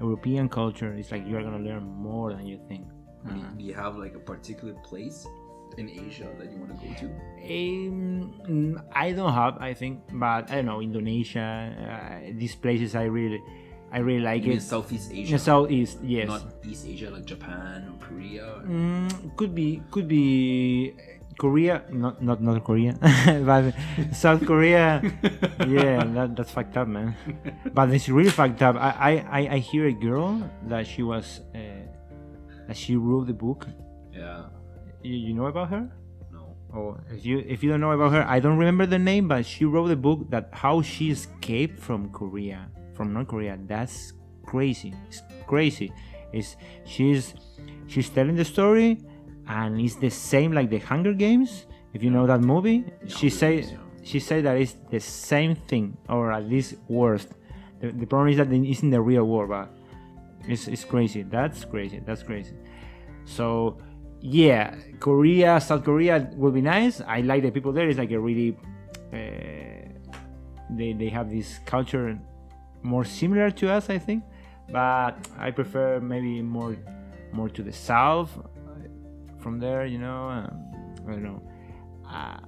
[0.00, 2.86] european culture it's like you're gonna learn more than you think.
[3.24, 5.26] You- you have like a particular place
[5.78, 7.06] in Asia that you want to go to?
[7.42, 11.72] Um, I don't have, I think, but I don't know Indonesia.
[11.74, 13.42] Uh, these places I really,
[13.90, 14.62] I really like You it.
[14.62, 16.28] Southeast Asia, the southeast, yes.
[16.28, 18.62] not East Asia like Japan or Korea.
[18.64, 20.94] Mm, could be, could be
[21.38, 22.94] Korea, not not North Korea,
[23.44, 23.74] but
[24.12, 25.02] South Korea.
[25.66, 27.16] yeah, that, that's fucked up, man.
[27.72, 28.76] But it's really fucked up.
[28.76, 30.38] I I, I, I hear a girl
[30.68, 31.58] that she was, uh,
[32.68, 33.66] that she wrote the book.
[34.12, 34.46] Yeah.
[35.02, 35.90] You, you know about her?
[36.32, 36.56] No.
[36.74, 39.44] Oh, if you if you don't know about her, I don't remember the name, but
[39.44, 43.58] she wrote a book that how she escaped from Korea, from North Korea.
[43.66, 44.12] That's
[44.46, 44.94] crazy.
[45.08, 45.92] It's crazy.
[46.32, 47.34] It's she's
[47.86, 48.98] she's telling the story,
[49.48, 51.66] and it's the same like the Hunger Games.
[51.92, 53.76] If you know that movie, she Hunger say yeah.
[54.02, 57.26] she said that it's the same thing, or at least worse.
[57.80, 59.68] The, the problem is that it's in the real world, but
[60.48, 61.22] it's it's crazy.
[61.22, 62.00] That's crazy.
[62.06, 62.54] That's crazy.
[63.24, 63.78] So
[64.22, 67.00] yeah, Korea, South Korea will be nice.
[67.06, 67.88] I like the people there.
[67.88, 68.56] It's like a really,
[69.12, 69.88] uh,
[70.70, 72.18] they they have this culture
[72.82, 74.22] more similar to us, I think.
[74.70, 76.76] But I prefer maybe more
[77.32, 78.30] more to the south.
[78.38, 78.42] uh,
[79.42, 80.50] From there, you know, um,
[81.08, 81.42] I don't know.
[82.08, 82.38] Uh,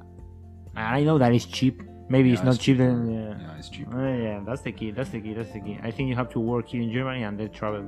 [0.76, 3.05] I know that it's cheap maybe Yeah, it's not it's cheap cheaper.
[3.10, 3.34] yeah.
[3.40, 3.98] Yeah, it's cheaper.
[3.98, 4.90] Uh, yeah, that's the key.
[4.92, 5.34] That's the key.
[5.34, 5.78] That's the key.
[5.82, 7.84] I think you have to work here in Germany and then travel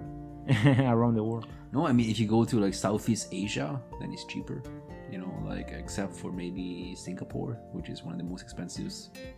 [0.94, 1.46] around the world.
[1.76, 3.68] No, I mean if you go to like Southeast Asia,
[4.00, 4.62] then it's cheaper.
[5.12, 8.90] You know, like except for maybe Singapore, which is one of the most expensive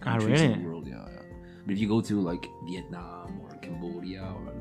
[0.07, 0.63] Ah, countries in really?
[0.63, 0.87] the world.
[0.87, 1.23] Yeah, yeah.
[1.67, 4.55] But if you go to like Vietnam or Cambodia or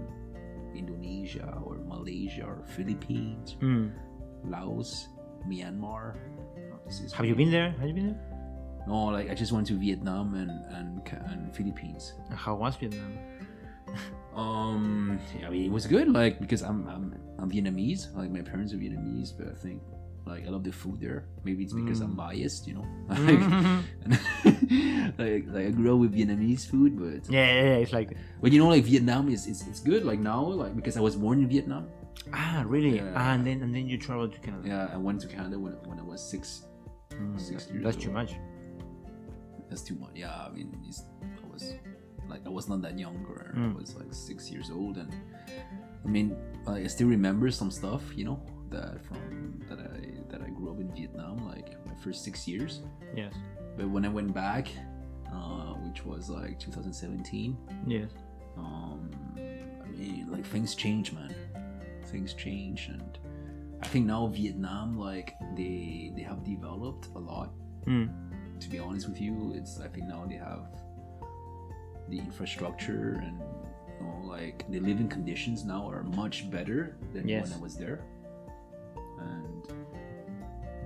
[0.76, 3.92] Indonesia or Malaysia or Philippines, Mm.
[4.46, 5.08] Laos,
[5.48, 6.16] Myanmar.
[6.86, 7.72] this is Have you been there?
[7.80, 8.22] Have you been there?
[8.88, 10.90] No, like I just went to Vietnam and and,
[11.32, 12.14] and Philippines.
[12.34, 13.14] How was Vietnam?
[14.38, 18.16] Um, I mean, it was good, like because I'm I'm I'm Vietnamese.
[18.16, 19.82] Like my parents are Vietnamese, but I think
[20.26, 21.26] like I love the food there.
[21.44, 22.86] Maybe it's because I'm biased, you know.
[23.18, 23.42] Like,
[25.18, 28.52] like, like I grew up with Vietnamese food, but Yeah, yeah, yeah, it's like but
[28.52, 30.06] you know, like Vietnam is it's, it's good.
[30.06, 31.88] Like now, like because I was born in Vietnam.
[32.34, 32.98] ah, really?
[32.98, 33.14] Yeah.
[33.16, 34.68] Ah, and then and then you traveled to Canada.
[34.68, 36.68] Yeah, I went to Canada when when I was six.
[37.12, 38.36] Mm, Six that- years that's too much.
[39.70, 40.12] That's too much.
[40.16, 41.74] Yeah, I mean, it's, I was
[42.30, 43.76] like I was not that young, or I Mm.
[43.80, 45.12] was like six years old, and
[46.06, 46.36] I mean,
[46.68, 48.40] I still remember some stuff, you know,
[48.70, 52.82] that from that I that I grew up in Vietnam, like my first six years.
[53.16, 53.34] Yes.
[53.78, 54.68] But when I went back,
[55.32, 58.12] uh, which was like 2017, Yes.
[58.58, 59.10] um,
[59.86, 61.34] I mean, like things change, man.
[62.06, 63.18] Things change, and
[63.82, 67.50] I think now Vietnam, like they they have developed a lot
[67.86, 68.10] Mm.
[68.60, 70.66] to be honest with you, it's I think now they have
[72.10, 73.40] the infrastructure and
[74.00, 77.50] you know, like the living conditions now are much better than Yes.
[77.50, 78.00] when I was there.
[79.20, 79.64] And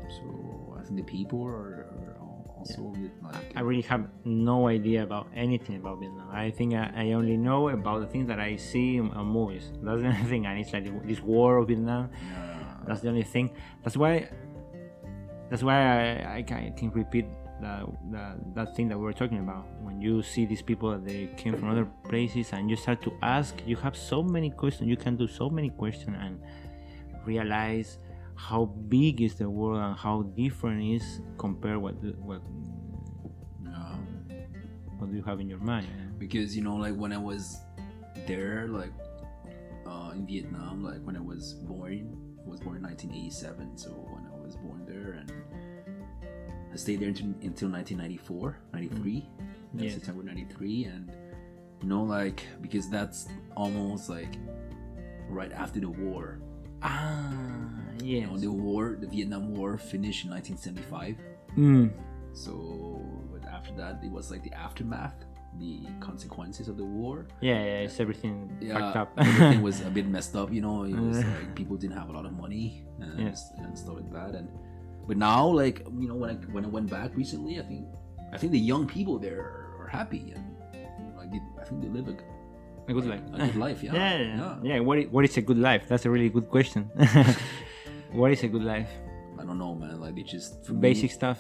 [0.10, 4.08] so I think the people are, are al- also a bit like I really have
[4.26, 6.30] no idea about anything about Vietnam.
[6.32, 9.72] I think I, I only know about the things that I see in, movies.
[9.84, 10.46] That's the only thing.
[10.46, 12.10] And it's like this war of Vietnam.
[12.32, 13.52] yeah, That's the only thing.
[13.84, 14.30] That's why.
[15.50, 16.42] That's why I, I I
[16.78, 17.26] can repeat
[17.62, 19.66] that, that that thing that we're talking about.
[19.82, 23.14] When you see these people that they came from other places and you start to
[23.22, 24.90] ask, you have so many questions.
[24.90, 26.40] You can do so many questions and
[27.26, 28.00] realize
[28.36, 32.42] how big is the world and how different is compared what what
[33.64, 33.96] yeah.
[34.98, 35.88] what do you have in your mind.
[36.18, 37.60] because you know like when I was
[38.28, 38.94] there like
[39.86, 44.26] uh, in Vietnam like when I was born I was born in 1987 so when
[44.26, 45.32] I was born there and
[46.74, 49.44] I stayed there until, until 1994 93 uh,
[49.74, 49.94] Yes.
[49.96, 51.12] September 93 and
[51.82, 54.36] you know like because that's almost like
[55.30, 56.40] right after the war
[56.84, 57.70] Ah,
[58.04, 61.18] you know the war the Vietnam War finished in 1975
[61.58, 61.92] Mm,
[62.34, 65.16] so but after that it was like the aftermath
[65.60, 69.12] the consequences of the war yeah, yeah, it's everything fucked up.
[69.18, 70.52] everything was a bit messed up.
[70.54, 73.52] You know, it was like people didn't have a lot of money and, Yes.
[73.58, 74.34] and stuff like that.
[74.40, 74.48] And
[75.12, 77.86] but now, like you know, when I when I went back recently, I think
[78.32, 80.56] I think the young people there are, are happy and
[81.18, 82.16] like they, I think they live a,
[82.90, 83.20] a good life.
[83.34, 83.84] a good life.
[83.84, 84.56] Yeah, yeah, yeah.
[84.64, 84.80] yeah.
[84.80, 85.84] What is, what is a good life?
[85.90, 86.84] That's a really good question.
[88.14, 88.88] what is a good life?
[89.38, 90.00] I don't know, man.
[90.00, 91.40] Like they just for Basic Me, stuff.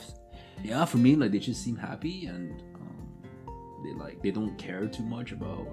[0.62, 3.24] yeah, for me, like they just seem happy and um,
[3.86, 5.66] they like they don't care too much about.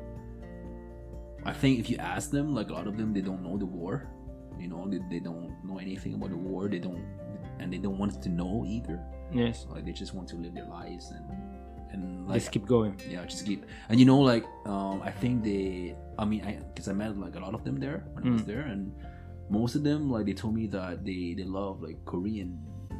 [1.44, 3.66] I think if you ask them, like a lot of them, they don't know the
[3.66, 4.06] war.
[4.56, 6.68] You know, they, they don't know anything about the war.
[6.68, 7.02] They don't,
[7.60, 8.98] and they don't want to know either.
[9.32, 9.66] Yes.
[9.70, 11.24] Like they just want to live their lives and
[11.92, 12.94] and like Just keep going.
[13.08, 13.64] yeah, just keep.
[13.88, 15.94] And you know, like um, I think they.
[16.18, 18.42] I mean, I because I met like a lot of them there when I was
[18.42, 18.46] Mm.
[18.46, 18.92] there, and
[19.50, 22.58] most of them like they told me that they they love like Korean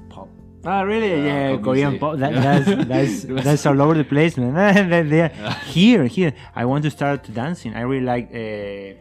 [0.08, 0.28] pop.
[0.64, 1.10] Ah, really?
[1.10, 2.18] Yeah, Yeah, Korean pop.
[2.18, 2.42] That, Yeah.
[2.42, 4.54] That's that's that's all over the place, man.
[4.90, 5.32] They- they-
[5.76, 6.32] here, here.
[6.56, 7.74] I want to start dancing.
[7.74, 8.96] I really like uh,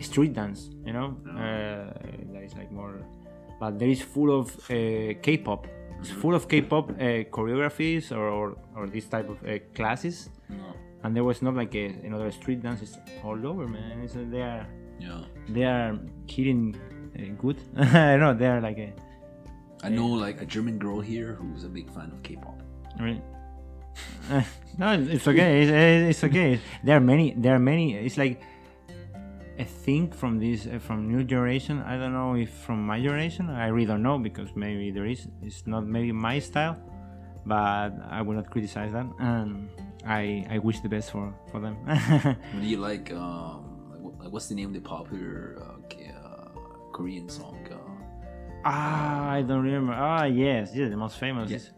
[0.00, 0.68] street dance.
[0.86, 1.92] You know, uh,
[2.32, 2.94] that is like more.
[3.60, 5.66] But there is full of uh, K-pop.
[6.00, 6.94] It's full of K-pop uh,
[7.30, 10.30] choreographies or, or or this type of uh, classes.
[11.02, 12.82] And there was not like a, another street dance.
[12.82, 14.00] It's all over, man.
[14.02, 14.66] It's, uh, they are
[14.98, 16.74] Yeah, they are hitting
[17.16, 17.58] uh, good.
[17.76, 18.34] I don't know.
[18.34, 18.92] They are like a.
[19.82, 22.62] I know like a German girl here who's a big fan of K-pop.
[22.98, 23.22] Right.
[24.30, 24.42] Uh,
[24.78, 25.62] no, it's okay.
[25.62, 25.72] It's,
[26.16, 26.60] it's okay.
[26.84, 27.34] There are many.
[27.36, 27.96] There are many.
[27.96, 28.40] It's like
[29.60, 31.80] a think from this uh, from new generation.
[31.92, 33.50] I don't know if from my generation.
[33.50, 35.28] I really don't know because maybe there is.
[35.42, 36.76] It's not maybe my style,
[37.44, 39.06] but I will not criticize that.
[39.20, 39.68] And
[40.06, 41.76] I I wish the best for for them.
[42.60, 43.66] Do you like um
[44.18, 45.76] like, what's the name of the popular uh,
[46.08, 46.48] uh,
[46.92, 47.56] Korean song?
[47.70, 47.76] Uh,
[48.64, 49.92] ah, I don't remember.
[49.92, 51.56] Ah, yes, yes, the most famous Yeah.
[51.56, 51.70] is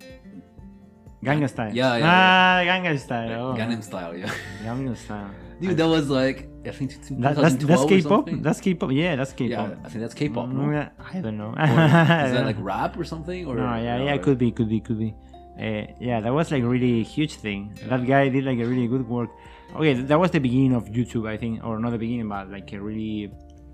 [1.22, 1.70] Gangnam Style.
[1.74, 3.30] Yeah, yeah, Ah, Gangnam Style.
[3.30, 3.54] Oh.
[3.54, 4.30] Gangnam Style, yeah.
[4.66, 5.30] Gangnam Style.
[5.60, 6.90] Dude, that was like I think
[7.20, 8.28] That, that's 2012 that's K-pop.
[8.42, 8.92] That's K-pop.
[8.92, 9.68] Yeah, that's K-pop.
[9.70, 10.48] yeah, I think that's K-pop.
[10.48, 10.70] Mm, No?
[10.70, 11.50] yeah, I don't know.
[11.50, 13.46] Is that like rap or something?
[13.46, 15.14] Or no, yeah, yeah, could be, could be, could be.
[15.58, 17.76] Uh, yeah, that was like really huge thing.
[17.88, 19.30] That guy did like a really good work.
[19.74, 22.72] Okay, that was the beginning of YouTube, I think, or not the beginning, but like
[22.72, 23.32] a really,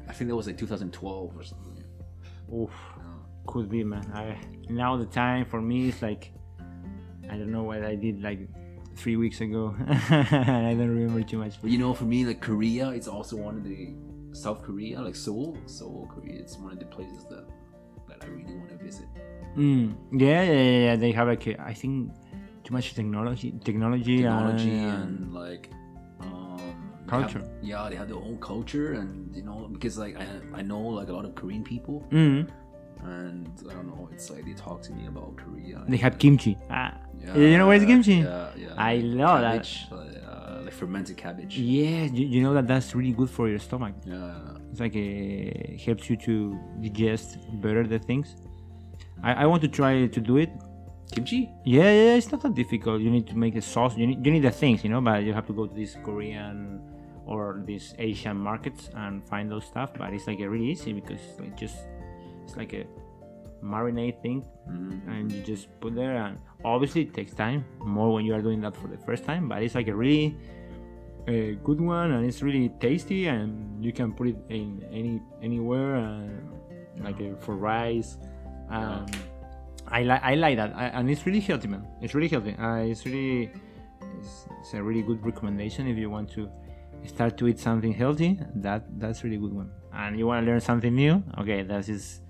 [0.09, 1.85] I think that was like 2012 or something.
[2.55, 2.70] oof,
[3.47, 4.10] could be man.
[4.15, 4.36] I
[4.70, 6.32] now the time for me is like,
[7.31, 8.48] I don't know what I did like
[8.99, 9.75] three weeks ago.
[9.79, 11.55] And I don't remember too much.
[11.62, 13.95] But you know, for me, like Korea, it's also one of the
[14.33, 16.37] South Korea, like Seoul, Seoul, Korea.
[16.43, 17.45] It's one of the places that
[18.09, 19.07] that I really want to visit.
[19.57, 20.97] Mm, yeah, yeah, yeah, yeah.
[20.97, 22.12] They have like a, I think
[22.65, 25.70] too much technology, technology, Technology and, and like
[26.20, 26.59] um,
[27.07, 27.43] they have- Culture.
[27.62, 30.27] yeah, they have their own culture, and you know, because like I
[30.61, 32.49] I know like a lot of Korean people, Mm,
[33.05, 35.83] and I don't know, it's like they talk to me about Korea.
[35.89, 36.57] they have kimchi.
[36.70, 36.95] Ah,
[37.25, 38.15] Yeah, you know where's kimchi?
[38.16, 38.75] Yeah, yeah.
[38.77, 39.65] I love that.
[39.65, 41.59] cabbage, Like, uh, like fermented cabbage.
[41.59, 43.95] Yeah, you, you know that that's really good for your stomach.
[44.05, 44.35] Yeah.
[44.70, 48.37] It's like it helps you to digest better the things.
[49.23, 50.51] I, I want to try to do it.
[51.11, 51.51] Kimchi?
[51.65, 53.01] Yeah, yeah, it's not that difficult.
[53.01, 53.97] You need to make a sauce.
[53.97, 55.97] You need you need the things, you know, but you have to go to this
[56.05, 56.81] Korean
[57.27, 59.91] or these Asian markets and find those stuff.
[59.99, 61.77] But it's like a really easy because it's like just
[62.49, 62.85] it's like a
[63.62, 65.01] marinade thing, Mhm.
[65.09, 66.16] and you just put there.
[66.16, 69.49] And obviously, it takes time more when you are doing that for the first time.
[69.49, 70.37] But it's like a really
[71.27, 75.97] a good one, and it's really tasty, and you can put it in any anywhere,
[75.97, 78.16] and like uh, for rice.
[78.70, 79.07] Um,
[79.89, 81.85] I like I like that, I, and it's really healthy, man.
[82.01, 82.55] It's really healthy.
[82.57, 83.51] Uh, it's really
[84.19, 86.49] it's, it's a really good recommendation if you want to
[87.05, 88.39] start to eat something healthy.
[88.57, 89.70] That that's really good one.
[89.93, 91.23] And you want to learn something new?
[91.41, 92.20] Okay, that is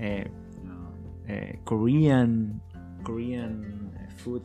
[0.00, 0.24] uh,
[1.32, 2.60] uh, Korean
[3.04, 4.42] Korean uh, food.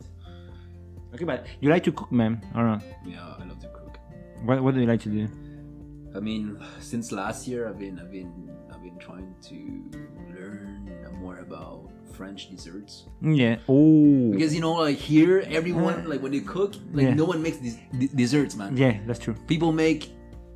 [1.14, 2.82] Okay, but you like to cook, man, or not?
[3.06, 3.98] Yeah, I love to cook.
[4.44, 5.28] What What do you like to do?
[6.16, 8.32] I mean, since last year, I've been, I've been,
[8.72, 9.56] I've been trying to
[10.32, 10.88] learn
[11.20, 13.58] more about French desserts Yeah.
[13.68, 14.30] Oh.
[14.32, 17.14] because you know, like here, everyone like when they cook, like Yeah.
[17.14, 18.76] no one makes these d- desserts, man.
[18.76, 19.34] Yeah, that's true.
[19.46, 20.08] People make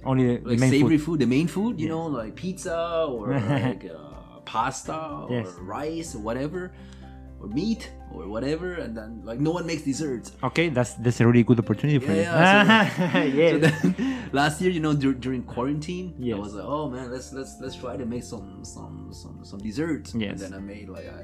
[0.04, 1.04] Only the, the like main savory food.
[1.04, 1.18] food.
[1.20, 1.92] the main food, you Yes.
[1.92, 3.36] know, like pizza or
[3.68, 4.19] like uh,
[4.50, 5.48] pasta or Yes.
[5.76, 6.72] rice or whatever,
[7.40, 7.82] or meat
[8.12, 10.32] or whatever, and then like no one makes desserts.
[10.42, 12.28] Okay, that's that's a really good opportunity for Yeah, you.
[12.28, 13.50] yeah, yeah.
[13.52, 16.36] So then, last year, you know, dur- during quarantine, Yes.
[16.36, 19.60] I was like, oh man, let's let's let's try to make some some some some
[19.68, 20.08] desserts.
[20.14, 20.30] Yes.
[20.32, 21.22] And then I made like I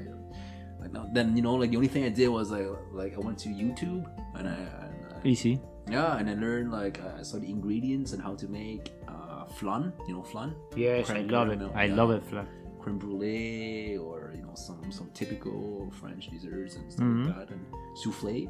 [0.79, 2.67] like now then you know like the only thing I did was like
[3.01, 4.03] like I went to YouTube
[4.37, 5.53] and I, and I Easy.
[5.89, 9.91] yeah and I learned like I saw the ingredients and how to make uh, flan.
[10.07, 11.59] You know flan, Yes, Creme I love it.
[11.73, 11.95] I yeah.
[11.99, 12.45] love it, Flat.
[12.87, 17.27] Creme brulee, or you know some some typical French desserts and stuff Mhm.
[17.27, 17.65] like that, and
[18.01, 18.49] souffle.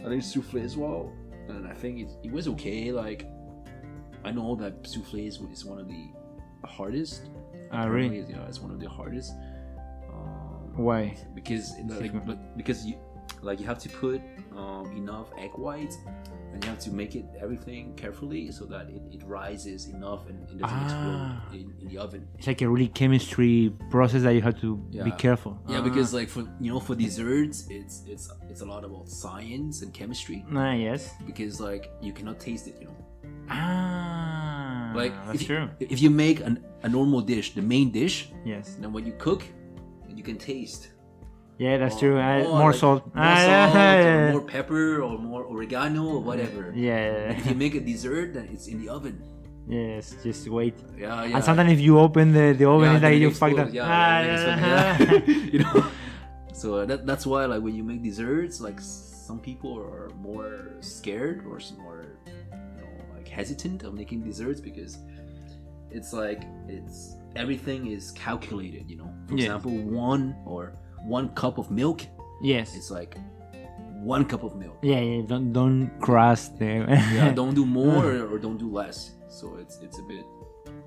[0.00, 1.12] I think souffle as well,
[1.48, 2.90] and I think it, it was okay.
[2.92, 3.26] Like
[4.24, 6.04] I know that souffle is, is one of the
[6.64, 7.30] hardest.
[7.70, 8.20] Ah, really?
[8.28, 9.32] Yeah, it's one of the hardest.
[10.12, 11.16] Um, Why?
[11.34, 12.12] because like
[12.56, 12.96] because you
[13.42, 14.20] like you have to put
[14.56, 15.96] um, enough egg whites
[16.52, 20.42] and you have to make it everything carefully so that it, it rises enough and
[20.50, 20.84] it doesn't Ah.
[20.84, 22.26] explode in, in the oven.
[22.38, 25.58] It's like a really chemistry process that you have to be careful.
[25.68, 25.82] Yeah, Ah.
[25.82, 29.92] because like for you know for desserts, it's it's it's a lot about science and
[29.94, 31.14] chemistry Ah, yes.
[31.26, 32.76] because like you cannot taste it.
[32.80, 32.96] You know,
[33.50, 35.68] Ah, like that's if, you- true.
[35.80, 38.76] if you make an, a normal dish, the main dish, Yes.
[38.80, 39.42] then when you cook,
[40.08, 40.88] you can taste.
[41.58, 42.18] Yeah, that's true.
[42.18, 43.02] Uh, oh, more like, salt.
[43.14, 46.72] more Ah, salt, yeah, yeah, more pepper, or more oregano, or whatever.
[46.74, 47.34] yeah.
[47.34, 49.20] If you make a dessert, then it's in the oven.
[49.66, 50.74] Yes, just wait.
[50.96, 51.34] Yeah, yeah.
[51.36, 53.68] And sometimes if you open the, the oven, Yeah, it's like you fucked up.
[53.72, 54.98] Yeah, Ah, yeah.
[54.98, 55.26] Yeah.
[55.52, 55.84] you know.
[56.54, 60.72] So uh, that, that's why like when you make desserts, like some people are more
[60.80, 64.96] scared or some more, you know, like hesitant of making desserts because
[65.90, 68.88] it's like it's everything is calculated.
[68.88, 70.72] You know, for example, one or
[71.04, 72.06] one cup of milk,
[72.42, 72.76] Yes.
[72.76, 73.16] it's like
[74.02, 74.78] one cup of milk.
[74.82, 75.22] Yeah, yeah.
[75.26, 76.86] Don't don't cross the.
[77.14, 79.12] Yeah, don't do more or don't do less.
[79.28, 80.24] So it's it's a bit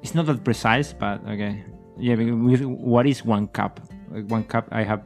[0.02, 1.64] it's not that precise, but okay.
[1.98, 3.80] Yeah, because with, what is one cup?
[4.10, 5.04] Like one cup, I have,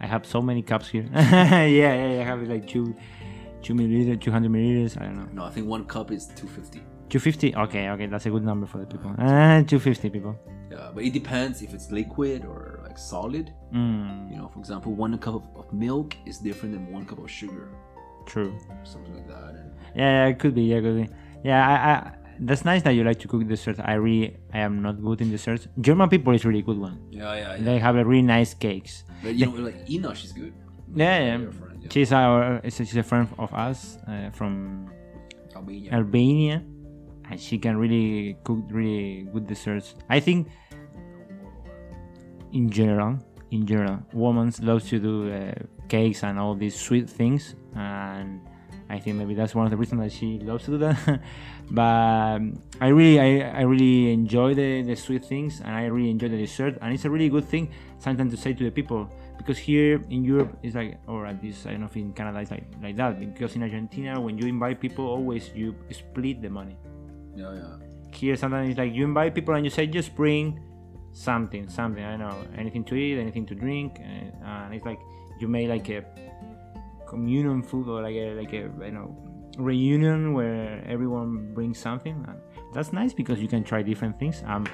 [0.00, 1.06] I have so many cups here.
[1.14, 2.94] yeah, yeah, I have like two,
[3.62, 5.00] two milliliters, two hundred milliliters.
[5.00, 5.28] I don't know.
[5.32, 5.44] no.
[5.44, 6.82] I think one cup is two fifty.
[7.10, 7.54] Two fifty.
[7.54, 9.14] Okay, okay, that's a good number for the people.
[9.18, 10.36] Ah, two fifty people.
[10.78, 13.52] Yeah, but it depends if it's liquid or like solid.
[13.74, 17.18] Mm, You know, for example, one cup of, of milk is different than one cup
[17.18, 17.68] of sugar,
[18.26, 18.56] true.
[18.84, 19.50] something like that.
[19.60, 20.62] And Yeah, yeah, it could be.
[20.62, 21.08] Yeah, could be.
[21.44, 22.12] Yeah, I, I.
[22.40, 23.80] That's nice that you like to cook desserts.
[23.82, 25.66] I really, I am not good in desserts.
[25.80, 26.96] German people is really good one.
[27.10, 27.62] yeah, yeah, yeah.
[27.66, 29.02] They have a really nice cakes.
[29.22, 30.54] But, you know, like Enosh is good.
[30.94, 31.50] Yeah, yeah.
[31.50, 31.88] Friend, yeah.
[31.90, 34.86] She's our, she's a friend of us uh, from
[35.56, 35.90] Albania.
[35.92, 36.62] Albania,
[37.28, 39.96] and she can really cook really good desserts.
[40.08, 40.46] I think,
[42.52, 43.18] in general,
[43.50, 45.52] in general, women love to do uh,
[45.88, 48.40] cakes and all these sweet things and
[48.90, 51.20] I think maybe that's one of the reasons that she loves to do that.
[51.70, 52.40] but
[52.80, 56.38] I really, I, I really enjoy the, the sweet things, and I really enjoy the
[56.38, 56.78] dessert.
[56.80, 60.24] And it's a really good thing sometimes to say to the people because here in
[60.24, 62.96] Europe it's like, or at least I don't know if in Canada it's like like
[62.96, 63.20] that.
[63.20, 66.76] Because in Argentina, when you invite people, always you split the money.
[67.36, 67.76] Yeah, yeah.
[68.12, 70.58] Here sometimes it's like you invite people and you say just bring
[71.12, 72.02] something, something.
[72.02, 75.00] I don't know, anything to eat, anything to drink, and, and it's like
[75.40, 76.04] you make like a
[77.06, 79.16] communion food or like a like a you know
[79.58, 82.24] reunion where everyone brings something.
[82.28, 82.38] And
[82.72, 84.42] that's nice because you can try different things.
[84.46, 84.66] Um,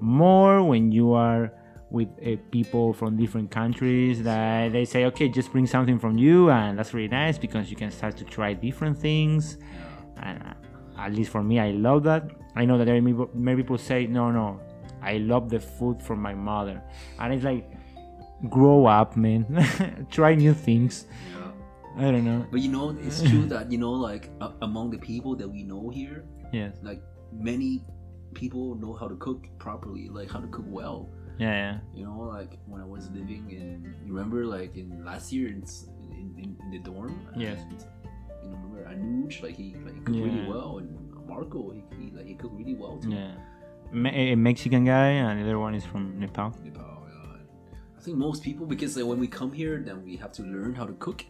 [0.00, 1.52] more when you are
[1.90, 6.50] with uh, people from different countries that they say, okay, just bring something from you,
[6.50, 9.58] and that's really nice because you can start to try different things.
[10.16, 10.54] And uh,
[10.98, 12.30] at least for me, I love that.
[12.56, 14.60] I know that there are many people say, no, no,
[15.02, 16.80] I love the food from my mother,
[17.18, 17.68] and it's like,
[18.48, 21.06] grow up, man, try new things.
[21.34, 21.50] Yeah.
[22.06, 22.46] I don't know.
[22.50, 25.62] But you know, it's true that you know, like a- among the people that we
[25.62, 26.76] know here, Yes.
[26.82, 27.02] like
[27.32, 27.82] many
[28.34, 31.08] people know how to cook properly, like how to cook well.
[31.38, 31.78] Yeah, yeah.
[31.94, 35.64] You know, like when I was living in, you remember, like in last year in
[36.12, 37.26] in, in, the dorm.
[37.36, 37.60] Yes.
[37.60, 37.84] and,
[38.42, 40.88] You know, remember Anuj, like he like he cooked really well, and
[41.26, 43.10] Marco, he, he like he cooked really well too.
[43.10, 43.34] Yeah.
[43.92, 46.54] Me- a Mexican guy, and the other one is from Nepal.
[46.64, 47.36] Nepal, yeah.
[47.98, 50.74] I think most people, because like, when we come here, then we have to learn
[50.74, 51.24] how to cook.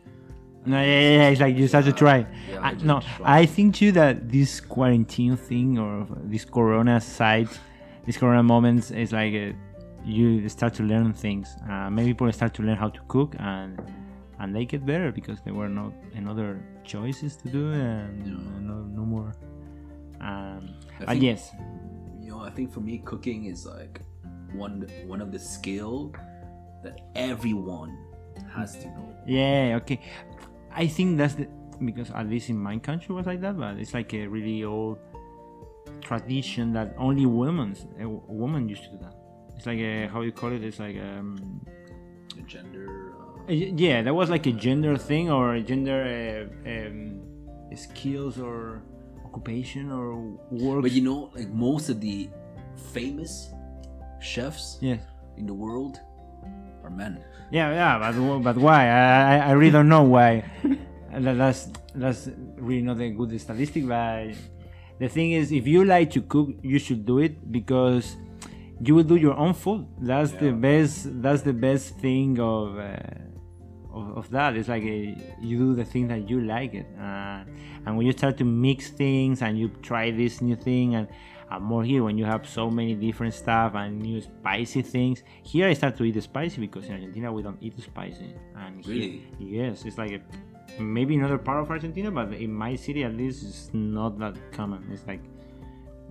[0.65, 1.29] No, yeah, yeah, yeah.
[1.31, 2.25] It's like you start to try.
[2.49, 3.41] Yeah, I, no, try.
[3.41, 7.49] I think too that this quarantine thing or this Corona side,
[8.07, 9.53] this Corona moments is like uh
[10.05, 11.57] you start to learn things.
[11.69, 13.81] Uh, maybe people start to learn how to cook and
[14.39, 18.61] and they get better because there were no another choices to do and Yeah.
[18.61, 19.33] no no more.
[20.21, 20.69] Um,
[21.09, 21.51] think- yes,
[22.43, 24.01] know, I think for me, cooking is like
[24.53, 26.15] one one of the skill
[26.83, 27.97] that everyone
[28.55, 29.17] has to know.
[29.27, 30.01] Yeah, okay.
[30.75, 31.49] I think that's the
[31.85, 34.99] because at least in my country was like that, but it's like a really old
[36.01, 39.15] tradition that only women a woman used to do that.
[39.57, 40.63] It's like a how you call it?
[40.65, 41.61] It's like um
[42.35, 43.15] The gender.
[43.49, 47.21] Uh, yeah, that was like a gender thing or a gender uh, um,
[47.75, 48.83] skills or
[49.33, 50.83] occupation or work.
[50.83, 52.29] but you know, like most of the
[52.93, 53.49] famous
[54.21, 55.01] chefs yes.
[55.37, 56.01] in the world
[56.85, 57.25] are men.
[57.51, 58.89] Yeah, yeah, but but why?
[58.89, 60.45] I, I- really don't know why.
[61.13, 63.87] That's that's really not a good statistic.
[63.87, 64.33] But
[64.99, 68.17] the thing is, if you like to cook, you should do it because
[68.81, 69.87] you will do your own food.
[70.01, 71.21] That's the best.
[71.21, 72.79] That's the best thing of.
[72.79, 72.97] Uh,
[73.93, 77.45] of, of that it's like a, you do the thing that you like it uh,
[77.87, 81.09] and when you start to mix things and you try this new thing and
[81.51, 85.69] uh, more here when you have so many different stuff and new spicy things here
[85.69, 88.35] i start to eat the spicy because in argentina we don't eat spicy.
[88.57, 89.23] And here- Really?
[89.39, 90.21] yes it's like a,
[90.83, 94.89] maybe another part of argentina but in my city at least it's not that common.
[94.93, 95.21] It's like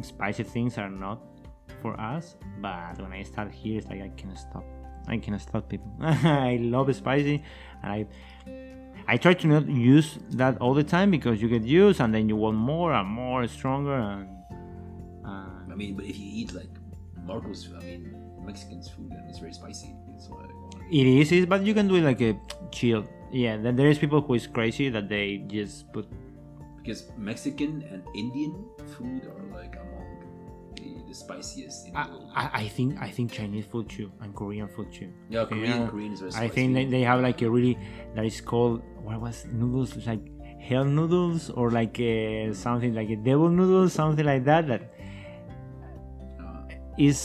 [0.01, 1.19] spicy things are not
[1.81, 4.63] for us but when i start here it's like i can't stop.
[5.07, 5.91] I can't stop people.
[6.01, 7.43] I love spicy
[7.81, 8.05] and i
[9.07, 12.27] i try to not use that all the time because you get used and then
[12.29, 14.27] you want more and more stronger and,
[15.71, 16.69] I mean, but if you eat like
[17.25, 18.13] Marcos, I mean,
[18.45, 19.95] Mexican's food and it's very spicy.
[20.15, 22.37] It's like oh, it is, it- but you can do it like a
[22.71, 26.05] chill yeah then there is people who is crazy that they just put
[26.77, 28.65] because Mexican and Indian
[28.97, 29.77] food are like
[31.11, 32.29] the, spiciest in the I, world.
[32.35, 35.09] I, I think I think Chinese food too and Korean food too.
[35.29, 35.87] Yeah, Korean, Yeah.
[35.91, 37.77] Korean is very I think they, they have like a really
[38.15, 40.23] that is called what was noodles like
[40.69, 44.83] hell noodles or like uh something like a devil noodles something like that that
[46.39, 46.63] Uh,
[46.97, 47.19] is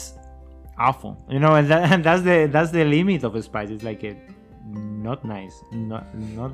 [0.78, 1.12] awful.
[1.28, 3.70] You know, and, that, and that's the that's the limit of spice.
[3.70, 4.16] It's like a
[5.08, 6.52] not nice, not not.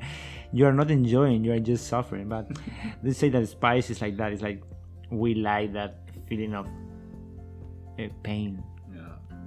[0.52, 1.44] you are not enjoying.
[1.44, 2.28] You are just suffering.
[2.28, 2.50] But
[3.02, 4.32] they say that spice is like that.
[4.32, 4.62] It's like
[5.10, 5.92] we like that
[6.30, 6.66] feeling of
[7.98, 8.62] uh, pain
[8.94, 9.00] yeah.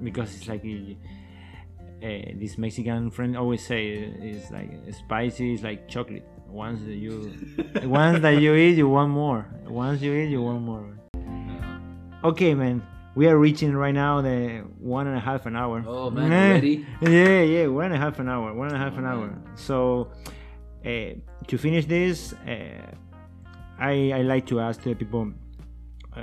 [0.03, 6.27] because it's like uh, this Mexican friend always say it's like spicy is like chocolate.
[6.49, 7.33] Once you
[7.83, 9.47] once that you eat, you want more.
[9.65, 10.85] Once you eat, you want more.
[12.23, 12.85] Okay, man.
[13.15, 15.83] We are reaching right now the one and a half an hour.
[15.85, 16.85] Oh, man, already?
[17.01, 18.53] Yeah, yeah, one and a half an hour.
[18.53, 19.37] One and a half an hour.
[19.55, 20.11] So,
[20.83, 21.13] uh,
[21.47, 22.89] to finish this, uh,
[23.79, 25.31] I I like to ask the people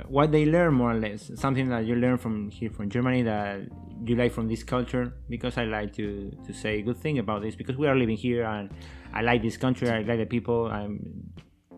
[0.07, 1.31] what they learn more or less.
[1.35, 3.67] Something that you learn from here from Germany that
[4.05, 5.13] you like from this culture.
[5.29, 8.43] Because I like to to say good thing about this because we are living here
[8.45, 8.69] and
[9.13, 9.89] I like this country.
[9.89, 10.67] I like the people.
[10.67, 11.31] I'm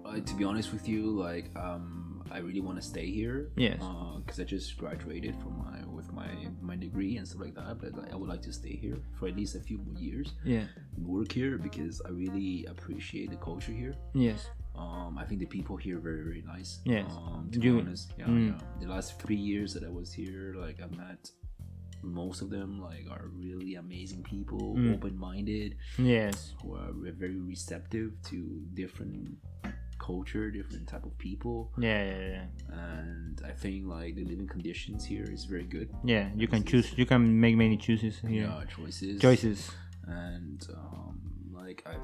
[0.05, 3.49] Uh, to be honest with you, like um, I really want to stay here.
[3.55, 3.79] Yes.
[4.19, 6.29] Because I just graduated from my with my
[6.61, 7.79] my degree and stuff like that.
[7.81, 10.27] But like, I would like to stay here for at least a few more years
[10.43, 10.67] Yeah.
[11.15, 13.95] work here because I really appreciate the culture here.
[14.13, 14.39] Yes.
[14.75, 16.79] Um, I think the people here are very very nice.
[16.85, 17.11] Yes.
[17.15, 18.47] Um, to You- be honest, yeah, Mm.
[18.47, 18.59] yeah.
[18.81, 21.29] The last three years that I was here, like I met
[22.01, 24.93] most of them like are really amazing people, Mm.
[24.95, 26.53] open minded, Yes.
[26.61, 26.91] who are
[27.23, 28.37] very receptive to
[28.73, 29.37] different
[29.99, 32.03] culture, different type of people, Yeah.
[32.03, 32.27] Yeah.
[32.27, 32.47] Yeah.
[32.83, 35.89] and I think like the living conditions here is very good.
[36.03, 36.29] Yeah.
[36.35, 36.97] You can choose.
[36.97, 38.47] You can make many choices here.
[38.47, 39.21] Yeah, choices.
[39.21, 39.71] Choices.
[40.05, 41.21] and um,
[41.53, 41.95] like I,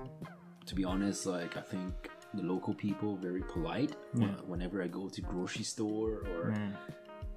[0.66, 1.94] to be honest, like I think
[2.34, 3.96] the local people very polite.
[4.16, 4.28] Yeah.
[4.28, 6.72] Wh- Whenever I go to grocery store or Yeah.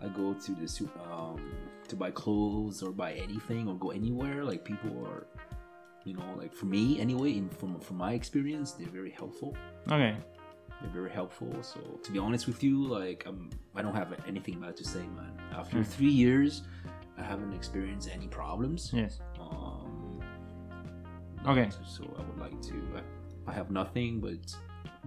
[0.05, 0.69] I go to the
[1.11, 1.41] um,
[1.89, 5.27] to buy clothes or buy anything or go anywhere, like people are,
[6.05, 9.57] you know, like for me anyway, in from from my experience, they're very helpful.
[9.91, 10.17] Okay.
[10.81, 11.53] They're very helpful.
[11.63, 15.05] So to be honest with you, like um, I don't have anything bad to say,
[15.19, 15.33] man.
[15.55, 15.87] After Mm.
[15.87, 16.63] three years,
[17.17, 18.91] I haven't experienced any problems.
[18.93, 19.21] Yes.
[19.39, 20.21] Um,
[21.47, 21.69] Okay.
[21.71, 22.75] So, so I would like to.
[22.99, 24.45] I, I have nothing but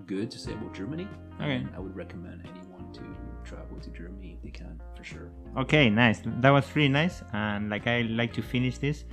[0.05, 1.07] good to say about Germany.
[1.41, 1.65] Okay.
[1.75, 3.01] I would recommend anyone to
[3.49, 5.31] travel to Germany if they can, for sure.
[5.57, 6.21] Okay, nice.
[6.41, 7.23] That was really nice.
[7.33, 9.05] And like I like to finish this,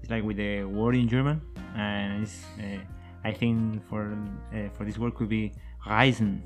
[0.00, 1.40] it's like with the word in German,
[1.76, 2.78] and it's, uh,
[3.24, 4.16] I think for
[4.54, 5.52] uh, for this word could be
[5.86, 6.40] reisen.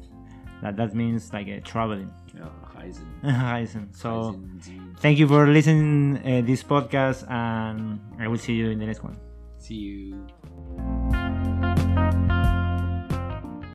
[0.62, 2.10] That that means like uh, traveling.
[2.34, 3.06] Yeah, Heisen.
[3.22, 3.94] reisen.
[3.94, 8.70] So Heisen, die- thank you for listening uh, this podcast, and I will see you
[8.70, 9.16] in the next one.
[9.58, 10.26] See you.